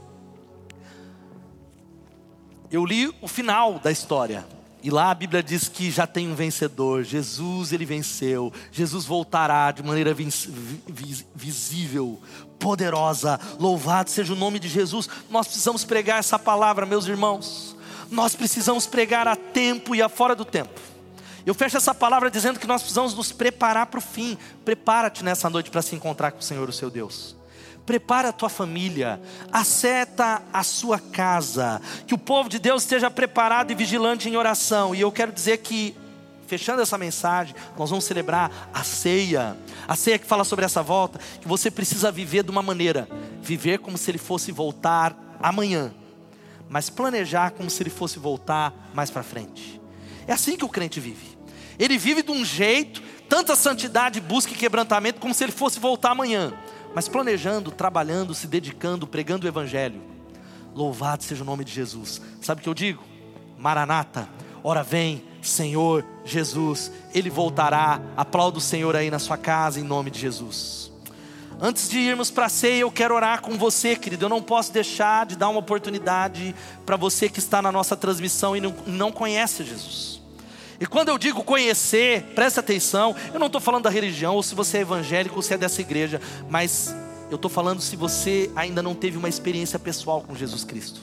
eu 2.73 2.87
li 2.87 3.15
o 3.21 3.29
final 3.29 3.79
da 3.79 3.91
história. 3.91 4.45
E 4.83 4.91
lá 4.91 5.11
a 5.11 5.15
Bíblia 5.15 5.43
diz 5.43 5.69
que 5.69 5.91
já 5.91 6.07
tem 6.09 6.29
um 6.29 6.35
vencedor. 6.35 7.05
Jesus, 7.05 7.73
ele 7.73 7.85
venceu. 7.85 8.53
Jesus 8.73 9.05
voltará 9.05 9.71
de 9.71 9.83
maneira 9.83 10.17
visível, 11.35 12.21
poderosa. 12.59 13.39
Louvado 13.61 14.11
seja 14.11 14.33
o 14.33 14.37
nome 14.37 14.59
de 14.59 14.69
Jesus. 14.69 15.09
Nós 15.31 15.47
precisamos 15.47 15.85
pregar 15.85 16.19
essa 16.19 16.39
palavra, 16.39 16.85
meus 16.85 17.07
irmãos. 17.07 17.77
Nós 18.11 18.35
precisamos 18.35 18.87
pregar 18.87 19.29
a 19.29 19.37
tempo 19.37 19.95
e 19.95 20.03
a 20.03 20.09
fora 20.09 20.35
do 20.35 20.45
tempo. 20.45 20.81
Eu 21.45 21.55
fecho 21.55 21.77
essa 21.77 21.95
palavra 21.95 22.31
dizendo 22.31 22.59
que 22.59 22.67
nós 22.67 22.83
precisamos 22.83 23.15
nos 23.15 23.31
preparar 23.31 23.87
para 23.87 23.99
o 23.99 24.03
fim. 24.03 24.37
Prepara-te 24.65 25.23
nessa 25.23 25.49
noite 25.49 25.71
para 25.71 25.83
se 25.83 25.95
encontrar 25.95 26.33
com 26.33 26.41
o 26.41 26.43
Senhor, 26.43 26.69
o 26.69 26.73
seu 26.73 26.91
Deus 26.91 27.37
prepara 27.85 28.29
a 28.29 28.33
tua 28.33 28.49
família, 28.49 29.21
acerta 29.51 30.43
a 30.53 30.63
sua 30.63 30.99
casa, 30.99 31.81
que 32.07 32.15
o 32.15 32.19
povo 32.19 32.49
de 32.49 32.59
Deus 32.59 32.83
esteja 32.83 33.11
preparado 33.11 33.71
e 33.71 33.75
vigilante 33.75 34.29
em 34.29 34.37
oração. 34.37 34.95
E 34.95 35.01
eu 35.01 35.11
quero 35.11 35.33
dizer 35.33 35.59
que, 35.59 35.97
fechando 36.47 36.83
essa 36.83 36.97
mensagem, 36.97 37.55
nós 37.77 37.91
vamos 37.91 38.05
celebrar 38.05 38.71
a 38.73 38.85
ceia, 38.85 39.57
a 39.87 39.97
ceia 39.97 40.19
que 40.19 40.27
fala 40.27 40.45
sobre 40.45 40.65
essa 40.65 40.83
volta, 40.83 41.19
que 41.41 41.49
você 41.49 41.71
precisa 41.71 42.13
viver 42.13 42.45
de 42.45 42.51
uma 42.51 42.63
maneira, 42.63 43.09
viver 43.41 43.79
como 43.79 43.99
se 43.99 44.11
ele 44.11 44.19
fosse 44.19 44.53
voltar 44.53 45.17
amanhã, 45.41 45.93
mas 46.69 46.89
planejar 46.89 47.51
como 47.51 47.69
se 47.69 47.83
ele 47.83 47.91
fosse 47.91 48.19
voltar 48.19 48.73
mais 48.95 49.11
para 49.11 49.23
frente. 49.23 49.81
É 50.27 50.33
assim 50.33 50.57
que 50.57 50.65
o 50.65 50.69
crente 50.69 51.01
vive. 51.01 51.33
Ele 51.79 51.99
vive 51.99 52.23
de 52.23 52.31
um 52.31 52.45
jeito, 52.45 53.03
tanta 53.29 53.57
santidade, 53.57 54.21
busca 54.21 54.53
e 54.53 54.57
quebrantamento, 54.57 55.19
como 55.21 55.35
se 55.35 55.43
ele 55.43 55.53
fosse 55.53 55.81
voltar 55.81 56.13
amanhã 56.13 56.53
mas 56.95 57.09
planejando, 57.09 57.71
trabalhando, 57.71 58.35
se 58.35 58.47
dedicando, 58.47 59.07
pregando 59.07 59.47
o 59.47 59.49
Evangelho. 59.49 60.01
Louvado 60.75 61.23
seja 61.23 61.43
o 61.43 61.47
nome 61.47 61.65
de 61.65 61.73
Jesus. 61.73 62.21
Sabe 62.41 62.61
o 62.61 62.63
que 62.63 62.69
eu 62.69 62.75
digo? 62.75 63.03
Maranata, 63.59 64.29
ora 64.63 64.83
vem, 64.83 65.23
Senhor 65.43 66.05
Jesus, 66.25 66.91
Ele 67.15 67.31
voltará. 67.31 68.01
Aplauda 68.17 68.59
o 68.59 68.61
Senhor 68.61 68.97
aí 68.97 69.11
na 69.11 69.19
sua 69.19 69.37
casa, 69.37 69.81
em 69.81 69.85
nome 69.85 70.11
de 70.11 70.19
Jesus. 70.21 70.93
Antes 71.61 71.89
de 71.89 71.99
irmos 71.99 72.31
para 72.31 72.47
a 72.47 72.49
ceia, 72.49 72.81
eu 72.81 72.91
quero 72.91 73.15
orar 73.15 73.41
com 73.41 73.57
você, 73.57 73.95
querido. 73.95 74.25
Eu 74.25 74.29
não 74.29 74.43
posso 74.43 74.73
deixar 74.73 75.27
de 75.27 75.37
dar 75.37 75.49
uma 75.49 75.61
oportunidade 75.61 76.55
para 76.85 76.97
você 76.97 77.29
que 77.29 77.39
está 77.39 77.63
na 77.63 77.71
nossa 77.71 77.97
transmissão 77.97 78.57
e 78.57 78.61
não, 78.61 79.13
conhece 79.13 79.65
Jesus. 79.65 80.22
E 80.83 80.87
quando 80.87 81.11
eu 81.11 81.17
digo 81.17 81.45
conhecer, 81.45 82.25
presta 82.35 82.59
atenção, 82.59 83.15
eu 83.33 83.39
não 83.39 83.47
estou 83.47 83.61
falando 83.61 83.85
da 83.85 83.91
religião, 83.91 84.35
ou 84.35 84.43
se 84.43 84.53
você 84.53 84.79
é 84.79 84.81
evangélico, 84.81 85.37
ou 85.37 85.41
se 85.41 85.55
é 85.55 85.57
dessa 85.57 85.81
igreja, 85.81 86.21
mas 86.51 86.93
eu 87.31 87.37
estou 87.37 87.49
falando 87.49 87.81
se 87.81 87.95
você 87.95 88.51
ainda 88.57 88.83
não 88.83 88.93
teve 88.93 89.17
uma 89.17 89.29
experiência 89.29 89.79
pessoal 89.79 90.23
com 90.23 90.35
Jesus 90.35 90.65
Cristo. 90.65 91.01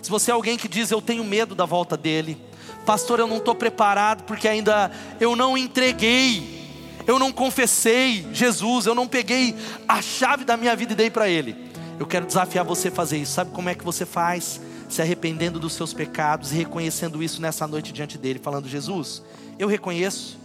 Se 0.00 0.08
você 0.08 0.30
é 0.30 0.34
alguém 0.34 0.56
que 0.56 0.66
diz 0.66 0.90
eu 0.90 1.02
tenho 1.02 1.22
medo 1.24 1.54
da 1.54 1.66
volta 1.66 1.94
dele, 1.94 2.38
pastor, 2.86 3.20
eu 3.20 3.26
não 3.26 3.36
estou 3.36 3.54
preparado 3.54 4.24
porque 4.24 4.48
ainda 4.48 4.90
eu 5.20 5.36
não 5.36 5.58
entreguei, 5.58 6.66
eu 7.06 7.18
não 7.18 7.30
confessei 7.30 8.26
Jesus, 8.32 8.86
eu 8.86 8.94
não 8.94 9.06
peguei 9.06 9.54
a 9.86 10.00
chave 10.00 10.42
da 10.42 10.56
minha 10.56 10.74
vida 10.74 10.94
e 10.94 10.96
dei 10.96 11.10
para 11.10 11.28
ele. 11.28 11.54
Eu 12.00 12.06
quero 12.06 12.24
desafiar 12.24 12.64
você 12.64 12.88
a 12.88 12.92
fazer 12.92 13.18
isso. 13.18 13.32
Sabe 13.32 13.50
como 13.50 13.68
é 13.68 13.74
que 13.74 13.84
você 13.84 14.06
faz? 14.06 14.58
Se 14.92 15.00
arrependendo 15.00 15.58
dos 15.58 15.72
seus 15.72 15.94
pecados 15.94 16.52
e 16.52 16.54
reconhecendo 16.54 17.22
isso 17.22 17.40
nessa 17.40 17.66
noite 17.66 17.94
diante 17.94 18.18
dele, 18.18 18.38
falando: 18.38 18.68
Jesus, 18.68 19.22
eu 19.58 19.66
reconheço, 19.66 20.36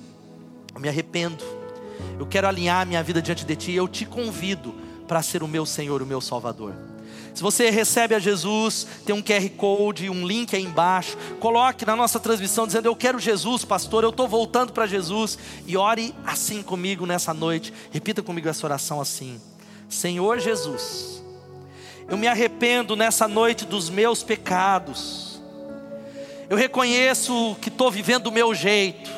eu 0.73 0.79
me 0.79 0.87
arrependo, 0.87 1.43
eu 2.17 2.25
quero 2.25 2.47
alinhar 2.47 2.87
minha 2.87 3.03
vida 3.03 3.21
diante 3.21 3.43
de 3.43 3.57
ti, 3.57 3.73
eu 3.73 3.89
te 3.89 4.05
convido 4.05 4.73
para 5.05 5.21
ser 5.21 5.43
o 5.43 5.49
meu 5.49 5.65
Senhor, 5.65 6.01
o 6.01 6.05
meu 6.05 6.21
Salvador. 6.21 6.73
Se 7.33 7.43
você 7.43 7.69
recebe 7.69 8.15
a 8.15 8.19
Jesus, 8.19 8.87
tem 9.05 9.13
um 9.13 9.21
QR 9.21 9.49
Code, 9.57 10.09
um 10.09 10.25
link 10.25 10.55
aí 10.55 10.63
embaixo. 10.63 11.17
Coloque 11.41 11.85
na 11.85 11.97
nossa 11.97 12.17
transmissão 12.17 12.65
dizendo: 12.65 12.85
Eu 12.85 12.95
quero 12.95 13.19
Jesus, 13.19 13.65
pastor, 13.65 14.05
eu 14.05 14.11
estou 14.11 14.29
voltando 14.29 14.71
para 14.71 14.87
Jesus. 14.87 15.37
E 15.67 15.75
ore 15.75 16.15
assim 16.25 16.63
comigo 16.63 17.05
nessa 17.05 17.33
noite. 17.33 17.73
Repita 17.91 18.23
comigo 18.23 18.47
essa 18.47 18.65
oração 18.65 19.01
assim: 19.01 19.41
Senhor 19.89 20.39
Jesus, 20.39 21.16
eu 22.09 22.17
me 22.17 22.27
arrependo 22.27 22.95
nessa 22.95 23.27
noite 23.27 23.65
dos 23.65 23.89
meus 23.89 24.23
pecados. 24.23 25.41
Eu 26.49 26.57
reconheço 26.57 27.55
que 27.61 27.69
estou 27.69 27.91
vivendo 27.91 28.23
do 28.23 28.31
meu 28.31 28.53
jeito, 28.55 29.09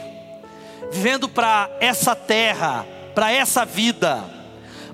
vivendo 0.92 1.30
para 1.30 1.70
essa 1.80 2.16
terra, 2.16 2.86
para 3.14 3.32
essa 3.32 3.64
vida 3.64 4.40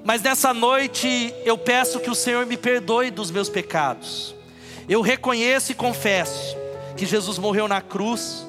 mas 0.06 0.22
nessa 0.22 0.54
noite 0.54 1.34
eu 1.44 1.58
peço 1.58 2.00
que 2.00 2.12
o 2.12 2.16
Senhor 2.16 2.46
me 2.46 2.56
perdoe 2.56 3.10
dos 3.10 3.32
meus 3.32 3.50
pecados. 3.50 4.36
Eu 4.88 5.02
reconheço 5.02 5.72
e 5.72 5.76
confesso 5.76 6.56
que 6.96 7.08
Jesus 7.08 7.40
morreu 7.40 7.68
na 7.68 7.82
cruz, 7.82 8.46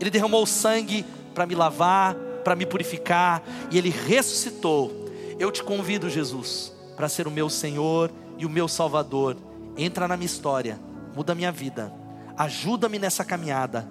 Ele 0.00 0.08
derramou 0.08 0.46
sangue 0.46 1.04
para 1.34 1.44
me 1.44 1.54
lavar, 1.54 2.14
para 2.42 2.56
me 2.56 2.64
purificar, 2.64 3.42
e 3.70 3.76
Ele 3.76 3.90
ressuscitou. 3.90 5.10
Eu 5.38 5.52
te 5.52 5.62
convido, 5.62 6.08
Jesus, 6.08 6.72
para 6.96 7.06
ser 7.06 7.28
o 7.28 7.30
meu 7.30 7.50
Senhor 7.50 8.10
e 8.38 8.46
o 8.46 8.50
meu 8.50 8.68
Salvador. 8.68 9.36
Entra 9.76 10.06
na 10.06 10.16
minha 10.16 10.26
história, 10.26 10.78
muda 11.14 11.32
a 11.32 11.34
minha 11.34 11.50
vida, 11.50 11.92
ajuda-me 12.36 12.98
nessa 12.98 13.24
caminhada. 13.24 13.88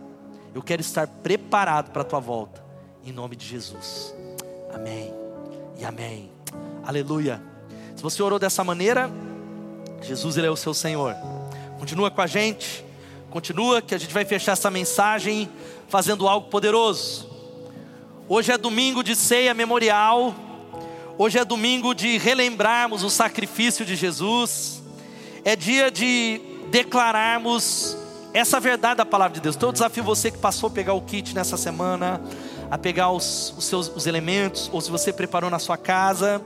Eu 0.53 0.61
quero 0.61 0.81
estar 0.81 1.07
preparado 1.07 1.91
para 1.91 2.03
a 2.03 2.05
tua 2.05 2.19
volta, 2.19 2.63
em 3.05 3.11
nome 3.11 3.35
de 3.35 3.45
Jesus. 3.45 4.13
Amém 4.73 5.13
e 5.77 5.85
amém. 5.85 6.29
Aleluia. 6.83 7.41
Se 7.95 8.03
você 8.03 8.21
orou 8.21 8.39
dessa 8.39 8.63
maneira, 8.63 9.09
Jesus 10.01 10.37
ele 10.37 10.47
é 10.47 10.51
o 10.51 10.55
seu 10.55 10.73
Senhor. 10.73 11.15
Continua 11.79 12.11
com 12.11 12.21
a 12.21 12.27
gente. 12.27 12.85
Continua 13.29 13.81
que 13.81 13.95
a 13.95 13.97
gente 13.97 14.13
vai 14.13 14.25
fechar 14.25 14.51
essa 14.51 14.69
mensagem 14.69 15.49
fazendo 15.87 16.27
algo 16.27 16.49
poderoso. 16.49 17.29
Hoje 18.29 18.51
é 18.51 18.57
domingo 18.57 19.03
de 19.03 19.15
ceia 19.15 19.53
memorial. 19.53 20.33
Hoje 21.17 21.37
é 21.37 21.45
domingo 21.45 21.93
de 21.93 22.17
relembrarmos 22.17 23.03
o 23.03 23.09
sacrifício 23.09 23.85
de 23.85 23.95
Jesus. 23.95 24.81
É 25.45 25.55
dia 25.55 25.91
de 25.91 26.41
declararmos 26.71 27.97
essa 28.33 28.59
verdade 28.59 28.97
da 28.97 29.05
palavra 29.05 29.35
de 29.35 29.41
Deus. 29.41 29.55
Então 29.55 29.69
eu 29.69 29.73
desafio 29.73 30.03
você 30.03 30.31
que 30.31 30.37
passou 30.37 30.67
a 30.67 30.71
pegar 30.71 30.93
o 30.93 31.01
kit 31.01 31.35
nessa 31.35 31.55
semana, 31.55 32.21
a 32.71 32.77
pegar 32.77 33.11
os, 33.11 33.53
os 33.57 33.65
seus 33.65 33.87
os 33.95 34.07
elementos, 34.07 34.69
ou 34.73 34.81
se 34.81 34.89
você 34.89 35.13
preparou 35.13 35.49
na 35.49 35.59
sua 35.59 35.77
casa, 35.77 36.41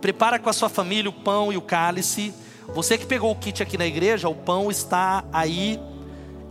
Prepara 0.00 0.38
com 0.38 0.48
a 0.48 0.52
sua 0.52 0.68
família 0.68 1.10
o 1.10 1.12
pão 1.12 1.52
e 1.52 1.56
o 1.56 1.60
cálice. 1.60 2.32
Você 2.68 2.96
que 2.96 3.04
pegou 3.04 3.30
o 3.30 3.36
kit 3.36 3.62
aqui 3.62 3.76
na 3.76 3.86
igreja, 3.86 4.28
o 4.28 4.34
pão 4.34 4.70
está 4.70 5.24
aí. 5.32 5.78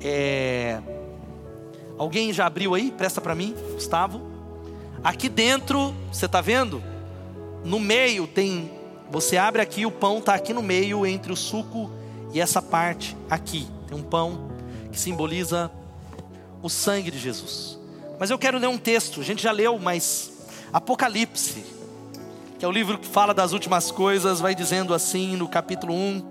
É... 0.01 0.79
Alguém 1.97 2.31
já 2.31 2.45
abriu 2.45 2.75
aí? 2.75 2.91
Presta 2.91 3.19
para 3.19 3.33
mim, 3.33 3.55
Gustavo. 3.73 4.21
Aqui 5.03 5.27
dentro, 5.27 5.95
você 6.11 6.27
está 6.27 6.41
vendo? 6.41 6.83
No 7.63 7.79
meio 7.79 8.27
tem. 8.27 8.71
Você 9.11 9.37
abre 9.37 9.61
aqui, 9.61 9.85
o 9.85 9.91
pão 9.91 10.19
está 10.19 10.35
aqui 10.35 10.53
no 10.53 10.61
meio 10.61 11.05
entre 11.05 11.31
o 11.31 11.35
suco 11.35 11.89
e 12.33 12.39
essa 12.39 12.61
parte 12.61 13.17
aqui. 13.29 13.67
Tem 13.87 13.97
um 13.97 14.03
pão 14.03 14.51
que 14.91 14.99
simboliza 14.99 15.71
o 16.61 16.69
sangue 16.69 17.09
de 17.09 17.17
Jesus. 17.17 17.79
Mas 18.19 18.29
eu 18.29 18.37
quero 18.37 18.57
ler 18.57 18.67
um 18.67 18.77
texto, 18.77 19.21
a 19.21 19.23
gente 19.23 19.41
já 19.41 19.51
leu, 19.51 19.79
mas 19.79 20.31
Apocalipse 20.71 21.79
que 22.59 22.65
é 22.65 22.67
o 22.67 22.71
livro 22.71 22.97
que 22.97 23.07
fala 23.07 23.33
das 23.33 23.53
últimas 23.53 23.89
coisas, 23.89 24.41
vai 24.41 24.53
dizendo 24.53 24.93
assim 24.93 25.37
no 25.37 25.47
capítulo 25.47 25.93
1, 25.93 26.21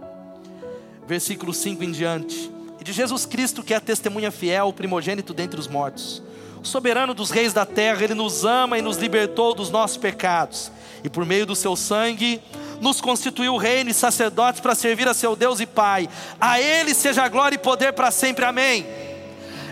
versículo 1.06 1.54
5 1.54 1.82
em 1.82 1.90
diante. 1.90 2.52
E 2.78 2.84
de 2.84 2.92
Jesus 2.92 3.24
Cristo, 3.24 3.62
que 3.62 3.72
é 3.72 3.78
a 3.78 3.80
testemunha 3.80 4.30
fiel, 4.30 4.68
o 4.68 4.72
primogênito 4.72 5.32
dentre 5.32 5.58
os 5.58 5.66
mortos. 5.66 6.22
Soberano 6.62 7.14
dos 7.14 7.30
reis 7.30 7.52
da 7.52 7.64
terra, 7.64 8.02
ele 8.02 8.14
nos 8.14 8.44
ama 8.44 8.78
e 8.78 8.82
nos 8.82 8.96
libertou 8.96 9.54
dos 9.54 9.70
nossos 9.70 9.96
pecados. 9.96 10.70
E 11.02 11.08
por 11.08 11.24
meio 11.24 11.46
do 11.46 11.54
seu 11.54 11.76
sangue, 11.76 12.40
nos 12.80 13.00
constituiu 13.00 13.56
reino 13.56 13.90
e 13.90 13.94
sacerdotes 13.94 14.60
para 14.60 14.74
servir 14.74 15.08
a 15.08 15.14
seu 15.14 15.34
Deus 15.36 15.60
e 15.60 15.66
Pai. 15.66 16.08
A 16.40 16.60
ele 16.60 16.94
seja 16.94 17.28
glória 17.28 17.56
e 17.56 17.58
poder 17.58 17.92
para 17.92 18.10
sempre. 18.10 18.44
Amém. 18.44 18.86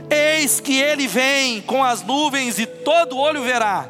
Eis 0.09 0.61
que 0.61 0.79
ele 0.79 1.07
vem 1.07 1.61
com 1.63 1.83
as 1.83 2.03
nuvens 2.03 2.59
e 2.59 2.67
todo 2.67 3.19
olho 3.19 3.43
verá 3.43 3.89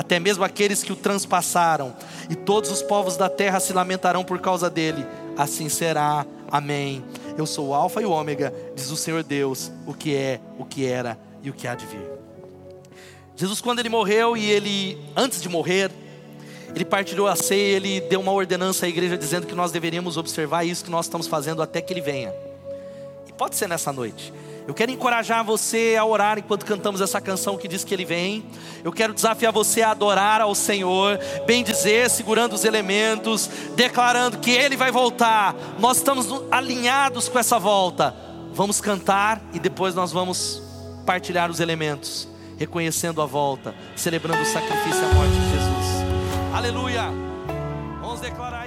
até 0.00 0.18
mesmo 0.18 0.42
aqueles 0.42 0.82
que 0.82 0.94
o 0.94 0.96
transpassaram, 0.96 1.94
e 2.30 2.34
todos 2.34 2.70
os 2.70 2.80
povos 2.80 3.18
da 3.18 3.28
terra 3.28 3.60
se 3.60 3.72
lamentarão 3.74 4.24
por 4.24 4.38
causa 4.38 4.70
dele. 4.70 5.04
Assim 5.36 5.68
será. 5.68 6.24
Amém. 6.50 7.04
Eu 7.36 7.44
sou 7.44 7.68
o 7.68 7.74
Alfa 7.74 8.00
e 8.00 8.06
o 8.06 8.10
Ômega, 8.10 8.52
diz 8.74 8.90
o 8.90 8.96
Senhor 8.96 9.22
Deus, 9.22 9.70
o 9.86 9.92
que 9.92 10.14
é, 10.16 10.40
o 10.58 10.64
que 10.64 10.86
era 10.86 11.18
e 11.42 11.50
o 11.50 11.52
que 11.52 11.68
há 11.68 11.74
de 11.74 11.84
vir. 11.84 12.19
Jesus, 13.40 13.58
quando 13.62 13.78
ele 13.78 13.88
morreu 13.88 14.36
e 14.36 14.50
ele, 14.50 14.98
antes 15.16 15.40
de 15.40 15.48
morrer, 15.48 15.90
ele 16.74 16.84
partilhou 16.84 17.26
a 17.26 17.34
ceia, 17.34 17.74
ele 17.76 18.02
deu 18.02 18.20
uma 18.20 18.32
ordenança 18.32 18.84
à 18.84 18.88
igreja 18.90 19.16
dizendo 19.16 19.46
que 19.46 19.54
nós 19.54 19.72
deveríamos 19.72 20.18
observar 20.18 20.64
isso 20.64 20.84
que 20.84 20.90
nós 20.90 21.06
estamos 21.06 21.26
fazendo 21.26 21.62
até 21.62 21.80
que 21.80 21.90
ele 21.90 22.02
venha. 22.02 22.34
E 23.26 23.32
pode 23.32 23.56
ser 23.56 23.66
nessa 23.66 23.94
noite. 23.94 24.30
Eu 24.68 24.74
quero 24.74 24.90
encorajar 24.92 25.42
você 25.42 25.96
a 25.98 26.04
orar 26.04 26.38
enquanto 26.38 26.66
cantamos 26.66 27.00
essa 27.00 27.18
canção 27.18 27.56
que 27.56 27.66
diz 27.66 27.82
que 27.82 27.94
Ele 27.94 28.04
vem. 28.04 28.44
Eu 28.84 28.92
quero 28.92 29.14
desafiar 29.14 29.50
você 29.50 29.80
a 29.80 29.92
adorar 29.92 30.42
ao 30.42 30.54
Senhor, 30.54 31.18
bem 31.46 31.64
dizer, 31.64 32.10
segurando 32.10 32.52
os 32.52 32.66
elementos, 32.66 33.48
declarando 33.74 34.36
que 34.36 34.50
Ele 34.50 34.76
vai 34.76 34.92
voltar. 34.92 35.54
Nós 35.78 35.96
estamos 35.96 36.26
alinhados 36.50 37.26
com 37.26 37.38
essa 37.38 37.58
volta. 37.58 38.14
Vamos 38.52 38.82
cantar 38.82 39.42
e 39.54 39.58
depois 39.58 39.94
nós 39.94 40.12
vamos 40.12 40.62
partilhar 41.06 41.50
os 41.50 41.58
elementos, 41.58 42.28
reconhecendo 42.60 43.22
a 43.22 43.26
volta, 43.26 43.74
celebrando 43.96 44.42
o 44.42 44.44
sacrifício 44.44 45.02
e 45.02 45.10
a 45.10 45.14
morte 45.14 45.32
de 45.32 45.50
Jesus. 45.50 46.54
Aleluia! 46.54 47.04
Vamos 48.02 48.20
declarar. 48.20 48.59